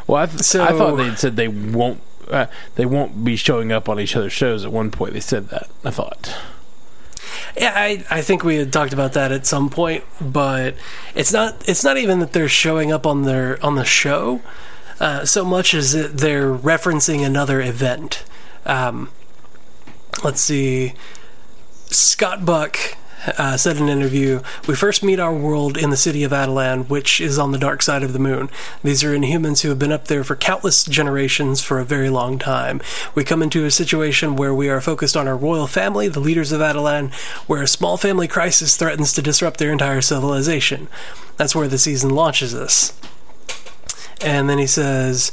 Well, 0.08 0.22
I, 0.22 0.26
th- 0.28 0.42
So- 0.42 0.64
I 0.64 0.70
thought 0.74 0.96
they'd 0.98 1.18
said 1.18 1.36
they 1.36 1.48
won't. 1.48 2.02
Uh, 2.30 2.46
they 2.76 2.86
won't 2.86 3.26
be 3.26 3.36
showing 3.36 3.72
up 3.74 3.90
on 3.90 4.00
each 4.00 4.16
other's 4.16 4.32
shows. 4.32 4.64
At 4.64 4.72
one 4.72 4.90
point, 4.92 5.14
they 5.14 5.20
said 5.20 5.50
that. 5.50 5.70
I 5.84 5.90
thought. 5.92 6.34
Yeah, 7.58 7.74
I, 7.76 8.04
I 8.10 8.22
think 8.22 8.44
we 8.44 8.56
had 8.56 8.72
talked 8.72 8.94
about 8.94 9.14
that 9.14 9.32
at 9.32 9.46
some 9.46 9.70
point, 9.70 10.04
but 10.20 10.76
it's 11.16 11.32
not 11.34 11.68
it's 11.68 11.84
not 11.84 11.98
even 11.98 12.20
that 12.20 12.34
they're 12.34 12.48
showing 12.48 12.92
up 12.92 13.06
on 13.06 13.24
their 13.24 13.64
on 13.64 13.76
the 13.76 13.86
show 13.86 14.42
uh, 15.02 15.26
so 15.26 15.44
much 15.44 15.74
as 15.74 15.94
that 15.94 16.20
they're 16.20 16.54
referencing 16.54 17.26
another 17.26 17.60
event. 17.60 18.24
Um, 18.66 19.10
let's 20.24 20.42
see, 20.42 20.94
Scott 21.88 22.46
Buck. 22.46 22.78
Uh, 23.38 23.56
said 23.56 23.78
in 23.78 23.84
an 23.84 23.90
interview, 23.90 24.42
we 24.68 24.74
first 24.74 25.04
meet 25.04 25.20
our 25.20 25.34
world 25.34 25.78
in 25.78 25.92
the 25.92 25.98
city 25.98 26.24
of 26.24 26.32
Attilan, 26.32 26.90
which 26.90 27.22
is 27.22 27.38
on 27.38 27.52
the 27.52 27.60
dark 27.60 27.84
side 27.84 28.02
of 28.02 28.14
the 28.14 28.20
moon. 28.20 28.50
These 28.84 29.04
are 29.04 29.16
inhumans 29.16 29.62
who 29.62 29.70
have 29.70 29.78
been 29.78 29.92
up 29.92 30.06
there 30.06 30.24
for 30.24 30.36
countless 30.36 30.84
generations 30.86 31.62
for 31.62 31.80
a 31.80 31.86
very 31.86 32.10
long 32.10 32.40
time. 32.40 32.82
We 33.14 33.24
come 33.24 33.44
into 33.44 33.64
a 33.64 33.70
situation 33.70 34.36
where 34.36 34.56
we 34.56 34.70
are 34.70 34.82
focused 34.82 35.16
on 35.16 35.28
our 35.28 35.38
royal 35.38 35.68
family, 35.68 36.08
the 36.08 36.20
leaders 36.20 36.52
of 36.52 36.62
Attilan, 36.62 37.14
where 37.48 37.62
a 37.62 37.68
small 37.68 37.96
family 37.96 38.28
crisis 38.28 38.76
threatens 38.76 39.14
to 39.14 39.22
disrupt 39.22 39.60
their 39.60 39.72
entire 39.72 40.02
civilization. 40.02 40.88
That's 41.38 41.56
where 41.56 41.68
the 41.68 41.78
season 41.78 42.10
launches 42.10 42.56
us. 42.56 43.00
And 44.20 44.50
then 44.50 44.58
he 44.58 44.68
says, 44.68 45.32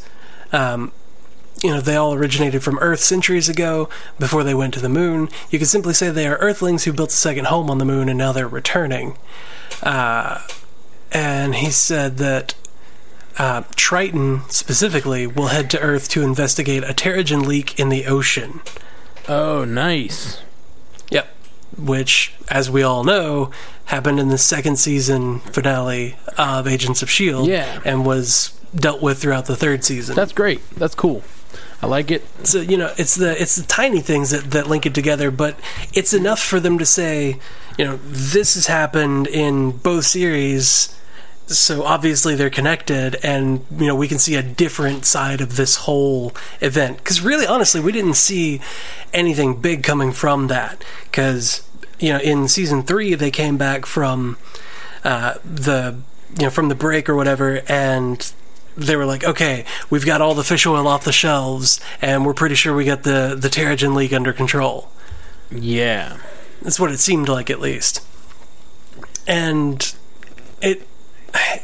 um, 0.53 0.93
you 1.63 1.71
know, 1.71 1.81
they 1.81 1.97
all 1.97 2.15
originated 2.15 2.63
from 2.63 2.79
Earth 2.79 3.01
centuries 3.01 3.49
ago 3.49 3.89
before 4.19 4.45
they 4.45 4.55
went 4.55 4.75
to 4.75 4.81
the 4.81 4.89
moon. 4.89 5.29
You 5.51 5.59
could 5.59 5.69
simply 5.69 5.95
say 5.95 6.11
they 6.11 6.27
are 6.27 6.37
Earthlings 6.39 6.85
who 6.85 6.93
built 6.93 7.11
a 7.11 7.15
second 7.15 7.47
home 7.47 7.71
on 7.71 7.79
the 7.79 7.85
moon 7.85 8.09
and 8.09 8.19
now 8.19 8.33
they're 8.33 8.49
returning. 8.49 9.17
Uh, 9.83 10.41
and 11.13 11.55
he 11.57 11.71
said 11.71 12.19
that 12.19 12.55
uh, 13.39 13.63
Triton 13.77 14.43
specifically 14.49 15.27
will 15.27 15.49
head 15.49 15.71
to 15.71 15.81
Earth 15.81 16.09
to 16.11 16.23
investigate 16.23 16.83
a 16.85 16.93
Terrigen 16.95 17.47
leak 17.47 17.79
in 17.79 17.89
the 17.89 18.07
ocean. 18.07 18.61
Oh, 19.29 19.65
nice. 19.65 20.43
Yep. 21.11 21.29
Which, 21.79 22.35
as 22.49 22.71
we 22.71 22.83
all 22.83 23.05
know, 23.05 23.51
happened 23.87 24.19
in 24.21 24.29
the 24.29 24.39
second 24.39 24.77
season 24.79 25.39
finale 25.41 26.17
of 26.37 26.67
Agents 26.67 27.03
of 27.03 27.09
S.H.I.E.L.D. 27.09 27.51
Yeah. 27.51 27.81
and 27.85 28.05
was 28.05 28.59
dealt 28.75 29.01
with 29.01 29.19
throughout 29.21 29.47
the 29.47 29.57
third 29.57 29.85
season. 29.85 30.15
That's 30.17 30.33
great. 30.33 30.61
That's 30.77 30.95
cool. 30.95 31.23
I 31.81 31.87
like 31.87 32.11
it. 32.11 32.25
so 32.45 32.61
you 32.61 32.77
know 32.77 32.93
it's 32.97 33.15
the 33.15 33.41
it's 33.41 33.57
the 33.57 33.67
tiny 33.67 34.01
things 34.01 34.31
that, 34.31 34.51
that 34.51 34.67
link 34.67 34.85
it 34.85 34.95
together 34.95 35.31
but 35.31 35.59
it's 35.93 36.13
enough 36.13 36.41
for 36.41 36.59
them 36.59 36.79
to 36.79 36.87
say 36.87 37.39
you 37.77 37.85
know 37.85 37.99
this 38.05 38.55
has 38.55 38.67
happened 38.67 39.27
in 39.29 39.71
both 39.71 40.05
series 40.05 40.95
so 41.47 41.85
obviously 41.85 42.35
they're 42.35 42.51
connected 42.51 43.17
and 43.23 43.65
you 43.77 43.87
know 43.87 43.95
we 43.95 44.09
can 44.09 44.19
see 44.19 44.35
a 44.35 44.43
different 44.43 45.05
side 45.07 45.41
of 45.41 45.57
this 45.57 45.77
whole 45.77 46.33
event 46.61 46.99
because 46.99 47.23
really 47.23 47.47
honestly 47.47 47.81
we 47.81 47.93
didn't 47.93 48.15
see 48.15 48.61
anything 49.13 49.61
big 49.61 49.83
coming 49.83 50.13
from 50.13 50.49
that 50.49 50.85
because 51.05 51.63
you 52.01 52.13
know 52.13 52.19
in 52.19 52.49
season 52.49 52.83
three 52.83 53.15
they 53.15 53.31
came 53.31 53.57
back 53.57 53.87
from 53.87 54.37
uh, 55.05 55.35
the 55.45 55.97
you 56.37 56.45
know 56.45 56.51
from 56.51 56.69
the 56.69 56.75
break 56.75 57.09
or 57.09 57.15
whatever 57.15 57.63
and 57.69 58.33
they 58.79 58.97
were 58.97 59.05
like, 59.07 59.25
okay, 59.25 59.65
we've 59.91 60.07
got 60.07 60.21
all 60.21 60.35
the 60.35 60.45
fish 60.45 60.67
oil 60.67 60.87
off 60.89 61.05
the 61.05 61.13
shelves, 61.13 61.81
and 62.01 62.25
we're 62.25 62.35
pretty 62.35 62.55
sure 62.55 62.75
we 62.75 62.85
got 62.85 63.03
the 63.03 63.37
the 63.39 63.49
Terrigen 63.49 63.95
leak 63.95 64.13
under 64.13 64.33
control. 64.33 64.89
Yeah. 65.51 66.19
That's 66.63 66.79
what 66.81 66.91
it 66.91 66.99
seemed 66.99 67.29
like, 67.29 67.51
at 67.51 67.61
least. 67.61 68.05
And 69.27 69.95
it, 70.63 70.87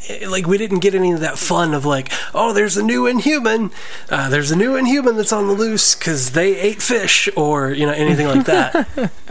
it- 0.09 0.29
like, 0.29 0.45
we 0.47 0.57
didn't 0.57 0.79
get 0.79 0.93
any 0.95 1.11
of 1.11 1.19
that 1.21 1.37
fun 1.37 1.73
of 1.73 1.85
like, 1.85 2.11
oh, 2.33 2.53
there's 2.53 2.77
a 2.77 2.83
new 2.83 3.05
Inhuman, 3.07 3.71
uh, 4.09 4.29
there's 4.29 4.51
a 4.51 4.55
new 4.55 4.75
Inhuman 4.75 5.17
that's 5.17 5.33
on 5.33 5.47
the 5.47 5.53
loose 5.53 5.95
because 5.95 6.31
they 6.31 6.55
ate 6.57 6.81
fish, 6.81 7.27
or 7.35 7.71
you 7.71 7.85
know 7.85 7.91
anything 7.93 8.27
like 8.27 8.45
that. 8.45 9.11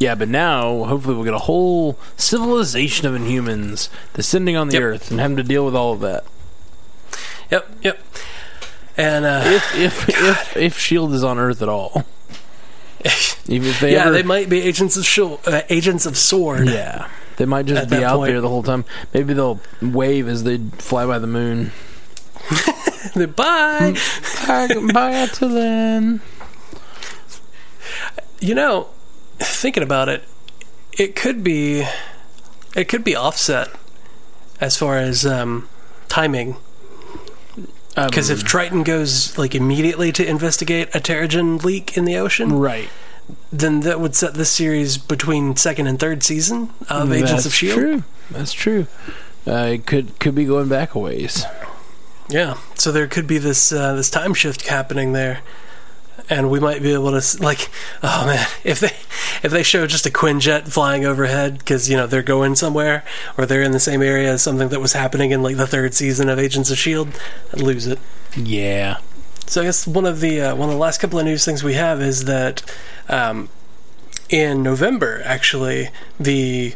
Yeah, 0.00 0.14
but 0.16 0.28
now 0.28 0.84
hopefully 0.84 1.14
we'll 1.14 1.24
get 1.24 1.34
a 1.34 1.38
whole 1.38 1.98
civilization 2.16 3.06
of 3.06 3.14
Inhumans 3.14 3.88
descending 4.14 4.56
on 4.56 4.68
the 4.68 4.74
Yep. 4.74 4.82
Earth 4.82 5.10
and 5.10 5.20
having 5.20 5.36
to 5.36 5.42
deal 5.42 5.64
with 5.64 5.76
all 5.76 5.92
of 5.92 6.00
that. 6.00 6.24
Yep, 7.50 7.68
yep. 7.82 7.98
And 8.96 9.24
uh, 9.24 9.42
If 9.46 9.74
if 9.76 10.08
if 10.08 10.56
if 10.56 10.78
Shield 10.78 11.12
is 11.14 11.24
on 11.24 11.38
Earth 11.38 11.62
at 11.62 11.68
all, 11.68 12.04
even 13.46 13.68
if 13.70 13.80
they 13.80 13.92
yeah, 13.92 14.02
ever, 14.06 14.10
they 14.12 14.22
might 14.22 14.48
be 14.48 14.60
agents 14.60 14.96
of 14.96 15.04
Shul- 15.06 15.40
uh, 15.46 15.62
agents 15.70 16.06
of 16.06 16.16
Sword. 16.16 16.68
yeah, 16.68 17.08
they 17.36 17.46
might 17.46 17.66
just 17.66 17.88
be 17.88 18.04
out 18.04 18.16
point. 18.18 18.32
there 18.32 18.40
the 18.40 18.48
whole 18.48 18.62
time. 18.62 18.84
Maybe 19.14 19.32
they'll 19.34 19.60
wave 19.80 20.28
as 20.28 20.44
they 20.44 20.58
fly 20.58 21.06
by 21.06 21.18
the 21.18 21.26
moon. 21.26 21.72
Bye. 23.36 23.94
bye, 24.46 24.68
bye 24.92 25.28
till 25.32 25.48
then. 25.50 26.20
You 28.40 28.54
know, 28.54 28.88
thinking 29.38 29.82
about 29.82 30.08
it, 30.08 30.24
it 30.98 31.14
could 31.16 31.42
be 31.44 31.84
it 32.76 32.88
could 32.88 33.04
be 33.04 33.14
offset 33.16 33.68
as 34.60 34.76
far 34.76 34.98
as 34.98 35.24
um, 35.26 35.68
timing. 36.08 36.56
Because 37.94 38.30
Um, 38.30 38.36
if 38.36 38.44
Triton 38.44 38.82
goes 38.82 39.36
like 39.36 39.54
immediately 39.54 40.12
to 40.12 40.26
investigate 40.26 40.88
a 40.94 41.00
Terrigen 41.00 41.62
leak 41.64 41.96
in 41.96 42.04
the 42.04 42.16
ocean, 42.16 42.52
right, 42.58 42.88
then 43.52 43.80
that 43.80 44.00
would 44.00 44.14
set 44.14 44.34
this 44.34 44.50
series 44.50 44.96
between 44.96 45.56
second 45.56 45.86
and 45.86 45.98
third 45.98 46.22
season 46.22 46.70
of 46.88 47.12
Agents 47.12 47.32
That's 47.32 47.46
of 47.46 47.54
Shield. 47.54 47.78
That's 47.78 47.82
true. 47.82 48.04
That's 48.30 48.52
true. 48.52 48.86
Uh, 49.46 49.70
it 49.72 49.86
could 49.86 50.18
could 50.20 50.34
be 50.34 50.44
going 50.44 50.68
back 50.68 50.94
a 50.94 50.98
ways. 50.98 51.44
Yeah, 52.28 52.58
so 52.76 52.92
there 52.92 53.08
could 53.08 53.26
be 53.26 53.38
this 53.38 53.72
uh, 53.72 53.94
this 53.94 54.08
time 54.08 54.34
shift 54.34 54.68
happening 54.68 55.12
there, 55.12 55.40
and 56.30 56.48
we 56.48 56.60
might 56.60 56.82
be 56.82 56.94
able 56.94 57.20
to 57.20 57.42
like, 57.42 57.68
oh 58.02 58.24
man, 58.24 58.46
if 58.64 58.80
they 58.80 58.92
if 59.42 59.50
they 59.50 59.62
show 59.62 59.86
just 59.86 60.06
a 60.06 60.10
Quinjet 60.10 60.68
flying 60.68 61.04
overhead 61.04 61.58
because 61.58 61.90
you 61.90 61.96
know 61.96 62.06
they're 62.06 62.22
going 62.22 62.54
somewhere 62.54 63.04
or 63.36 63.44
they're 63.44 63.62
in 63.62 63.72
the 63.72 63.80
same 63.80 64.00
area 64.02 64.32
as 64.32 64.42
something 64.42 64.68
that 64.68 64.80
was 64.80 64.92
happening 64.92 65.32
in 65.32 65.42
like 65.42 65.56
the 65.56 65.66
third 65.66 65.92
season 65.92 66.28
of 66.28 66.38
Agents 66.38 66.70
of 66.70 66.78
Shield, 66.78 67.20
I'd 67.52 67.60
lose 67.60 67.86
it. 67.86 67.98
Yeah. 68.36 68.98
So 69.46 69.62
I 69.62 69.64
guess 69.64 69.86
one 69.86 70.06
of 70.06 70.20
the 70.20 70.40
uh, 70.40 70.54
one 70.54 70.68
of 70.68 70.74
the 70.74 70.80
last 70.80 70.98
couple 71.00 71.18
of 71.18 71.24
news 71.24 71.44
things 71.44 71.64
we 71.64 71.74
have 71.74 72.00
is 72.00 72.26
that 72.26 72.62
um, 73.08 73.48
in 74.28 74.62
November, 74.62 75.20
actually, 75.24 75.90
the 76.18 76.74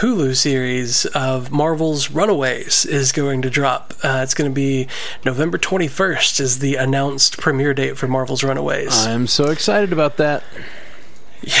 Hulu 0.00 0.34
series 0.34 1.04
of 1.06 1.50
Marvel's 1.50 2.10
Runaways 2.10 2.86
is 2.86 3.12
going 3.12 3.42
to 3.42 3.50
drop. 3.50 3.92
Uh, 4.02 4.20
it's 4.22 4.34
going 4.34 4.50
to 4.50 4.54
be 4.54 4.88
November 5.24 5.58
21st 5.58 6.40
is 6.40 6.58
the 6.60 6.76
announced 6.76 7.38
premiere 7.38 7.74
date 7.74 7.98
for 7.98 8.08
Marvel's 8.08 8.42
Runaways. 8.42 9.06
I'm 9.06 9.26
so 9.26 9.50
excited 9.50 9.92
about 9.92 10.16
that. 10.16 10.42
yeah, 11.42 11.54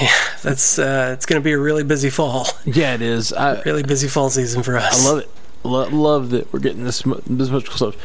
yeah, 0.00 0.08
that's 0.42 0.78
uh, 0.78 1.10
it's 1.12 1.26
going 1.26 1.40
to 1.40 1.44
be 1.44 1.52
a 1.52 1.58
really 1.58 1.84
busy 1.84 2.10
fall. 2.10 2.48
Yeah, 2.64 2.94
it 2.94 3.02
is. 3.02 3.32
I, 3.32 3.60
Really 3.66 3.82
busy 3.82 4.08
fall 4.08 4.30
season 4.30 4.62
for 4.62 4.76
us. 4.76 5.04
I 5.06 5.10
love 5.10 5.18
it. 5.18 5.30
Lo- 5.62 5.88
love 5.88 6.30
that 6.30 6.52
we're 6.52 6.60
getting 6.60 6.84
this 6.84 7.04
mu- 7.04 7.20
this 7.26 7.50
much 7.50 7.68
stuff. 7.70 7.96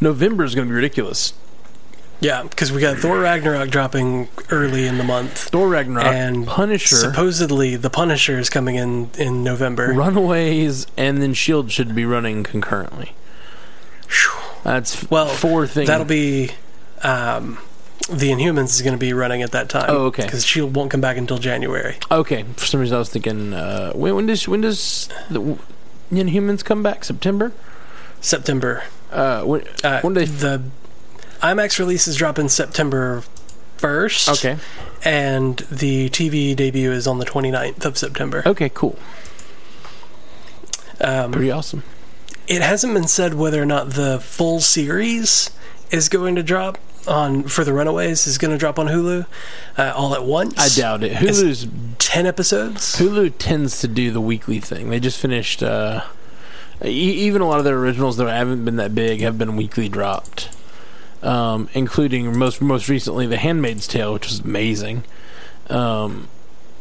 November 0.00 0.44
is 0.44 0.54
going 0.54 0.66
to 0.66 0.70
be 0.70 0.74
ridiculous. 0.76 1.32
Yeah, 2.22 2.44
because 2.44 2.70
we 2.70 2.80
got 2.80 2.98
Thor 2.98 3.18
Ragnarok 3.18 3.68
dropping 3.70 4.28
early 4.50 4.86
in 4.86 4.96
the 4.96 5.02
month. 5.04 5.36
Thor 5.36 5.68
Ragnarok, 5.68 6.06
And 6.06 6.46
Punisher, 6.46 6.94
Supposedly, 6.94 7.74
The 7.74 7.90
Punisher 7.90 8.38
is 8.38 8.48
coming 8.48 8.76
in 8.76 9.10
in 9.18 9.42
November. 9.42 9.88
Runaways, 9.92 10.86
and 10.96 11.20
then 11.20 11.34
Shield 11.34 11.72
should 11.72 11.94
be 11.96 12.04
running 12.04 12.44
concurrently. 12.44 13.14
That's 14.62 15.10
Well, 15.10 15.26
four 15.26 15.66
things. 15.66 15.88
That'll 15.88 16.06
be 16.06 16.50
um, 17.02 17.58
the 18.08 18.30
Inhumans 18.30 18.66
is 18.70 18.82
going 18.82 18.94
to 18.94 18.98
be 19.00 19.12
running 19.12 19.42
at 19.42 19.50
that 19.52 19.68
time. 19.68 19.86
Oh, 19.88 20.04
okay. 20.06 20.22
Because 20.22 20.44
Shield 20.46 20.76
won't 20.76 20.90
come 20.92 21.00
back 21.00 21.16
until 21.16 21.38
January. 21.38 21.96
okay. 22.10 22.44
For 22.56 22.66
some 22.66 22.80
reason, 22.80 22.94
I 22.94 22.98
was 23.00 23.08
thinking, 23.08 23.52
uh, 23.52 23.92
when, 23.94 24.14
when 24.14 24.26
does 24.26 24.46
when 24.46 24.60
does 24.60 25.08
the 25.28 25.58
Inhumans 26.12 26.64
come 26.64 26.82
back? 26.84 27.02
September. 27.04 27.52
September. 28.20 28.84
Uh, 29.10 29.42
when, 29.42 29.64
Uh, 29.82 30.00
when 30.02 30.14
do 30.14 30.20
they? 30.20 30.26
the 30.26 30.62
IMAX 31.42 31.78
release 31.78 32.06
is 32.08 32.16
dropping 32.16 32.48
September 32.48 33.22
first. 33.76 34.28
okay. 34.28 34.58
And 35.04 35.56
the 35.70 36.08
TV 36.10 36.54
debut 36.54 36.92
is 36.92 37.06
on 37.08 37.18
the 37.18 37.24
29th 37.26 37.84
of 37.84 37.98
September. 37.98 38.42
Okay. 38.46 38.68
Cool. 38.68 38.96
Um, 41.00 41.32
Pretty 41.32 41.50
awesome. 41.50 41.82
it 42.46 42.62
hasn't 42.62 42.94
been 42.94 43.08
said 43.08 43.34
whether 43.34 43.60
or 43.60 43.66
not 43.66 43.90
the 43.90 44.20
full 44.20 44.60
series 44.60 45.50
is 45.90 46.08
going 46.08 46.36
to 46.36 46.42
drop 46.42 46.78
on 47.08 47.42
for 47.44 47.64
the 47.64 47.72
Runaways 47.72 48.28
is 48.28 48.38
going 48.38 48.52
to 48.52 48.58
drop 48.58 48.78
on 48.78 48.86
Hulu 48.86 49.26
uh, 49.76 49.92
all 49.96 50.14
at 50.14 50.24
once. 50.24 50.56
I 50.56 50.80
doubt 50.80 51.02
it. 51.02 51.10
It's- 51.20 51.40
Hulu's 51.42 51.66
ten 51.98 52.26
episodes. 52.26 52.96
Hulu 52.98 53.32
tends 53.38 53.80
to 53.80 53.88
do 53.88 54.12
the 54.12 54.20
weekly 54.20 54.60
thing. 54.60 54.90
They 54.90 55.00
just 55.00 55.18
finished. 55.18 55.64
Uh, 55.64 56.04
e- 56.84 56.88
even 56.90 57.42
a 57.42 57.48
lot 57.48 57.58
of 57.58 57.64
their 57.64 57.76
originals 57.76 58.16
that 58.18 58.28
haven't 58.28 58.64
been 58.64 58.76
that 58.76 58.94
big 58.94 59.20
have 59.22 59.36
been 59.36 59.56
weekly 59.56 59.88
dropped, 59.88 60.48
um, 61.22 61.68
including 61.74 62.36
most 62.38 62.60
most 62.60 62.88
recently 62.88 63.26
The 63.26 63.36
Handmaid's 63.36 63.86
Tale, 63.86 64.12
which 64.12 64.26
was 64.28 64.40
amazing. 64.40 65.04
Um, 65.70 66.28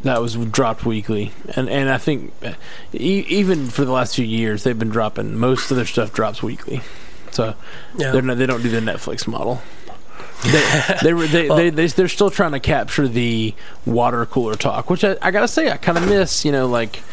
that 0.04 0.20
was 0.20 0.36
dropped 0.36 0.84
weekly, 0.86 1.32
and 1.56 1.70
and 1.70 1.89
I 1.89 1.98
think 2.00 2.34
uh, 2.44 2.54
e- 2.94 3.26
even 3.28 3.68
for 3.68 3.86
the 3.86 3.92
last 3.92 4.16
few 4.16 4.26
years 4.26 4.64
they've 4.64 4.78
been 4.78 4.89
dropping 4.89 5.36
most 5.38 5.70
of 5.70 5.78
their 5.78 5.86
stuff 5.86 6.12
drops 6.12 6.42
weekly. 6.42 6.82
So 7.32 7.54
Yeah. 7.98 8.12
they're 8.12 8.22
not, 8.24 8.38
they 8.38 8.46
don't 8.48 8.62
do 8.64 8.70
the 8.70 8.80
Netflix 8.80 9.26
model. 9.28 9.62
they, 10.44 10.96
they, 11.04 11.14
were- 11.14 11.28
they, 11.28 11.48
Well- 11.48 11.58
they, 11.58 11.70
they, 11.70 11.86
they're 11.88 12.08
still 12.10 12.32
trying 12.32 12.52
to 12.54 12.60
capture 12.60 13.08
the 13.08 13.54
water 13.86 14.26
cooler 14.26 14.56
talk, 14.56 14.89
which 14.89 15.04
I, 15.04 15.16
I 15.22 15.30
gotta 15.32 15.48
say, 15.48 15.70
I 15.72 15.78
kind 15.78 15.98
of 16.00 16.10
miss. 16.10 16.44
You 16.44 16.52
know, 16.52 16.68
like 16.68 17.04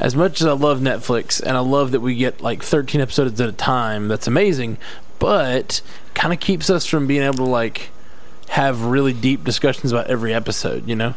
as 0.00 0.16
much 0.16 0.40
as 0.40 0.48
I 0.48 0.52
love 0.52 0.80
Netflix 0.80 1.40
and 1.40 1.56
I 1.56 1.60
love 1.60 1.92
that 1.92 2.00
we 2.00 2.16
get 2.16 2.40
like 2.40 2.64
13 2.64 3.00
episodes 3.00 3.40
at 3.40 3.48
a 3.48 3.52
time, 3.52 4.08
that's 4.08 4.26
amazing, 4.26 4.76
but 5.24 5.80
kind 6.12 6.34
of 6.34 6.38
keeps 6.38 6.68
us 6.68 6.84
from 6.84 7.06
being 7.06 7.22
able 7.22 7.36
to 7.36 7.44
like 7.44 7.88
have 8.48 8.84
really 8.84 9.14
deep 9.14 9.42
discussions 9.42 9.90
about 9.90 10.06
every 10.08 10.34
episode. 10.34 10.86
You 10.86 10.96
know, 10.96 11.14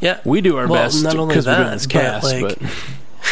yeah. 0.00 0.20
we 0.24 0.40
do 0.40 0.56
our 0.56 0.68
Well, 0.68 0.84
best 0.84 1.02
not 1.02 1.16
only 1.16 1.32
because 1.32 1.44
we're 1.44 1.56
doing 1.56 1.66
that, 1.66 2.22
this 2.22 2.40
but, 2.40 2.60
like, 2.60 2.60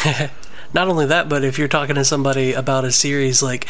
but 0.09 0.31
Not 0.75 0.89
only 0.89 1.07
that, 1.07 1.29
but 1.29 1.45
if 1.45 1.57
you're 1.57 1.69
talking 1.69 1.95
to 1.95 2.05
somebody 2.05 2.53
about 2.53 2.85
a 2.85 2.91
series 2.91 3.41
like, 3.41 3.69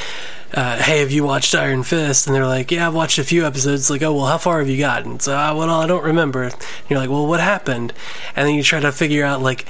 uh, 0.55 0.79
"Hey, 0.79 1.01
have 1.01 1.11
you 1.11 1.23
watched 1.25 1.55
Iron 1.55 1.83
Fist?" 1.83 2.27
and 2.27 2.35
they're 2.35 2.47
like, 2.47 2.71
"Yeah, 2.71 2.87
I've 2.87 2.95
watched 2.95 3.19
a 3.19 3.25
few 3.25 3.45
episodes." 3.45 3.91
Like, 3.91 4.01
"Oh, 4.01 4.15
well, 4.15 4.25
how 4.25 4.39
far 4.39 4.61
have 4.61 4.71
you 4.71 4.79
gotten?" 4.79 5.21
So, 5.21 5.37
uh, 5.37 5.55
well, 5.55 5.69
I 5.69 5.87
don't 5.87 6.03
remember. 6.03 6.45
And 6.45 6.55
you're 6.89 6.99
like, 6.99 7.11
"Well, 7.11 7.27
what 7.27 7.41
happened?" 7.41 7.93
And 8.35 8.49
then 8.49 8.55
you 8.55 8.63
try 8.63 8.81
to 8.81 8.91
figure 8.91 9.23
out 9.23 9.43
like, 9.43 9.67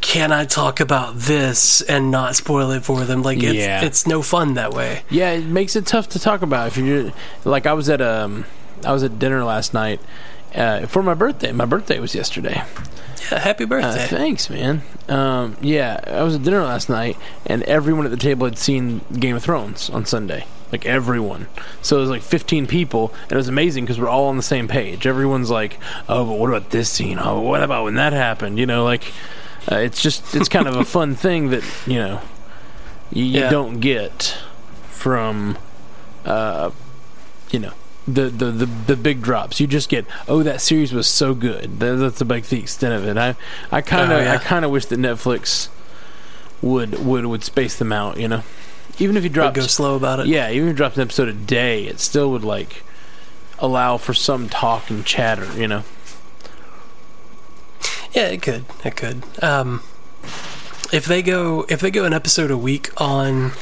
can 0.00 0.32
I 0.32 0.44
talk 0.46 0.80
about 0.80 1.16
this 1.16 1.82
and 1.82 2.10
not 2.10 2.34
spoil 2.36 2.70
it 2.72 2.84
for 2.84 3.04
them? 3.04 3.22
Like, 3.22 3.42
it's, 3.42 3.54
Yeah. 3.54 3.82
it's 3.84 4.06
no 4.06 4.22
fun 4.22 4.54
that 4.54 4.72
way. 4.72 5.02
Yeah, 5.10 5.30
it 5.32 5.44
makes 5.46 5.76
it 5.76 5.86
tough 5.86 6.08
to 6.10 6.18
talk 6.18 6.42
about. 6.42 6.68
If 6.68 6.76
you're 6.76 7.12
like, 7.44 7.66
I 7.66 7.72
was 7.74 7.88
at 7.88 8.00
um, 8.00 8.44
I 8.84 8.92
was 8.92 9.02
at 9.02 9.18
dinner 9.18 9.44
last 9.44 9.74
night 9.74 10.00
uh, 10.54 10.86
for 10.86 11.02
my 11.02 11.14
birthday. 11.14 11.52
My 11.52 11.66
birthday 11.66 11.98
was 12.00 12.14
yesterday. 12.14 12.62
Yeah, 13.30 13.38
happy 13.38 13.64
Uh, 13.64 13.68
birthday. 13.68 14.06
thanks, 14.06 14.48
man. 14.48 14.82
Um, 15.08 15.56
yeah, 15.60 16.00
I 16.06 16.22
was 16.22 16.36
at 16.36 16.42
dinner 16.42 16.62
last 16.62 16.88
night, 16.88 17.16
and 17.46 17.62
everyone 17.64 18.04
at 18.06 18.10
the 18.10 18.16
table 18.16 18.46
had 18.46 18.56
seen 18.58 19.02
Game 19.12 19.36
of 19.36 19.42
Thrones 19.42 19.90
on 19.90 20.06
Sunday. 20.06 20.46
Like 20.72 20.86
everyone. 20.86 21.48
So 21.82 21.96
it 21.98 22.00
was 22.00 22.10
like 22.10 22.22
15 22.22 22.66
people, 22.68 23.12
and 23.24 23.32
it 23.32 23.36
was 23.36 23.48
amazing 23.48 23.84
because 23.84 23.98
we're 24.00 24.08
all 24.08 24.26
on 24.28 24.36
the 24.36 24.42
same 24.42 24.68
page. 24.68 25.04
Everyone's 25.06 25.50
like, 25.50 25.78
"Oh, 26.08 26.24
but 26.24 26.38
what 26.38 26.48
about 26.48 26.70
this 26.70 26.88
scene? 26.88 27.18
Oh, 27.20 27.40
what 27.40 27.62
about 27.62 27.84
when 27.84 27.96
that 27.96 28.12
happened?" 28.12 28.56
You 28.58 28.66
know, 28.66 28.84
like 28.84 29.12
uh, 29.70 29.76
it's 29.76 30.00
just 30.02 30.34
it's 30.34 30.48
kind 30.48 30.66
of 30.68 30.76
a 30.76 30.84
fun 30.96 31.14
thing 31.14 31.50
that 31.50 31.64
you 31.86 31.96
know 31.98 32.20
you, 33.12 33.24
you 33.24 33.40
Yeah. 33.40 33.50
don't 33.50 33.80
get 33.80 34.36
from 34.90 35.58
uh, 36.24 36.70
you 37.50 37.58
know 37.58 37.72
the, 38.08 38.22
the, 38.28 38.46
the, 38.50 38.66
the 38.66 38.96
big 38.96 39.22
drops. 39.22 39.60
You 39.60 39.66
just 39.68 39.88
get, 39.88 40.04
oh, 40.26 40.42
that 40.42 40.60
series 40.60 40.92
was 40.92 41.06
so 41.06 41.32
good. 41.34 41.78
That, 41.78 41.94
that's 41.96 42.20
about 42.20 42.42
the 42.44 42.58
extent 42.58 42.94
of 42.94 43.06
it. 43.06 43.16
I 43.16 43.36
I 43.70 43.82
kind 43.82 44.10
of 44.10 44.18
Oh, 44.18 44.22
yeah. 44.22 44.34
I 44.34 44.38
kind 44.38 44.64
of 44.64 44.70
wish 44.72 44.86
that 44.86 44.98
Netflix 44.98 45.68
would 46.62 47.04
would 47.04 47.26
would 47.26 47.44
space 47.44 47.78
them 47.78 47.92
out. 47.92 48.16
You 48.18 48.28
know, 48.28 48.42
even 48.98 49.16
if 49.16 49.22
you 49.24 49.30
dropped 49.30 49.56
go 49.56 49.62
slow 49.62 49.94
about 49.96 50.20
it. 50.20 50.26
yeah, 50.26 50.50
even 50.50 50.68
if 50.68 50.72
you 50.72 50.76
dropped 50.76 50.96
an 50.96 51.02
episode 51.02 51.28
a 51.28 51.32
day, 51.32 51.84
it 51.86 52.00
still 52.00 52.30
would 52.32 52.42
like 52.44 52.82
allow 53.58 53.96
for 53.96 54.14
some 54.14 54.48
talk 54.48 54.90
and 54.90 55.04
chatter. 55.04 55.46
You 55.58 55.68
know. 55.68 55.82
Yeah, 58.12 58.26
it 58.26 58.42
could. 58.42 58.64
It 58.84 58.96
could. 58.96 59.22
Um, 59.42 59.82
if 60.92 61.04
they 61.06 61.22
go, 61.22 61.64
if 61.68 61.80
they 61.80 61.90
go 61.90 62.04
an 62.04 62.12
episode 62.12 62.50
a 62.50 62.58
week 62.58 62.90
on 63.00 63.52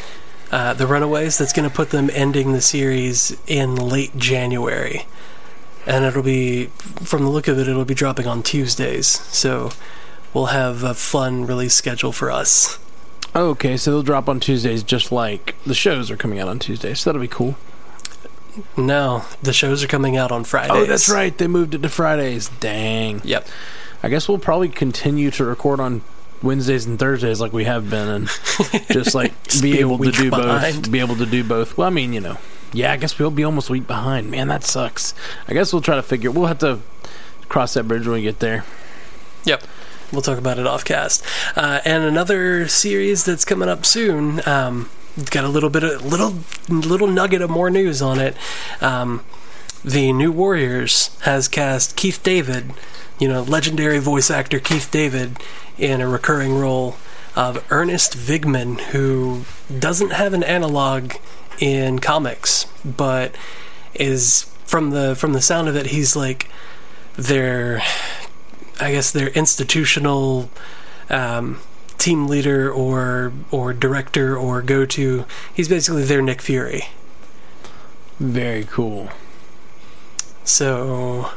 uh, 0.51 0.73
the 0.75 0.87
Runaways, 0.87 1.37
that's 1.39 1.53
going 1.53 1.69
to 1.69 1.75
put 1.75 1.91
them 1.91 2.11
ending 2.13 2.53
the 2.53 2.61
series 2.61 3.37
in 3.47 3.77
late 3.77 4.17
January, 4.17 5.07
and 5.87 6.05
it'll 6.05 6.23
be, 6.23 6.67
from 6.67 7.25
the 7.25 7.31
look 7.31 7.49
of 7.49 7.59
it, 7.59 7.69
it'll 7.69 7.85
be 7.85 7.95
dropping 7.95 8.27
on 8.27 8.43
Tuesdays. 8.43 9.07
So 9.07 9.71
we'll 10.33 10.47
have 10.47 10.83
a 10.83 10.95
fun 10.95 11.47
release 11.47 11.75
schedule 11.75 12.13
for 12.13 12.31
us. 12.31 12.79
Okay, 13.37 13.77
so 13.77 13.91
they'll 13.91 14.03
drop 14.03 14.29
on 14.29 14.41
Tuesdays, 14.41 14.83
just 14.83 15.13
like 15.13 15.55
the 15.65 15.75
shows 15.75 16.11
are 16.11 16.17
coming 16.17 16.39
out 16.41 16.49
on 16.49 16.59
Tuesdays. 16.59 17.01
So 17.01 17.11
that'll 17.11 17.21
be 17.21 17.29
cool. 17.29 17.57
No, 18.77 19.25
the 19.43 19.53
shows 19.53 19.85
are 19.85 19.87
coming 19.87 20.17
out 20.17 20.33
on 20.33 20.45
Fridays. 20.45 20.71
Oh, 20.73 20.85
that's 20.87 21.09
right. 21.09 21.37
They 21.37 21.47
moved 21.47 21.75
it 21.75 21.83
to 21.83 21.89
Fridays. 21.89 22.49
Dang. 22.49 23.21
Yep. 23.23 23.47
I 24.03 24.09
guess 24.09 24.29
we'll 24.29 24.39
probably 24.39 24.69
continue 24.69 25.31
to 25.33 25.45
record 25.45 25.81
on 25.81 26.03
Wednesdays 26.43 26.87
and 26.87 26.99
Thursdays 26.99 27.41
like 27.41 27.53
we 27.53 27.65
have 27.65 27.91
been, 27.91 28.09
and 28.09 28.27
just 28.91 29.15
like 29.15 29.33
Just 29.45 29.63
be, 29.63 29.73
be 29.73 29.81
able 29.81 29.99
to 29.99 30.11
do 30.13 30.31
behind. 30.31 30.83
both. 30.83 30.91
Be 30.93 31.01
able 31.01 31.17
to 31.17 31.27
do 31.27 31.43
both. 31.43 31.77
Well, 31.77 31.89
I 31.89 31.91
mean, 31.91 32.13
you 32.13 32.21
know, 32.21 32.39
yeah. 32.73 32.93
I 32.93 32.97
guess 32.97 33.19
we'll 33.19 33.31
be 33.31 33.45
almost 33.45 33.69
a 33.71 33.73
week 33.73 33.87
behind. 33.87 34.31
Man, 34.31 34.49
that 34.49 34.63
sucks. 34.65 35.15
I 35.49 35.53
guess 35.53 35.73
we'll 35.73 35.83
try 35.83 35.97
to 35.97 36.03
figure. 36.03 36.31
We'll 36.31 36.47
have 36.47 36.61
to 36.61 36.81
cross 37.49 37.75
that 37.75 37.85
bridge 37.89 38.07
when 38.07 38.15
we 38.15 38.23
get 38.23 38.39
there. 38.39 38.65
Yep. 39.45 39.65
We'll 40.13 40.23
talk 40.23 40.39
about 40.39 40.59
it 40.59 40.67
off 40.67 40.85
cast. 40.85 41.25
Uh, 41.57 41.81
and 41.85 42.05
another 42.05 42.67
series 42.69 43.25
that's 43.25 43.45
coming 43.45 43.69
up 43.69 43.85
soon. 43.85 44.41
Um, 44.47 44.89
got 45.31 45.45
a 45.45 45.49
little 45.49 45.71
bit 45.71 45.83
of 45.83 46.05
little 46.07 46.35
little 46.69 47.09
nugget 47.09 47.43
of 47.43 47.51
more 47.51 47.69
news 47.69 48.01
on 48.01 48.21
it. 48.21 48.37
Um, 48.81 49.25
the 49.89 50.13
New 50.13 50.31
Warriors 50.31 51.17
has 51.23 51.49
cast 51.49 51.97
Keith 51.97 52.23
David, 52.23 52.73
you 53.19 53.27
know, 53.27 53.43
legendary 53.43 53.99
voice 53.99 54.31
actor 54.31 54.61
Keith 54.61 54.91
David, 54.91 55.39
in 55.79 56.03
a 56.03 56.09
recurring 56.09 56.55
role 56.55 56.97
of 57.35 57.65
Ernest 57.71 58.15
Vigman, 58.15 58.81
who 58.91 59.45
doesn't 59.79 60.13
have 60.13 60.35
an 60.35 60.43
analog 60.43 61.15
in 61.59 62.01
comics, 62.01 62.67
but 62.85 63.35
is 63.95 64.43
from 64.67 64.91
the 64.91 65.17
from 65.17 65.33
the 65.33 65.41
sound 65.41 65.69
of 65.69 65.77
it, 65.77 65.87
he's 65.87 66.15
like 66.15 66.51
their 67.17 67.81
I 68.79 68.93
guess 68.93 69.11
their 69.11 69.29
institutional 69.29 70.51
um, 71.09 71.61
team 71.97 72.29
leader 72.29 72.71
or 72.71 73.33
or 73.51 73.73
director 73.73 74.37
or 74.37 74.61
go 74.61 74.85
to. 74.85 75.25
He's 75.55 75.69
basically 75.69 76.05
their 76.05 76.21
Nick 76.21 76.43
Fury. 76.43 76.89
Very 78.21 78.65
cool. 78.65 79.09
So 80.49 81.31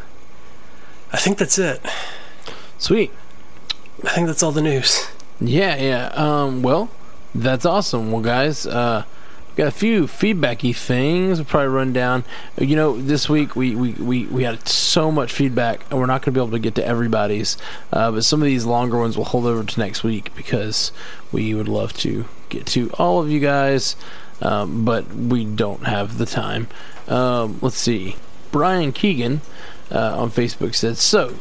I 1.12 1.18
think 1.18 1.38
that's 1.38 1.60
it. 1.60 1.86
Sweet. 2.78 3.12
I 4.06 4.10
think 4.12 4.28
that's 4.28 4.42
all 4.42 4.54
the 4.54 4.62
news. 4.62 5.06
Yeah, 5.42 5.76
yeah. 5.76 6.06
Um, 6.16 6.62
well, 6.62 6.90
that's 7.36 7.66
awesome. 7.66 8.14
Well, 8.14 8.22
guys, 8.22 8.66
uh, 8.66 9.04
got 9.58 9.68
a 9.68 9.72
few 9.72 10.04
feedbacky 10.04 10.74
things. 10.74 11.40
We'll 11.40 11.46
probably 11.46 11.68
run 11.68 11.92
down. 11.92 12.24
You 12.58 12.78
know, 12.78 13.00
this 13.02 13.28
week 13.28 13.54
we, 13.54 13.76
we, 13.76 13.92
we, 13.94 14.26
we 14.28 14.44
had 14.44 14.66
so 14.66 15.12
much 15.12 15.34
feedback, 15.34 15.82
and 15.92 16.00
we're 16.00 16.06
not 16.06 16.22
going 16.22 16.34
to 16.34 16.40
be 16.40 16.40
able 16.40 16.52
to 16.52 16.60
get 16.60 16.76
to 16.76 16.86
everybody's. 16.86 17.58
Uh, 17.92 18.14
but 18.14 18.24
some 18.24 18.42
of 18.42 18.46
these 18.46 18.66
longer 18.66 18.98
ones 18.98 19.18
we'll 19.18 19.26
hold 19.26 19.46
over 19.46 19.64
to 19.64 19.80
next 19.80 20.06
week 20.06 20.34
because 20.36 20.94
we 21.34 21.54
would 21.54 21.68
love 21.68 21.92
to 21.98 22.26
get 22.48 22.66
to 22.68 22.90
all 22.92 23.22
of 23.22 23.30
you 23.30 23.42
guys, 23.42 23.98
um, 24.42 24.86
but 24.86 25.14
we 25.14 25.44
don't 25.44 25.84
have 25.84 26.18
the 26.18 26.26
time. 26.26 26.70
Um, 27.10 27.60
let's 27.62 27.78
see. 27.78 28.16
Brian 28.52 28.92
Keegan 28.92 29.42
uh, 29.92 30.20
on 30.20 30.32
Facebook 30.32 30.76
said, 30.76 30.98
So, 30.98 31.36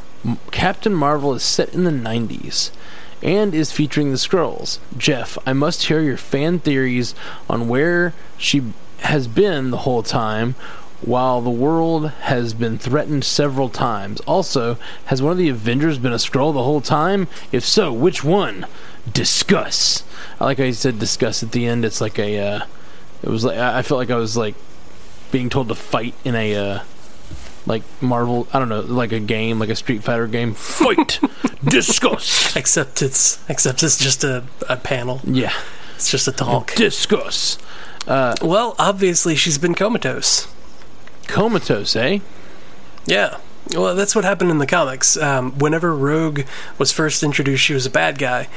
Captain 0.50 0.94
Marvel 0.94 1.34
is 1.34 1.42
set 1.42 1.74
in 1.74 1.84
the 1.84 1.90
90s 1.90 2.70
and 3.22 3.54
is 3.54 3.72
featuring 3.72 4.10
the 4.10 4.16
Skrulls. 4.16 4.78
Jeff, 4.96 5.36
I 5.46 5.52
must 5.52 5.84
hear 5.84 6.00
your 6.00 6.16
fan 6.16 6.58
theories 6.58 7.14
on 7.48 7.68
where 7.68 8.14
she 8.38 8.72
has 9.00 9.26
been 9.28 9.70
the 9.70 9.78
whole 9.78 10.02
time 10.02 10.54
while 11.02 11.40
the 11.40 11.50
world 11.50 12.10
has 12.10 12.52
been 12.52 12.78
threatened 12.78 13.24
several 13.24 13.68
times. 13.68 14.20
Also, 14.20 14.76
has 15.06 15.22
one 15.22 15.32
of 15.32 15.38
the 15.38 15.48
Avengers 15.48 15.98
been 15.98 16.12
a 16.12 16.16
Skrull 16.16 16.52
the 16.52 16.62
whole 16.62 16.80
time? 16.80 17.26
If 17.52 17.64
so, 17.64 17.92
which 17.92 18.22
one? 18.22 18.66
Discuss. 19.10 20.04
I 20.38 20.44
like 20.44 20.58
how 20.58 20.64
you 20.64 20.72
said 20.74 20.98
discuss 20.98 21.42
at 21.42 21.52
the 21.52 21.66
end. 21.66 21.84
It's 21.84 22.00
like 22.00 22.18
a, 22.18 22.38
uh, 22.38 22.64
it 23.22 23.28
was 23.28 23.44
like, 23.44 23.58
I 23.58 23.82
felt 23.82 23.98
like 23.98 24.10
I 24.10 24.16
was 24.16 24.36
like 24.36 24.54
being 25.32 25.48
told 25.48 25.68
to 25.68 25.74
fight 25.74 26.14
in 26.24 26.34
a, 26.34 26.54
uh, 26.54 26.80
like 27.66 27.82
Marvel, 28.02 28.46
I 28.52 28.58
don't 28.58 28.68
know, 28.68 28.80
like 28.80 29.12
a 29.12 29.20
game, 29.20 29.58
like 29.58 29.68
a 29.68 29.76
Street 29.76 30.02
Fighter 30.02 30.26
game. 30.26 30.54
Fight! 30.54 31.20
Discuss! 31.64 32.56
Except 32.56 33.02
it's 33.02 33.38
except 33.48 33.82
it's 33.82 33.98
just 33.98 34.24
a, 34.24 34.44
a 34.68 34.76
panel. 34.76 35.20
Yeah. 35.24 35.52
It's 35.96 36.10
just 36.10 36.26
a 36.26 36.32
talk. 36.32 36.74
Discuss. 36.74 37.58
Well, 38.06 38.74
obviously 38.78 39.36
she's 39.36 39.58
been 39.58 39.74
comatose. 39.74 40.48
Comatose, 41.26 41.94
eh? 41.94 42.20
Yeah. 43.06 43.38
Well, 43.74 43.94
that's 43.94 44.16
what 44.16 44.24
happened 44.24 44.50
in 44.50 44.58
the 44.58 44.66
comics. 44.66 45.16
Um, 45.16 45.52
whenever 45.58 45.94
Rogue 45.94 46.40
was 46.78 46.90
first 46.90 47.22
introduced, 47.22 47.62
she 47.62 47.74
was 47.74 47.86
a 47.86 47.90
bad 47.90 48.18
guy, 48.18 48.48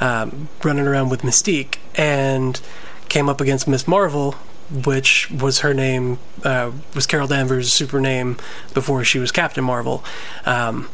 um, 0.00 0.48
running 0.62 0.86
around 0.86 1.10
with 1.10 1.22
Mystique, 1.22 1.76
and 1.94 2.60
came 3.08 3.28
up 3.28 3.40
against 3.40 3.68
Miss 3.68 3.86
Marvel, 3.86 4.36
which 4.72 5.30
was 5.30 5.60
her 5.60 5.74
name, 5.74 6.18
uh, 6.44 6.72
was 6.94 7.06
Carol 7.06 7.26
Danvers' 7.26 7.72
super 7.72 8.00
name 8.00 8.38
before 8.74 9.04
she 9.04 9.18
was 9.18 9.30
Captain 9.30 9.64
Marvel. 9.64 10.04
Um, 10.44 10.88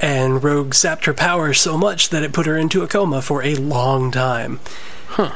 and 0.00 0.42
Rogue 0.42 0.74
sapped 0.74 1.06
her 1.06 1.14
power 1.14 1.54
so 1.54 1.78
much 1.78 2.10
that 2.10 2.22
it 2.22 2.32
put 2.32 2.46
her 2.46 2.56
into 2.58 2.82
a 2.82 2.88
coma 2.88 3.22
for 3.22 3.42
a 3.42 3.54
long 3.54 4.10
time. 4.10 4.60
Huh. 5.08 5.32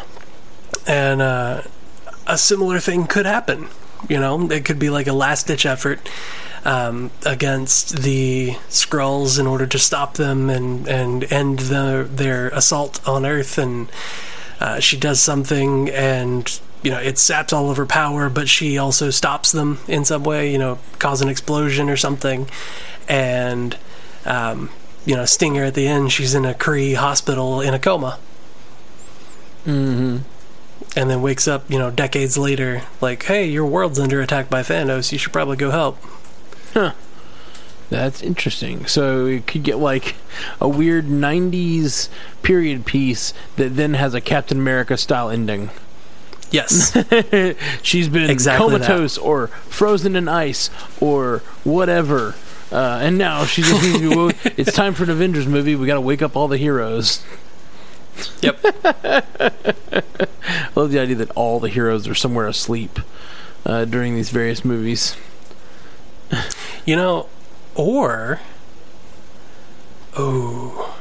And 0.87 1.23
uh, 1.23 1.63
a 2.27 2.37
similar 2.37 2.81
thing 2.81 3.07
could 3.07 3.27
happen. 3.27 3.69
You 4.09 4.21
know, 4.21 4.51
it 4.51 4.65
could 4.65 4.79
be 4.79 4.91
like 4.91 5.07
a 5.07 5.13
last 5.13 5.47
ditch 5.47 5.65
effort 5.65 6.09
um, 6.65 7.11
against 7.25 8.03
the 8.03 8.51
Skrulls 8.69 9.39
in 9.41 9.47
order 9.47 9.67
to 9.67 9.79
stop 9.79 10.15
them 10.15 10.51
and, 10.51 10.87
and 10.87 11.33
end 11.33 11.61
the, 11.61 12.09
their 12.11 12.49
assault 12.51 13.01
on 13.09 13.25
Earth. 13.25 13.59
And 13.59 13.91
uh, 14.61 14.81
she 14.81 14.99
does 14.99 15.21
something 15.21 15.89
and, 15.89 16.61
you 16.83 16.91
know, 16.91 16.99
it 16.99 17.19
saps 17.19 17.53
all 17.53 17.71
of 17.71 17.77
her 17.77 17.87
power, 17.87 18.29
but 18.29 18.49
she 18.49 18.79
also 18.79 19.11
stops 19.11 19.53
them 19.53 19.79
in 19.89 20.05
some 20.05 20.23
way, 20.25 20.53
you 20.53 20.59
know, 20.59 20.79
cause 20.99 21.21
an 21.23 21.29
explosion 21.29 21.89
or 21.91 21.97
something. 21.97 22.49
And, 23.09 23.77
um, 24.25 24.71
you 25.05 25.17
know, 25.17 25.25
Stinger 25.25 25.65
at 25.65 25.75
the 25.75 25.89
end, 25.89 26.13
she's 26.13 26.35
in 26.35 26.45
a 26.45 26.55
Kree 26.55 26.95
hospital 26.95 27.61
in 27.61 27.75
a 27.75 27.79
coma 27.79 28.19
Mm-hmm. 29.67 30.19
and 30.97 31.11
then 31.11 31.21
wakes 31.21 31.47
up, 31.47 31.71
you 31.71 31.79
know, 31.79 31.91
decades 31.91 32.39
later, 32.39 32.83
like, 33.01 33.25
hey, 33.25 33.45
your 33.47 33.67
world's 33.67 33.99
under 33.99 34.21
attack 34.23 34.49
by 34.49 34.63
Thanos. 34.63 35.13
You 35.13 35.19
should 35.19 35.33
probably 35.33 35.57
go 35.57 35.71
help. 35.71 35.99
Huh. 36.73 36.93
That's 37.91 38.23
interesting. 38.23 38.87
So 38.87 39.27
it 39.27 39.47
could 39.47 39.63
get 39.63 39.79
like 39.79 40.15
a 40.61 40.69
weird 40.69 41.07
90s 41.07 42.09
period 42.43 42.87
piece 42.87 43.35
that 43.57 43.77
then 43.77 43.95
has 43.95 44.15
a 44.15 44.21
Captain 44.21 44.59
America 44.59 44.97
style 44.97 45.29
ending. 45.31 45.71
Yes. 46.51 46.97
She's 47.83 48.09
been 48.09 48.31
Exactly 48.31 48.67
comatose 48.67 49.19
or 49.19 49.49
frozen 49.49 50.17
in 50.17 50.29
ice 50.29 50.71
or 51.01 51.39
whatever. 51.65 52.35
Uh, 52.71 52.99
and 53.03 53.17
now 53.17 53.45
she 53.45 53.63
just 53.63 53.83
needs 53.83 53.99
to 53.99 54.11
be 54.11 54.15
woke. 54.15 54.37
It's 54.59 54.73
time 54.73 54.93
for 54.95 55.05
an 55.05 55.11
Avengers 55.11 55.47
movie. 55.47 55.75
We 55.75 55.87
got 55.87 55.95
to 55.95 56.01
wake 56.01 56.21
up 56.21 56.37
all 56.37 56.49
the 56.49 56.59
heroes. 56.59 57.25
yep. 58.43 58.59
I 58.85 59.23
love 60.75 60.91
the 60.91 60.99
idea 60.99 61.17
that 61.17 61.31
all 61.31 61.61
the 61.61 61.69
heroes 61.71 62.07
are 62.07 62.15
somewhere 62.15 62.47
asleep 62.47 62.99
uh, 63.65 63.85
during 63.85 64.15
these 64.15 64.31
various 64.31 64.65
movies. 64.65 65.17
You 66.85 66.97
know, 66.97 67.29
or 67.75 68.41
oh, 70.17 70.95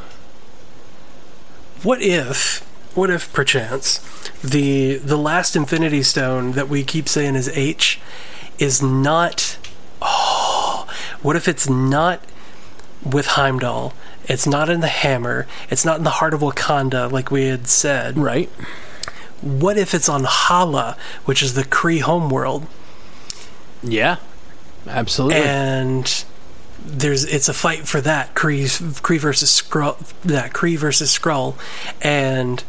what 1.83 2.01
if, 2.01 2.65
what 2.97 3.11
if 3.11 3.31
perchance 3.31 3.99
the 4.41 4.95
the 4.95 5.17
last 5.17 5.55
Infinity 5.55 6.01
Stone 6.01 6.53
that 6.53 6.67
we 6.67 6.83
keep 6.83 7.07
saying 7.07 7.35
is 7.35 7.47
H 7.49 7.99
is 8.57 8.81
not? 8.81 9.57
Oh, 10.01 10.87
what 11.21 11.35
if 11.35 11.47
it's 11.47 11.69
not 11.69 12.23
with 13.05 13.27
Heimdall? 13.27 13.93
It's 14.25 14.47
not 14.47 14.69
in 14.69 14.81
the 14.81 14.87
hammer. 14.87 15.45
It's 15.69 15.85
not 15.85 15.99
in 15.99 16.03
the 16.03 16.09
heart 16.09 16.33
of 16.33 16.41
Wakanda, 16.41 17.09
like 17.11 17.29
we 17.31 17.45
had 17.45 17.67
said. 17.67 18.17
Right. 18.17 18.49
What 19.41 19.77
if 19.77 19.93
it's 19.93 20.09
on 20.09 20.23
Hala, 20.25 20.97
which 21.25 21.43
is 21.43 21.53
the 21.53 21.63
Kree 21.63 22.01
homeworld? 22.01 22.65
Yeah. 23.83 24.17
Absolutely. 24.87 25.41
and 25.41 26.25
there's 26.83 27.25
it's 27.25 27.49
a 27.49 27.53
fight 27.53 27.87
for 27.87 28.01
that 28.01 28.33
Kree 28.33 28.63
Kree 29.01 29.19
versus 29.19 29.61
Skrull 29.61 29.97
that 30.23 30.53
Kree 30.53 30.77
versus 30.77 31.15
Skrull 31.15 31.55
and 32.01 32.63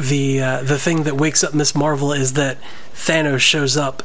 the 0.00 0.40
uh, 0.40 0.62
the 0.62 0.78
thing 0.78 1.02
that 1.04 1.16
wakes 1.16 1.44
up 1.44 1.54
Miss 1.54 1.74
Marvel 1.74 2.12
is 2.12 2.32
that 2.34 2.58
Thanos 2.94 3.40
shows 3.40 3.76
up 3.76 4.02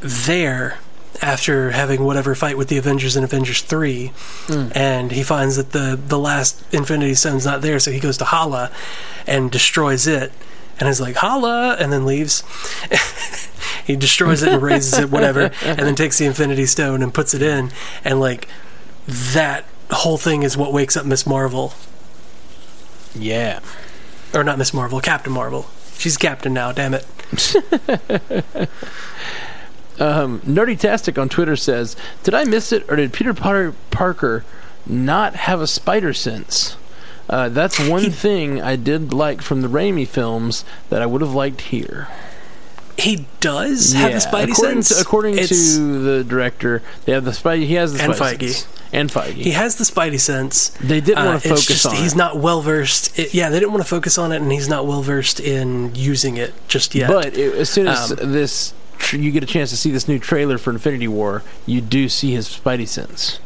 there 0.00 0.78
after 1.22 1.72
having 1.72 2.02
whatever 2.02 2.34
fight 2.34 2.56
with 2.56 2.68
the 2.68 2.78
Avengers 2.78 3.14
in 3.16 3.22
Avengers 3.24 3.60
3 3.60 4.10
and 4.74 5.12
he 5.12 5.22
finds 5.22 5.56
that 5.56 5.72
the 5.72 5.98
the 6.08 6.18
last 6.18 6.62
Infinity 6.72 7.14
Stone's 7.14 7.44
not 7.44 7.60
there 7.60 7.78
so 7.78 7.90
he 7.90 8.00
goes 8.00 8.16
to 8.18 8.24
Hala 8.24 8.70
and 9.26 9.50
destroys 9.50 10.06
it 10.06 10.32
and 10.78 10.88
is 10.88 11.00
like 11.00 11.16
Hala! 11.16 11.76
and 11.78 11.92
then 11.92 12.04
leaves. 12.06 12.42
He 13.86 13.96
destroys 13.96 14.42
it 14.44 14.52
and 14.52 14.62
raises 14.62 14.96
it 14.98 15.10
whatever 15.10 15.50
and 15.62 15.78
then 15.80 15.96
takes 15.96 16.18
the 16.18 16.24
Infinity 16.24 16.66
Stone 16.66 17.02
and 17.02 17.12
puts 17.12 17.34
it 17.34 17.42
in 17.42 17.70
and 18.04 18.20
like 18.20 18.46
that 19.06 19.64
whole 19.90 20.16
thing 20.16 20.42
is 20.44 20.56
what 20.56 20.72
wakes 20.72 20.96
up 20.96 21.04
Miss 21.04 21.26
Marvel. 21.26 21.74
Yeah. 23.14 23.60
Or 24.34 24.44
not 24.44 24.58
Miss 24.58 24.72
Marvel 24.74 25.00
Captain 25.00 25.32
Marvel 25.32 25.66
she's 25.96 26.16
Captain 26.16 26.52
now 26.52 26.72
damn 26.72 26.94
it 26.94 27.06
Um, 30.00 30.40
Nerdy 30.40 30.78
Tastic 30.78 31.18
on 31.18 31.28
Twitter 31.28 31.56
says, 31.56 31.94
"Did 32.22 32.32
I 32.32 32.44
miss 32.44 32.72
it, 32.72 32.90
or 32.90 32.96
did 32.96 33.12
Peter 33.12 33.34
Potter 33.34 33.74
Parker 33.90 34.44
not 34.86 35.36
have 35.36 35.60
a 35.60 35.66
spider 35.66 36.14
sense?" 36.14 36.76
Uh, 37.28 37.50
that's 37.50 37.78
one 37.78 38.10
thing 38.10 38.62
I 38.62 38.76
did 38.76 39.12
like 39.12 39.42
from 39.42 39.60
the 39.60 39.68
Raimi 39.68 40.08
films 40.08 40.64
that 40.88 41.02
I 41.02 41.06
would 41.06 41.20
have 41.20 41.34
liked 41.34 41.60
here. 41.60 42.08
He 43.00 43.26
does 43.40 43.92
have 43.92 44.12
the 44.12 44.18
Spidey 44.18 44.50
according 44.52 44.82
sense 44.82 44.88
To, 44.90 45.00
according 45.00 45.34
It's- 45.38 45.74
to 45.76 46.02
the 46.18 46.24
director, 46.24 46.82
they 47.04 47.12
have 47.12 47.24
the 47.24 47.30
Spidey. 47.32 47.66
He 47.66 47.74
has 47.74 47.92
the 47.94 48.02
And 48.02 48.12
Spidey 48.12 48.38
Feige. 48.38 48.52
sense. 48.54 48.66
and 48.92 49.10
Feige. 49.10 49.34
he 49.34 49.50
has 49.52 49.76
the 49.76 49.84
Spidey 49.84 50.18
sense 50.20 50.72
they 50.80 51.00
didn't 51.00 51.18
Uh, 51.18 51.26
want 51.26 51.42
to 51.42 51.48
focus 51.48 51.66
just 51.66 51.86
on 51.86 51.94
he's 51.96 52.12
it. 52.12 52.16
not 52.16 52.38
well 52.38 52.60
versed 52.60 53.16
yeah 53.32 53.48
they 53.48 53.58
didn't 53.60 53.70
want 53.72 53.82
to 53.84 53.88
focus 53.88 54.18
on 54.18 54.32
it 54.32 54.42
and 54.42 54.50
he's 54.50 54.68
not 54.68 54.86
well 54.86 55.02
versed 55.02 55.38
in 55.40 55.92
using 55.94 56.36
it 56.36 56.52
just 56.68 56.94
yet 56.94 57.08
But 57.08 57.36
it, 57.36 57.54
as 57.54 57.70
soon 57.70 57.86
as 57.86 58.10
Um, 58.12 58.32
this, 58.32 58.72
tr- 58.98 59.16
you 59.16 59.30
get 59.30 59.42
a 59.44 59.46
chance 59.46 59.70
to 59.70 59.76
see 59.76 59.90
this 59.92 60.08
new 60.08 60.18
trailer 60.18 60.58
for 60.58 60.70
Infinity 60.70 61.06
War, 61.08 61.42
you 61.66 61.80
do 61.80 62.08
see 62.08 62.32
his 62.32 62.48
Spidey 62.48 62.88
sense. 62.88 63.38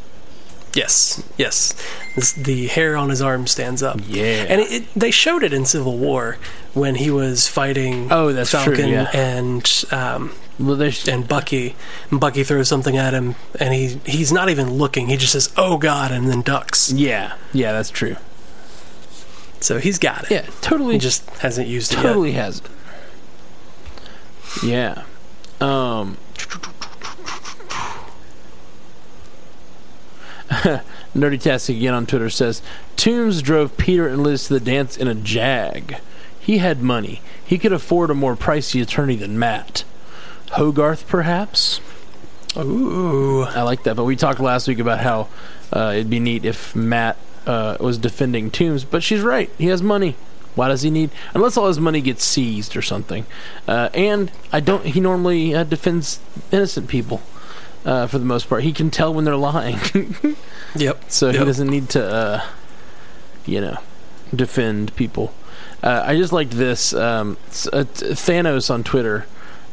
Yes, 0.75 1.23
yes. 1.39 1.73
This, 2.15 2.33
the 2.33 2.67
hair 2.67 2.97
on 2.97 3.11
his 3.11 3.23
arm 3.23 3.47
stands 3.47 3.83
up. 3.83 4.01
Yeah. 4.07 4.47
and 4.49 4.61
it, 4.61 4.73
it, 4.73 4.95
they 4.95 5.11
showed 5.11 5.43
it 5.43 5.53
in 5.53 5.65
Civil 5.67 5.99
War 5.99 6.37
when 6.73 6.97
he 6.97 7.11
was 7.11 7.47
fighting. 7.47 8.09
Oh, 8.11 8.33
that's 8.33 8.51
true, 8.51 8.77
yeah. 8.77 9.09
and 9.15 9.85
um, 9.93 10.35
Well, 10.59 10.81
and 11.09 11.29
Bucky. 11.29 11.77
And 12.11 12.21
Bucky 12.21 12.43
throws 12.45 12.69
something 12.69 12.97
at 12.97 13.15
him, 13.15 13.37
and 13.61 13.73
he 13.73 14.01
he's 14.05 14.33
not 14.33 14.49
even 14.51 14.75
looking. 14.75 15.09
He 15.09 15.17
just 15.17 15.33
says, 15.33 15.53
"Oh 15.57 15.79
God," 15.79 16.11
and 16.11 16.29
then 16.29 16.43
ducks. 16.43 16.91
yeah, 16.93 17.37
yeah, 17.53 17.73
that's 17.73 17.91
true. 17.91 18.17
So 19.61 19.79
he's 19.79 19.99
got 19.99 20.25
it. 20.25 20.31
Yeah, 20.31 20.47
totally. 20.61 20.95
he 20.95 20.99
just 20.99 21.29
hasn't 21.39 21.69
used 21.69 21.93
it 21.93 21.97
totally 21.97 22.33
has 22.33 22.59
it. 22.61 22.67
Yeah. 24.65 25.05
Um. 25.61 26.19
Nerdy 31.15 31.41
Tastic 31.41 31.77
again 31.77 31.95
on 31.95 32.07
Twitter 32.07 32.31
says 32.31 32.63
Toombs 32.97 33.43
drove 33.43 33.77
Peter 33.77 34.07
and 34.07 34.23
Liz 34.23 34.47
to 34.47 34.55
the 34.55 34.61
dance 34.61 34.97
in 34.97 35.09
a 35.09 35.15
Jag. 35.15 35.99
He 36.39 36.59
had 36.59 36.83
money. 36.83 37.23
He 37.45 37.59
could 37.59 37.73
afford 37.73 38.11
a 38.11 38.15
more 38.15 38.37
pricey 38.37 38.81
attorney 38.81 39.17
than 39.17 39.39
Matt. 39.39 39.85
Hogarth, 40.53 41.09
perhaps. 41.09 41.81
Ooh. 42.57 43.43
I 43.43 43.63
like 43.63 43.83
that. 43.85 43.97
But 43.97 44.05
we 44.05 44.15
talked 44.15 44.41
last 44.41 44.69
week 44.69 44.79
about 44.79 45.01
how 45.01 45.29
uh, 45.73 45.93
it'd 45.95 46.11
be 46.11 46.21
neat 46.21 46.45
if 46.45 46.77
Matt 46.77 47.17
uh, 47.47 47.77
was 47.81 47.99
defending 47.99 48.51
Toombs. 48.51 48.85
But 48.85 49.03
she's 49.03 49.23
right. 49.23 49.51
He 49.59 49.67
has 49.67 49.83
money. 49.83 50.15
Why 50.55 50.69
does 50.69 50.83
he 50.83 50.91
need? 50.91 51.11
Unless 51.35 51.57
all 51.57 51.67
his 51.67 51.81
money 51.81 52.01
gets 52.01 52.23
seized 52.25 52.77
or 52.77 52.83
something. 52.83 53.27
Uh, 53.67 53.89
and 53.93 54.31
I 54.53 54.61
don't. 54.61 54.85
He 54.87 55.01
normally 55.01 55.53
uh, 55.53 55.65
defends 55.65 56.21
innocent 56.53 56.89
people 56.89 57.23
uh, 57.85 58.07
for 58.07 58.19
the 58.19 58.25
most 58.25 58.49
part. 58.49 58.63
He 58.63 58.73
can 58.73 58.91
tell 58.91 59.13
when 59.13 59.25
they're 59.25 59.37
lying, 59.37 59.79
Yep. 60.77 61.05
so 61.11 61.31
he 61.31 61.39
doesn't 61.39 61.69
need 61.69 61.89
to, 61.91 62.05
uh, 62.05 62.45
you 63.47 63.61
know, 63.61 63.79
defend 64.35 64.95
people. 64.97 65.35
Uh, 65.83 66.03
I 66.07 66.17
just 66.17 66.33
liked 66.33 66.53
this. 66.53 66.95
Um, 66.95 67.37
uh, 67.73 67.85
Thanos 67.85 68.71
on 68.71 68.85
Twitter 68.85 69.27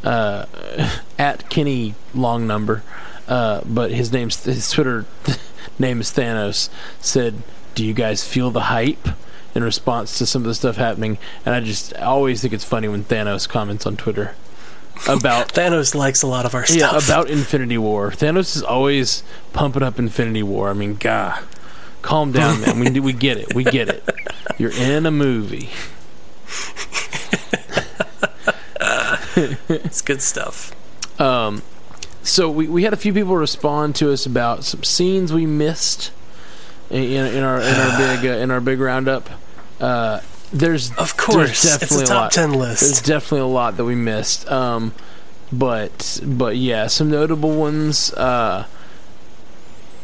uh, 0.03 0.45
at 1.19 1.49
Kenny 1.49 1.95
Long 2.13 2.45
Number, 2.45 2.83
uh, 3.27 3.61
but 3.65 3.91
his 3.91 4.11
name's 4.11 4.43
his 4.43 4.69
Twitter 4.71 5.05
name 5.79 6.01
is 6.01 6.09
Thanos. 6.11 6.69
Said, 6.99 7.43
"Do 7.75 7.85
you 7.85 7.93
guys 7.93 8.23
feel 8.27 8.51
the 8.51 8.61
hype?" 8.63 9.07
In 9.53 9.65
response 9.65 10.17
to 10.19 10.25
some 10.25 10.43
of 10.43 10.47
the 10.47 10.55
stuff 10.55 10.77
happening, 10.77 11.17
and 11.45 11.53
I 11.53 11.59
just 11.59 11.93
always 11.95 12.41
think 12.41 12.53
it's 12.53 12.63
funny 12.63 12.87
when 12.87 13.03
Thanos 13.03 13.49
comments 13.49 13.85
on 13.85 13.97
Twitter 13.97 14.33
about 15.07 15.47
Thanos 15.53 15.95
likes 15.95 16.21
a 16.21 16.27
lot 16.27 16.45
of 16.45 16.55
our 16.55 16.65
stuff. 16.65 16.77
yeah 16.77 17.05
about 17.05 17.29
Infinity 17.29 17.77
War. 17.77 18.11
Thanos 18.11 18.55
is 18.55 18.63
always 18.63 19.23
pumping 19.53 19.83
up 19.83 19.99
Infinity 19.99 20.43
War. 20.43 20.69
I 20.69 20.73
mean, 20.73 20.95
God, 20.95 21.43
calm 22.01 22.31
down, 22.31 22.61
man. 22.61 22.79
We 22.79 22.99
we 22.99 23.13
get 23.13 23.37
it. 23.37 23.53
We 23.53 23.63
get 23.63 23.89
it. 23.89 24.07
You're 24.57 24.73
in 24.73 25.05
a 25.05 25.11
movie. 25.11 25.69
it's 29.35 30.01
good 30.01 30.21
stuff. 30.21 30.73
Um, 31.19 31.61
so 32.23 32.49
we, 32.49 32.67
we 32.67 32.83
had 32.83 32.93
a 32.93 32.97
few 32.97 33.13
people 33.13 33.35
respond 33.35 33.95
to 33.97 34.11
us 34.11 34.25
about 34.25 34.63
some 34.63 34.83
scenes 34.83 35.33
we 35.33 35.45
missed 35.45 36.11
in, 36.89 37.03
in 37.03 37.43
our 37.43 37.59
in 37.59 37.75
our 37.75 37.97
big 37.97 38.25
uh, 38.25 38.33
in 38.37 38.51
our 38.51 38.61
big 38.61 38.79
roundup. 38.79 39.29
Uh, 39.79 40.21
there's 40.51 40.91
Of 40.97 41.17
course, 41.17 41.35
there's 41.63 41.65
it's 41.65 41.79
definitely 41.79 42.03
a 42.03 42.07
top 42.07 42.15
lot. 42.15 42.31
ten 42.31 42.51
There's 42.51 43.01
definitely 43.01 43.39
a 43.39 43.45
lot 43.45 43.77
that 43.77 43.85
we 43.85 43.95
missed. 43.95 44.49
Um, 44.51 44.93
but 45.51 46.19
but 46.25 46.57
yeah, 46.57 46.87
some 46.87 47.09
notable 47.09 47.55
ones. 47.55 48.13
Uh, 48.13 48.65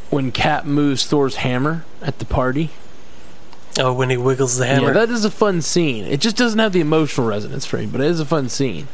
when 0.09 0.31
Cap 0.31 0.65
moves 0.65 1.05
Thor's 1.05 1.37
hammer 1.37 1.83
at 2.01 2.19
the 2.19 2.25
party. 2.25 2.69
Oh, 3.79 3.93
when 3.93 4.09
he 4.09 4.17
wiggles 4.17 4.57
the 4.57 4.65
hammer. 4.65 4.87
Yeah, 4.87 4.93
that 4.93 5.09
is 5.09 5.25
a 5.25 5.29
fun 5.31 5.61
scene. 5.61 6.05
It 6.05 6.19
just 6.21 6.35
doesn't 6.37 6.57
have 6.57 6.73
the 6.73 6.79
emotional 6.79 7.27
resonance 7.27 7.65
for 7.65 7.77
me, 7.77 7.85
but 7.85 8.01
it 8.01 8.07
is 8.07 8.19
a 8.19 8.25
fun 8.25 8.49
scene. 8.49 8.87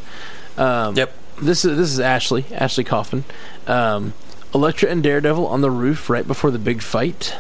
Um, 0.57 0.95
Yep. 0.95 1.13
This 1.41 1.65
is 1.65 1.77
this 1.77 1.89
is 1.89 1.99
Ashley 1.99 2.45
Ashley 2.51 2.83
Coffin, 2.83 3.23
um, 3.65 4.13
Elektra 4.53 4.89
and 4.89 5.01
Daredevil 5.01 5.47
on 5.47 5.61
the 5.61 5.71
roof 5.71 6.09
right 6.09 6.27
before 6.27 6.51
the 6.51 6.59
big 6.59 6.81
fight. 6.81 7.35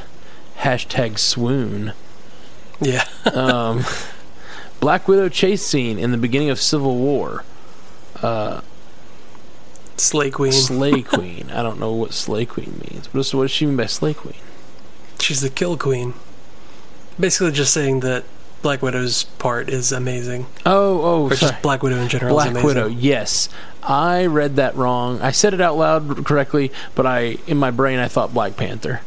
Hashtag 0.59 1.19
swoon. 1.19 1.93
Yeah. 2.81 3.05
Um, 3.33 3.85
Black 4.79 5.07
Widow 5.07 5.29
chase 5.29 5.65
scene 5.65 5.97
in 5.97 6.11
the 6.11 6.17
beginning 6.17 6.49
of 6.49 6.59
Civil 6.59 6.97
War. 6.97 7.45
Uh, 8.21 8.59
Slay 9.97 10.29
Queen. 10.29 10.51
Slay 10.51 11.01
Queen. 11.03 11.49
I 11.51 11.63
don't 11.63 11.79
know 11.79 11.93
what 11.93 12.13
Slay 12.13 12.45
Queen 12.45 12.81
means. 12.89 13.07
What 13.07 13.19
does, 13.19 13.33
what 13.33 13.43
does 13.43 13.51
she 13.51 13.65
mean 13.65 13.77
by 13.77 13.85
Slay 13.85 14.13
Queen? 14.13 14.35
She's 15.19 15.39
the 15.41 15.49
kill 15.49 15.77
queen. 15.77 16.13
Basically, 17.17 17.51
just 17.53 17.73
saying 17.73 18.01
that 18.01 18.25
Black 18.61 18.81
Widow's 18.81 19.23
part 19.23 19.69
is 19.69 19.91
amazing. 19.93 20.47
Oh, 20.65 21.01
oh, 21.01 21.23
Or 21.25 21.35
sorry. 21.35 21.51
just 21.51 21.61
Black 21.61 21.81
Widow 21.81 21.97
in 21.97 22.09
general 22.09 22.37
is 22.41 22.49
Black. 22.51 22.63
Widow. 22.65 22.87
Yes, 22.87 23.47
I 23.81 24.25
read 24.25 24.57
that 24.57 24.75
wrong. 24.75 25.21
I 25.21 25.31
said 25.31 25.53
it 25.53 25.61
out 25.61 25.77
loud 25.77 26.25
correctly, 26.25 26.71
but 26.95 27.05
I 27.05 27.37
in 27.47 27.55
my 27.57 27.71
brain 27.71 27.99
I 27.99 28.07
thought 28.09 28.33
Black 28.33 28.57
Panther, 28.57 29.01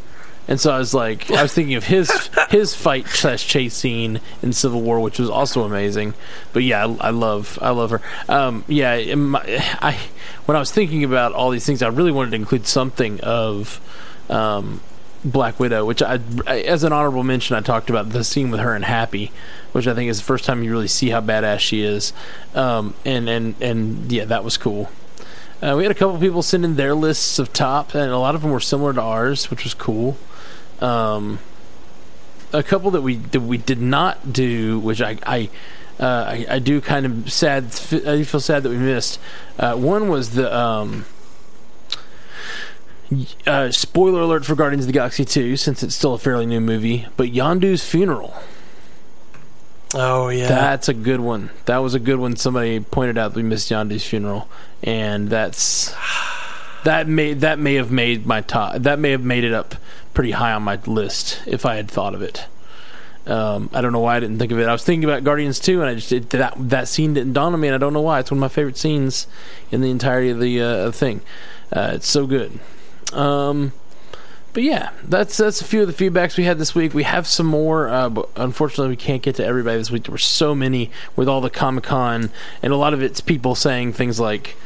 and 0.48 0.60
so 0.60 0.72
I 0.72 0.78
was 0.78 0.94
like, 0.94 1.30
I 1.30 1.42
was 1.42 1.52
thinking 1.52 1.74
of 1.74 1.84
his 1.84 2.30
his 2.50 2.74
fight 2.74 3.08
slash 3.08 3.46
chase 3.46 3.74
scene 3.74 4.20
in 4.42 4.52
Civil 4.52 4.80
War, 4.82 5.00
which 5.00 5.18
was 5.18 5.28
also 5.28 5.64
amazing. 5.64 6.14
But 6.52 6.62
yeah, 6.62 6.86
I, 6.86 7.08
I 7.08 7.10
love 7.10 7.58
I 7.60 7.70
love 7.70 7.90
her. 7.90 8.00
Um, 8.28 8.64
yeah, 8.68 9.14
my, 9.14 9.42
I 9.80 9.98
when 10.46 10.56
I 10.56 10.60
was 10.60 10.70
thinking 10.70 11.04
about 11.04 11.32
all 11.32 11.50
these 11.50 11.66
things, 11.66 11.82
I 11.82 11.88
really 11.88 12.12
wanted 12.12 12.30
to 12.30 12.36
include 12.36 12.66
something 12.66 13.20
of. 13.20 13.80
Um, 14.28 14.80
Black 15.24 15.58
Widow, 15.58 15.84
which 15.84 16.02
I, 16.02 16.20
I, 16.46 16.60
as 16.60 16.84
an 16.84 16.92
honorable 16.92 17.24
mention, 17.24 17.56
I 17.56 17.60
talked 17.60 17.90
about 17.90 18.10
the 18.10 18.22
scene 18.22 18.50
with 18.52 18.60
her 18.60 18.74
and 18.74 18.84
Happy, 18.84 19.32
which 19.72 19.88
I 19.88 19.94
think 19.94 20.08
is 20.08 20.18
the 20.18 20.24
first 20.24 20.44
time 20.44 20.62
you 20.62 20.70
really 20.70 20.86
see 20.86 21.08
how 21.08 21.20
badass 21.20 21.58
she 21.58 21.82
is, 21.82 22.12
um, 22.54 22.94
and 23.04 23.28
and 23.28 23.60
and 23.60 24.12
yeah, 24.12 24.24
that 24.26 24.44
was 24.44 24.56
cool. 24.56 24.88
Uh, 25.60 25.74
we 25.76 25.82
had 25.82 25.90
a 25.90 25.94
couple 25.94 26.18
people 26.20 26.42
send 26.42 26.64
in 26.64 26.76
their 26.76 26.94
lists 26.94 27.40
of 27.40 27.52
top, 27.52 27.94
and 27.94 28.12
a 28.12 28.18
lot 28.18 28.36
of 28.36 28.42
them 28.42 28.52
were 28.52 28.60
similar 28.60 28.92
to 28.92 29.00
ours, 29.00 29.50
which 29.50 29.64
was 29.64 29.74
cool. 29.74 30.16
Um, 30.80 31.38
a 32.52 32.62
couple 32.62 32.90
that 32.92 33.02
we 33.02 33.16
that 33.16 33.40
we 33.40 33.58
did 33.58 33.80
not 33.80 34.32
do, 34.32 34.78
which 34.78 35.00
I 35.00 35.18
I, 35.26 35.50
uh, 35.98 36.06
I, 36.06 36.46
I 36.50 36.58
do 36.58 36.80
kind 36.80 37.06
of 37.06 37.32
sad. 37.32 37.64
I 38.06 38.22
feel 38.22 38.40
sad 38.40 38.62
that 38.62 38.70
we 38.70 38.76
missed. 38.76 39.18
Uh, 39.58 39.74
one 39.74 40.08
was 40.08 40.30
the 40.30 40.54
um, 40.56 41.04
uh, 43.46 43.70
spoiler 43.70 44.20
alert 44.20 44.44
for 44.44 44.54
Guardians 44.54 44.84
of 44.84 44.88
the 44.88 44.92
Galaxy 44.92 45.24
2, 45.24 45.56
since 45.56 45.82
it's 45.82 45.94
still 45.94 46.14
a 46.14 46.18
fairly 46.18 46.46
new 46.46 46.60
movie, 46.60 47.06
but 47.16 47.32
Yondu's 47.32 47.84
funeral. 47.88 48.34
Oh 49.94 50.28
yeah. 50.28 50.48
That's 50.48 50.88
a 50.88 50.94
good 50.94 51.20
one. 51.20 51.50
That 51.66 51.78
was 51.78 51.94
a 51.94 52.00
good 52.00 52.18
one. 52.18 52.36
Somebody 52.36 52.80
pointed 52.80 53.16
out 53.16 53.32
that 53.32 53.36
we 53.36 53.42
missed 53.42 53.70
Yondu's 53.70 54.04
funeral, 54.04 54.48
and 54.82 55.28
that's 55.28 55.94
that 56.84 57.08
may 57.08 57.34
that 57.34 57.58
may 57.58 57.74
have 57.74 57.90
made 57.90 58.26
my 58.26 58.40
top. 58.40 58.76
That 58.76 58.98
may 58.98 59.10
have 59.10 59.24
made 59.24 59.44
it 59.44 59.52
up 59.52 59.74
pretty 60.14 60.32
high 60.32 60.52
on 60.52 60.62
my 60.62 60.78
list 60.86 61.42
if 61.46 61.66
I 61.66 61.76
had 61.76 61.90
thought 61.90 62.14
of 62.14 62.22
it. 62.22 62.46
Um, 63.26 63.70
I 63.72 63.80
don't 63.80 63.92
know 63.92 64.00
why 64.00 64.16
I 64.16 64.20
didn't 64.20 64.38
think 64.38 64.52
of 64.52 64.60
it. 64.60 64.68
I 64.68 64.72
was 64.72 64.84
thinking 64.84 65.08
about 65.08 65.24
Guardians 65.24 65.58
2, 65.58 65.80
and 65.80 65.90
I 65.90 65.94
just 65.94 66.12
it, 66.12 66.30
that 66.30 66.54
that 66.56 66.86
scene 66.88 67.14
didn't 67.14 67.32
dawn 67.32 67.52
on 67.54 67.60
me, 67.60 67.68
and 67.68 67.74
I 67.74 67.78
don't 67.78 67.92
know 67.92 68.00
why. 68.00 68.20
It's 68.20 68.30
one 68.30 68.38
of 68.38 68.40
my 68.40 68.48
favorite 68.48 68.76
scenes 68.76 69.26
in 69.72 69.80
the 69.80 69.90
entirety 69.90 70.30
of 70.30 70.38
the 70.38 70.62
uh, 70.62 70.90
thing. 70.92 71.22
Uh, 71.72 71.92
it's 71.94 72.08
so 72.08 72.26
good. 72.26 72.58
Um, 73.12 73.72
but 74.52 74.62
yeah, 74.62 74.90
that's 75.02 75.36
that's 75.36 75.60
a 75.60 75.64
few 75.64 75.82
of 75.82 75.94
the 75.94 76.10
feedbacks 76.10 76.38
we 76.38 76.44
had 76.44 76.56
this 76.56 76.74
week. 76.74 76.94
We 76.94 77.02
have 77.02 77.26
some 77.26 77.44
more, 77.44 77.88
uh, 77.88 78.08
but 78.08 78.30
unfortunately, 78.36 78.88
we 78.88 78.96
can't 78.96 79.20
get 79.20 79.34
to 79.36 79.44
everybody 79.44 79.76
this 79.76 79.90
week. 79.90 80.04
There 80.04 80.12
were 80.12 80.18
so 80.18 80.54
many 80.54 80.90
with 81.14 81.28
all 81.28 81.40
the 81.40 81.50
Comic 81.50 81.84
Con, 81.84 82.30
and 82.62 82.72
a 82.72 82.76
lot 82.76 82.94
of 82.94 83.02
it's 83.02 83.20
people 83.20 83.54
saying 83.54 83.92
things 83.92 84.18
like, 84.18 84.56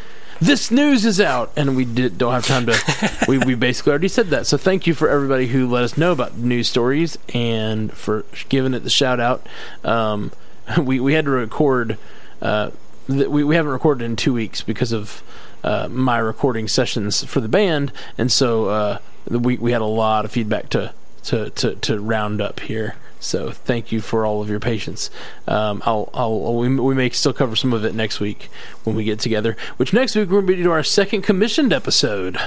"This 0.41 0.71
news 0.71 1.05
is 1.05 1.21
out," 1.21 1.53
and 1.57 1.77
we 1.77 1.85
did, 1.85 2.19
don't 2.19 2.33
have 2.33 2.47
time 2.47 2.67
to. 2.67 3.25
we 3.29 3.39
we 3.39 3.55
basically 3.55 3.91
already 3.91 4.09
said 4.09 4.29
that. 4.29 4.47
So 4.47 4.57
thank 4.57 4.87
you 4.87 4.95
for 4.95 5.09
everybody 5.09 5.49
who 5.49 5.69
let 5.69 5.85
us 5.85 5.97
know 5.97 6.13
about 6.13 6.37
news 6.37 6.69
stories 6.69 7.19
and 7.35 7.93
for 7.93 8.25
giving 8.49 8.75
it 8.75 8.81
the 8.81 8.91
shout 8.91 9.21
out. 9.21 9.47
Um, 9.85 10.33
we 10.79 11.01
we 11.01 11.15
had 11.15 11.25
to 11.27 11.31
record. 11.31 11.99
Uh, 12.41 12.71
th- 13.07 13.29
we 13.29 13.45
we 13.45 13.55
haven't 13.55 13.73
recorded 13.73 14.05
in 14.05 14.17
two 14.17 14.33
weeks 14.33 14.63
because 14.63 14.93
of 14.93 15.23
uh, 15.63 15.89
my 15.91 16.19
recording 16.19 16.69
sessions 16.69 17.23
for 17.25 17.41
the 17.41 17.49
band, 17.49 17.93
and 18.17 18.33
so 18.33 18.67
uh, 18.67 18.99
we 19.29 19.57
we 19.57 19.73
had 19.73 19.81
a 19.81 19.87
lot 19.87 20.25
of 20.25 20.31
feedback 20.31 20.69
to 20.71 20.93
to 21.25 21.51
to, 21.51 21.75
to 21.77 22.01
round 22.01 22.41
up 22.41 22.61
here. 22.61 22.97
So 23.21 23.51
thank 23.51 23.93
you 23.93 24.01
for 24.01 24.25
all 24.25 24.41
of 24.43 24.49
your 24.49 24.61
patience. 24.61 25.11
Um, 25.47 25.83
I'll, 25.85 26.09
I'll 26.15 26.57
we, 26.57 26.75
we 26.75 26.95
may 26.95 27.11
still 27.11 27.35
cover 27.35 27.55
some 27.55 27.73
of 27.73 27.85
it 27.85 27.95
next 27.95 28.19
week 28.19 28.49
when 28.85 28.97
we 28.97 29.05
get 29.05 29.21
together. 29.21 29.57
Which 29.77 29.93
next 29.93 30.17
week 30.17 30.31
we're 30.31 30.41
going 30.41 30.57
to 30.57 30.63
do 30.63 30.71
our 30.71 30.83
second 30.83 31.23
commissioned 31.23 31.73
episode. 31.73 32.39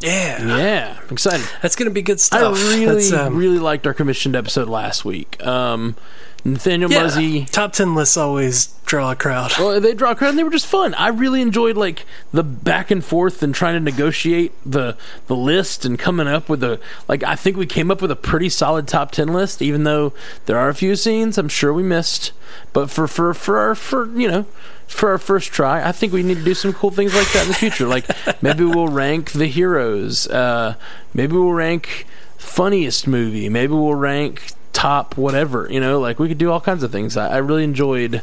yeah. 0.00 0.44
Yeah, 0.44 0.98
I'm 1.00 1.12
excited. 1.12 1.46
That's 1.62 1.76
gonna 1.76 1.90
be 1.90 2.02
good 2.02 2.20
stuff. 2.20 2.56
I 2.56 2.74
really 2.74 3.12
um, 3.14 3.36
really 3.36 3.58
liked 3.58 3.86
our 3.86 3.94
commissioned 3.94 4.34
episode 4.36 4.68
last 4.68 5.04
week. 5.04 5.44
Um, 5.44 5.96
Nathaniel 6.44 6.90
yeah. 6.90 7.02
Muzzy. 7.02 7.44
Top 7.44 7.72
ten 7.72 7.94
lists 7.94 8.16
always 8.16 8.66
draw 8.84 9.12
a 9.12 9.16
crowd. 9.16 9.52
Well, 9.58 9.80
they 9.80 9.94
draw 9.94 10.10
a 10.10 10.14
crowd 10.16 10.30
and 10.30 10.38
they 10.38 10.44
were 10.44 10.50
just 10.50 10.66
fun. 10.66 10.92
I 10.94 11.08
really 11.08 11.40
enjoyed 11.40 11.76
like 11.76 12.04
the 12.32 12.42
back 12.42 12.90
and 12.90 13.04
forth 13.04 13.42
and 13.42 13.54
trying 13.54 13.74
to 13.74 13.80
negotiate 13.80 14.52
the 14.66 14.96
the 15.28 15.36
list 15.36 15.84
and 15.84 15.98
coming 15.98 16.26
up 16.26 16.48
with 16.48 16.64
a 16.64 16.80
like 17.06 17.22
I 17.22 17.36
think 17.36 17.56
we 17.56 17.66
came 17.66 17.90
up 17.90 18.02
with 18.02 18.10
a 18.10 18.16
pretty 18.16 18.48
solid 18.48 18.88
top 18.88 19.12
ten 19.12 19.28
list, 19.28 19.62
even 19.62 19.84
though 19.84 20.12
there 20.46 20.58
are 20.58 20.68
a 20.68 20.74
few 20.74 20.96
scenes 20.96 21.38
I'm 21.38 21.48
sure 21.48 21.72
we 21.72 21.82
missed. 21.82 22.32
But 22.72 22.90
for 22.90 23.06
for 23.06 23.32
for 23.34 23.58
our 23.58 23.74
for 23.74 24.06
you 24.18 24.28
know 24.28 24.46
for 24.88 25.10
our 25.10 25.18
first 25.18 25.52
try, 25.52 25.86
I 25.86 25.92
think 25.92 26.12
we 26.12 26.22
need 26.22 26.38
to 26.38 26.44
do 26.44 26.54
some 26.54 26.72
cool 26.72 26.90
things 26.90 27.14
like 27.14 27.32
that 27.32 27.42
in 27.42 27.48
the 27.48 27.54
future. 27.54 27.86
Like 27.86 28.06
maybe 28.42 28.64
we'll 28.64 28.88
rank 28.88 29.32
the 29.32 29.46
heroes. 29.46 30.26
Uh, 30.26 30.74
maybe 31.14 31.34
we'll 31.34 31.52
rank 31.52 32.06
funniest 32.36 33.06
movie. 33.06 33.48
Maybe 33.48 33.72
we'll 33.72 33.94
rank 33.94 34.52
top 34.72 35.16
whatever. 35.16 35.66
You 35.70 35.80
know, 35.80 36.00
like 36.00 36.18
we 36.18 36.28
could 36.28 36.38
do 36.38 36.50
all 36.50 36.60
kinds 36.60 36.82
of 36.82 36.92
things. 36.92 37.16
I, 37.16 37.34
I 37.34 37.36
really 37.38 37.64
enjoyed 37.64 38.22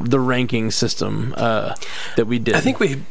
the 0.00 0.20
ranking 0.20 0.70
system 0.70 1.34
uh, 1.36 1.74
that 2.16 2.26
we 2.26 2.38
did. 2.38 2.54
I 2.54 2.60
think 2.60 2.80
we 2.80 3.02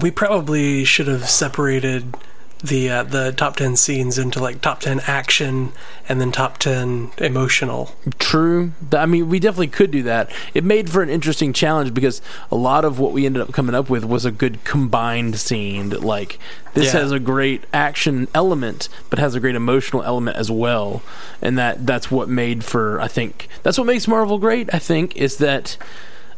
we 0.00 0.10
probably 0.10 0.84
should 0.84 1.06
have 1.06 1.28
separated 1.28 2.14
the 2.62 2.88
uh, 2.90 3.02
the 3.02 3.32
top 3.32 3.56
ten 3.56 3.76
scenes 3.76 4.18
into 4.18 4.40
like 4.40 4.60
top 4.60 4.80
ten 4.80 5.00
action 5.06 5.72
and 6.08 6.20
then 6.20 6.30
top 6.30 6.58
ten 6.58 7.10
emotional. 7.18 7.90
True. 8.18 8.72
I 8.92 9.06
mean, 9.06 9.28
we 9.28 9.38
definitely 9.40 9.68
could 9.68 9.90
do 9.90 10.02
that. 10.04 10.30
It 10.54 10.62
made 10.64 10.88
for 10.90 11.02
an 11.02 11.08
interesting 11.08 11.52
challenge 11.52 11.92
because 11.92 12.22
a 12.50 12.56
lot 12.56 12.84
of 12.84 12.98
what 12.98 13.12
we 13.12 13.26
ended 13.26 13.42
up 13.42 13.52
coming 13.52 13.74
up 13.74 13.90
with 13.90 14.04
was 14.04 14.24
a 14.24 14.30
good 14.30 14.62
combined 14.64 15.36
scene. 15.38 15.88
That 15.90 16.02
like 16.02 16.38
this 16.74 16.94
Yeah. 16.94 17.00
has 17.00 17.12
a 17.12 17.18
great 17.18 17.64
action 17.72 18.28
element, 18.34 18.88
but 19.10 19.18
has 19.18 19.34
a 19.34 19.40
great 19.40 19.56
emotional 19.56 20.02
element 20.04 20.36
as 20.36 20.50
well, 20.50 21.02
and 21.40 21.58
that 21.58 21.86
that's 21.86 22.10
what 22.10 22.28
made 22.28 22.64
for. 22.64 23.00
I 23.00 23.08
think 23.08 23.48
that's 23.62 23.76
what 23.78 23.86
makes 23.86 24.06
Marvel 24.06 24.38
great. 24.38 24.72
I 24.72 24.78
think 24.78 25.16
is 25.16 25.38
that. 25.38 25.76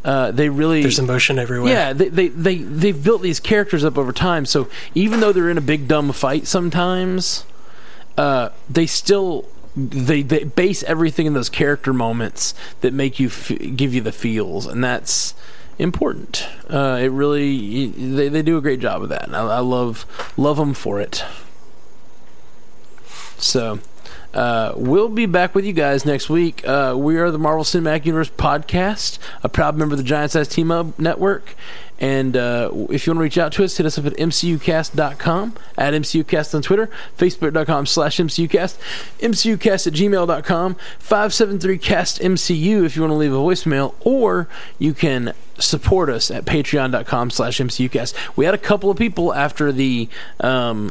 Uh, 0.05 0.31
they 0.31 0.51
really 0.51 0.83
There's 0.83 0.99
emotion 0.99 1.39
everywhere. 1.39 1.73
Yeah, 1.73 1.93
they, 1.95 2.09
they 2.09 2.29
they 2.29 2.57
they've 2.59 3.03
built 3.03 3.23
these 3.23 3.41
characters 3.41 3.85
up 3.85 3.97
over 3.97 4.13
time. 4.13 4.45
So 4.45 4.69
even 4.95 5.21
though 5.21 5.33
they're 5.33 5.49
in 5.49 5.57
a 5.57 5.63
big 5.63 5.89
dumb 5.89 6.13
fight 6.13 6.47
sometimes, 6.47 7.47
uh, 8.19 8.51
they 8.69 8.87
still 8.87 9.49
they 9.75 10.21
they 10.23 10.45
base 10.45 10.83
everything 10.83 11.25
in 11.27 11.33
those 11.33 11.49
character 11.49 11.95
moments 11.95 12.53
that 12.83 12.93
make 12.93 13.19
you 13.19 13.29
f- 13.29 13.53
give 13.77 13.95
you 13.95 14.03
the 14.03 14.13
feels, 14.13 14.67
and 14.67 14.85
that's 14.85 15.35
important. 15.79 16.47
Uh, 16.69 16.99
it 17.01 17.11
really 17.11 17.87
they 17.87 18.29
they 18.29 18.43
do 18.43 18.59
a 18.59 18.61
great 18.61 18.81
job 18.81 19.03
of 19.03 19.09
that, 19.09 19.23
and 19.25 19.35
I, 19.35 19.41
I 19.41 19.61
love 19.61 20.05
love 20.37 20.59
them 20.59 20.75
for 20.75 21.01
it. 21.01 21.25
So. 23.39 23.81
Uh, 24.35 24.73
we'll 24.77 25.09
be 25.09 25.27
back 25.27 25.55
with 25.55 25.65
you 25.65 25.73
guys 25.73 26.05
next 26.05 26.29
week. 26.29 26.67
Uh, 26.67 26.95
we 26.99 27.17
are 27.17 27.31
the 27.31 27.39
Marvel 27.39 27.65
Cinematic 27.65 28.05
Universe 28.05 28.31
podcast, 28.31 29.19
a 29.45 29.49
proud 29.49 29.77
member 29.77 29.95
of 29.95 29.99
the 29.99 30.05
Giant 30.05 30.33
Size 30.33 30.49
Team 30.49 30.73
Up 30.73 30.99
Network. 30.99 31.55
And 32.01 32.37
uh, 32.37 32.71
if 32.91 33.07
you 33.07 33.13
want 33.13 33.19
to 33.19 33.23
reach 33.23 33.39
out 33.39 33.53
to 33.53 33.65
us, 33.65 33.77
hit 33.77 33.87
us 33.87 33.97
up 33.97 34.07
at 34.07 34.15
mcucast.com, 34.15 35.55
at 35.79 35.95
mcucast 35.95 36.55
on 36.55 36.63
Twitter, 36.63 36.91
facebook.com 37.17 37.87
slash 37.87 38.17
mcucast, 38.17 38.77
mcucast 39.21 39.87
at 39.87 39.93
gmail.com, 39.93 40.75
573-CAST-MCU 40.75 42.85
if 42.85 42.97
you 42.97 43.03
want 43.03 43.13
to 43.13 43.17
leave 43.17 43.33
a 43.33 43.37
voicemail, 43.37 43.95
or 44.01 44.49
you 44.81 44.93
can 44.93 45.35
support 45.59 46.11
us 46.11 46.33
at 46.33 46.45
patreon.com 46.45 47.31
slash 47.31 47.59
mcucast. 47.59 48.37
We 48.37 48.45
had 48.45 48.55
a 48.55 48.59
couple 48.59 48.91
of 48.91 48.99
people 48.99 49.33
after 49.33 49.71
the... 49.71 50.09
Um, 50.41 50.91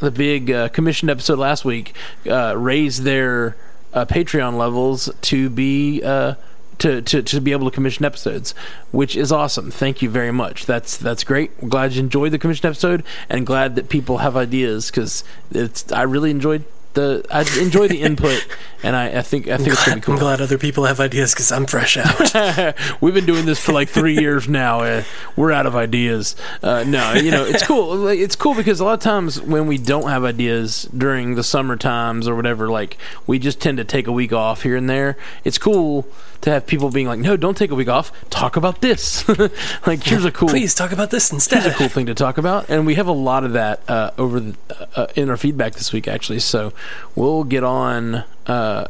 the 0.00 0.10
big 0.10 0.50
uh, 0.50 0.68
commissioned 0.68 1.10
episode 1.10 1.38
last 1.38 1.64
week 1.64 1.94
uh, 2.28 2.56
raised 2.56 3.02
their 3.02 3.56
uh, 3.92 4.04
Patreon 4.04 4.56
levels 4.56 5.10
to 5.22 5.48
be 5.48 6.02
uh, 6.02 6.34
to, 6.78 7.00
to 7.02 7.22
to 7.22 7.40
be 7.40 7.52
able 7.52 7.70
to 7.70 7.74
commission 7.74 8.04
episodes, 8.04 8.52
which 8.90 9.16
is 9.16 9.30
awesome. 9.30 9.70
Thank 9.70 10.02
you 10.02 10.10
very 10.10 10.32
much. 10.32 10.66
That's 10.66 10.96
that's 10.96 11.24
great. 11.24 11.52
I'm 11.62 11.68
glad 11.68 11.92
you 11.92 12.00
enjoyed 12.00 12.32
the 12.32 12.38
commissioned 12.38 12.66
episode, 12.66 13.04
and 13.28 13.46
glad 13.46 13.76
that 13.76 13.88
people 13.88 14.18
have 14.18 14.36
ideas 14.36 14.90
because 14.90 15.24
it's 15.50 15.90
I 15.92 16.02
really 16.02 16.30
enjoyed 16.30 16.64
the 16.94 17.24
I 17.30 17.40
enjoy 17.60 17.88
the 17.88 18.00
input, 18.00 18.46
and 18.82 18.96
I, 18.96 19.18
I 19.18 19.22
think 19.22 19.48
I 19.48 19.56
think 19.56 19.70
it's 19.70 19.84
gonna 19.84 19.96
be 19.96 20.00
cool. 20.02 20.14
I'm 20.14 20.20
glad 20.20 20.40
other 20.40 20.58
people 20.58 20.84
have 20.84 21.00
ideas 21.00 21.34
because 21.34 21.52
I'm 21.52 21.66
fresh 21.66 21.96
out. 21.96 22.76
We've 23.00 23.14
been 23.14 23.26
doing 23.26 23.46
this 23.46 23.60
for 23.60 23.72
like 23.72 23.88
three 23.88 24.14
years 24.18 24.48
now. 24.48 24.80
Uh, 24.80 25.02
we're 25.36 25.52
out 25.52 25.66
of 25.66 25.76
ideas. 25.76 26.36
Uh, 26.62 26.84
no, 26.86 27.12
you 27.14 27.30
know 27.30 27.44
it's 27.44 27.66
cool. 27.66 27.96
Like, 27.96 28.18
It's 28.18 28.36
cool 28.36 28.54
because 28.54 28.80
a 28.80 28.84
lot 28.84 28.94
of 28.94 29.00
times 29.00 29.40
when 29.40 29.66
we 29.66 29.78
don't 29.78 30.08
have 30.08 30.24
ideas 30.24 30.88
during 30.96 31.34
the 31.34 31.44
summer 31.44 31.76
times 31.76 32.26
or 32.28 32.34
whatever, 32.34 32.68
like 32.68 32.96
we 33.26 33.38
just 33.38 33.60
tend 33.60 33.78
to 33.78 33.84
take 33.84 34.06
a 34.06 34.12
week 34.12 34.32
off 34.32 34.62
here 34.62 34.76
and 34.76 34.88
there. 34.88 35.16
It's 35.44 35.58
cool 35.58 36.06
to 36.42 36.50
have 36.50 36.66
people 36.66 36.90
being 36.90 37.06
like, 37.06 37.18
"No, 37.18 37.36
don't 37.38 37.56
take 37.56 37.70
a 37.70 37.74
week 37.74 37.88
off. 37.88 38.12
Talk 38.28 38.56
about 38.56 38.82
this." 38.82 39.26
like 39.86 40.02
here's 40.02 40.24
a 40.24 40.30
cool 40.30 40.48
Please 40.48 40.74
talk 40.74 40.92
about 40.92 41.10
this 41.10 41.30
Here's 41.30 41.46
instead. 41.46 41.66
a 41.66 41.74
cool 41.74 41.88
thing 41.88 42.06
to 42.06 42.14
talk 42.14 42.36
about, 42.38 42.68
and 42.68 42.84
we 42.86 42.96
have 42.96 43.06
a 43.06 43.12
lot 43.12 43.44
of 43.44 43.54
that 43.54 43.80
uh, 43.88 44.10
over 44.18 44.40
the, 44.40 44.54
uh, 44.94 45.06
in 45.16 45.30
our 45.30 45.36
feedback 45.38 45.72
this 45.74 45.92
week, 45.92 46.06
actually. 46.06 46.40
So 46.40 46.72
we'll 47.14 47.44
get 47.44 47.64
on 47.64 48.24
uh, 48.46 48.86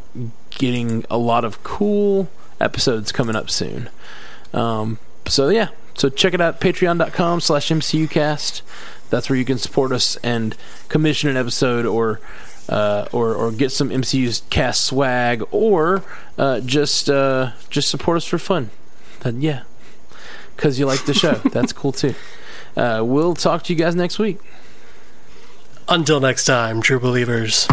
getting 0.51 1.05
a 1.11 1.18
lot 1.18 1.45
of 1.45 1.62
cool 1.62 2.28
episodes 2.61 3.12
coming 3.12 3.36
up 3.36 3.51
soon. 3.51 3.88
Um, 4.53 4.99
so 5.26 5.49
yeah, 5.49 5.68
so 5.95 6.09
check 6.09 6.34
it 6.34 6.40
out, 6.40 6.61
patreon.com 6.61 7.40
slash 7.40 7.68
mcucast. 7.68 8.62
That's 9.11 9.28
where 9.30 9.38
you 9.38 9.45
can 9.45 9.59
support 9.59 9.92
us 9.92 10.16
and 10.16 10.57
commission 10.88 11.30
an 11.30 11.36
episode 11.36 11.86
or 11.86 12.20
uh, 12.68 13.07
or 13.12 13.34
or 13.34 13.53
get 13.53 13.70
some 13.70 13.90
MCU 13.90 14.49
cast 14.51 14.84
swag 14.84 15.42
or 15.51 16.03
uh, 16.38 16.61
just 16.61 17.11
uh, 17.11 17.53
just 17.70 17.90
support 17.90 18.16
us 18.16 18.24
for 18.24 18.38
fun. 18.38 18.70
Then 19.20 19.40
yeah, 19.40 19.62
because 20.57 20.78
you 20.78 20.86
like 20.86 21.05
the 21.05 21.14
show. 21.14 21.34
That's 21.53 21.72
cool 21.72 21.92
too. 21.92 22.14
Uh, 22.76 23.03
we'll 23.05 23.34
talk 23.34 23.62
to 23.64 23.72
you 23.72 23.78
guys 23.78 23.95
next 23.95 24.18
week. 24.18 24.38
Until 25.89 26.20
next 26.20 26.47
time, 26.47 26.80
true 26.80 26.99
believers. 26.99 27.66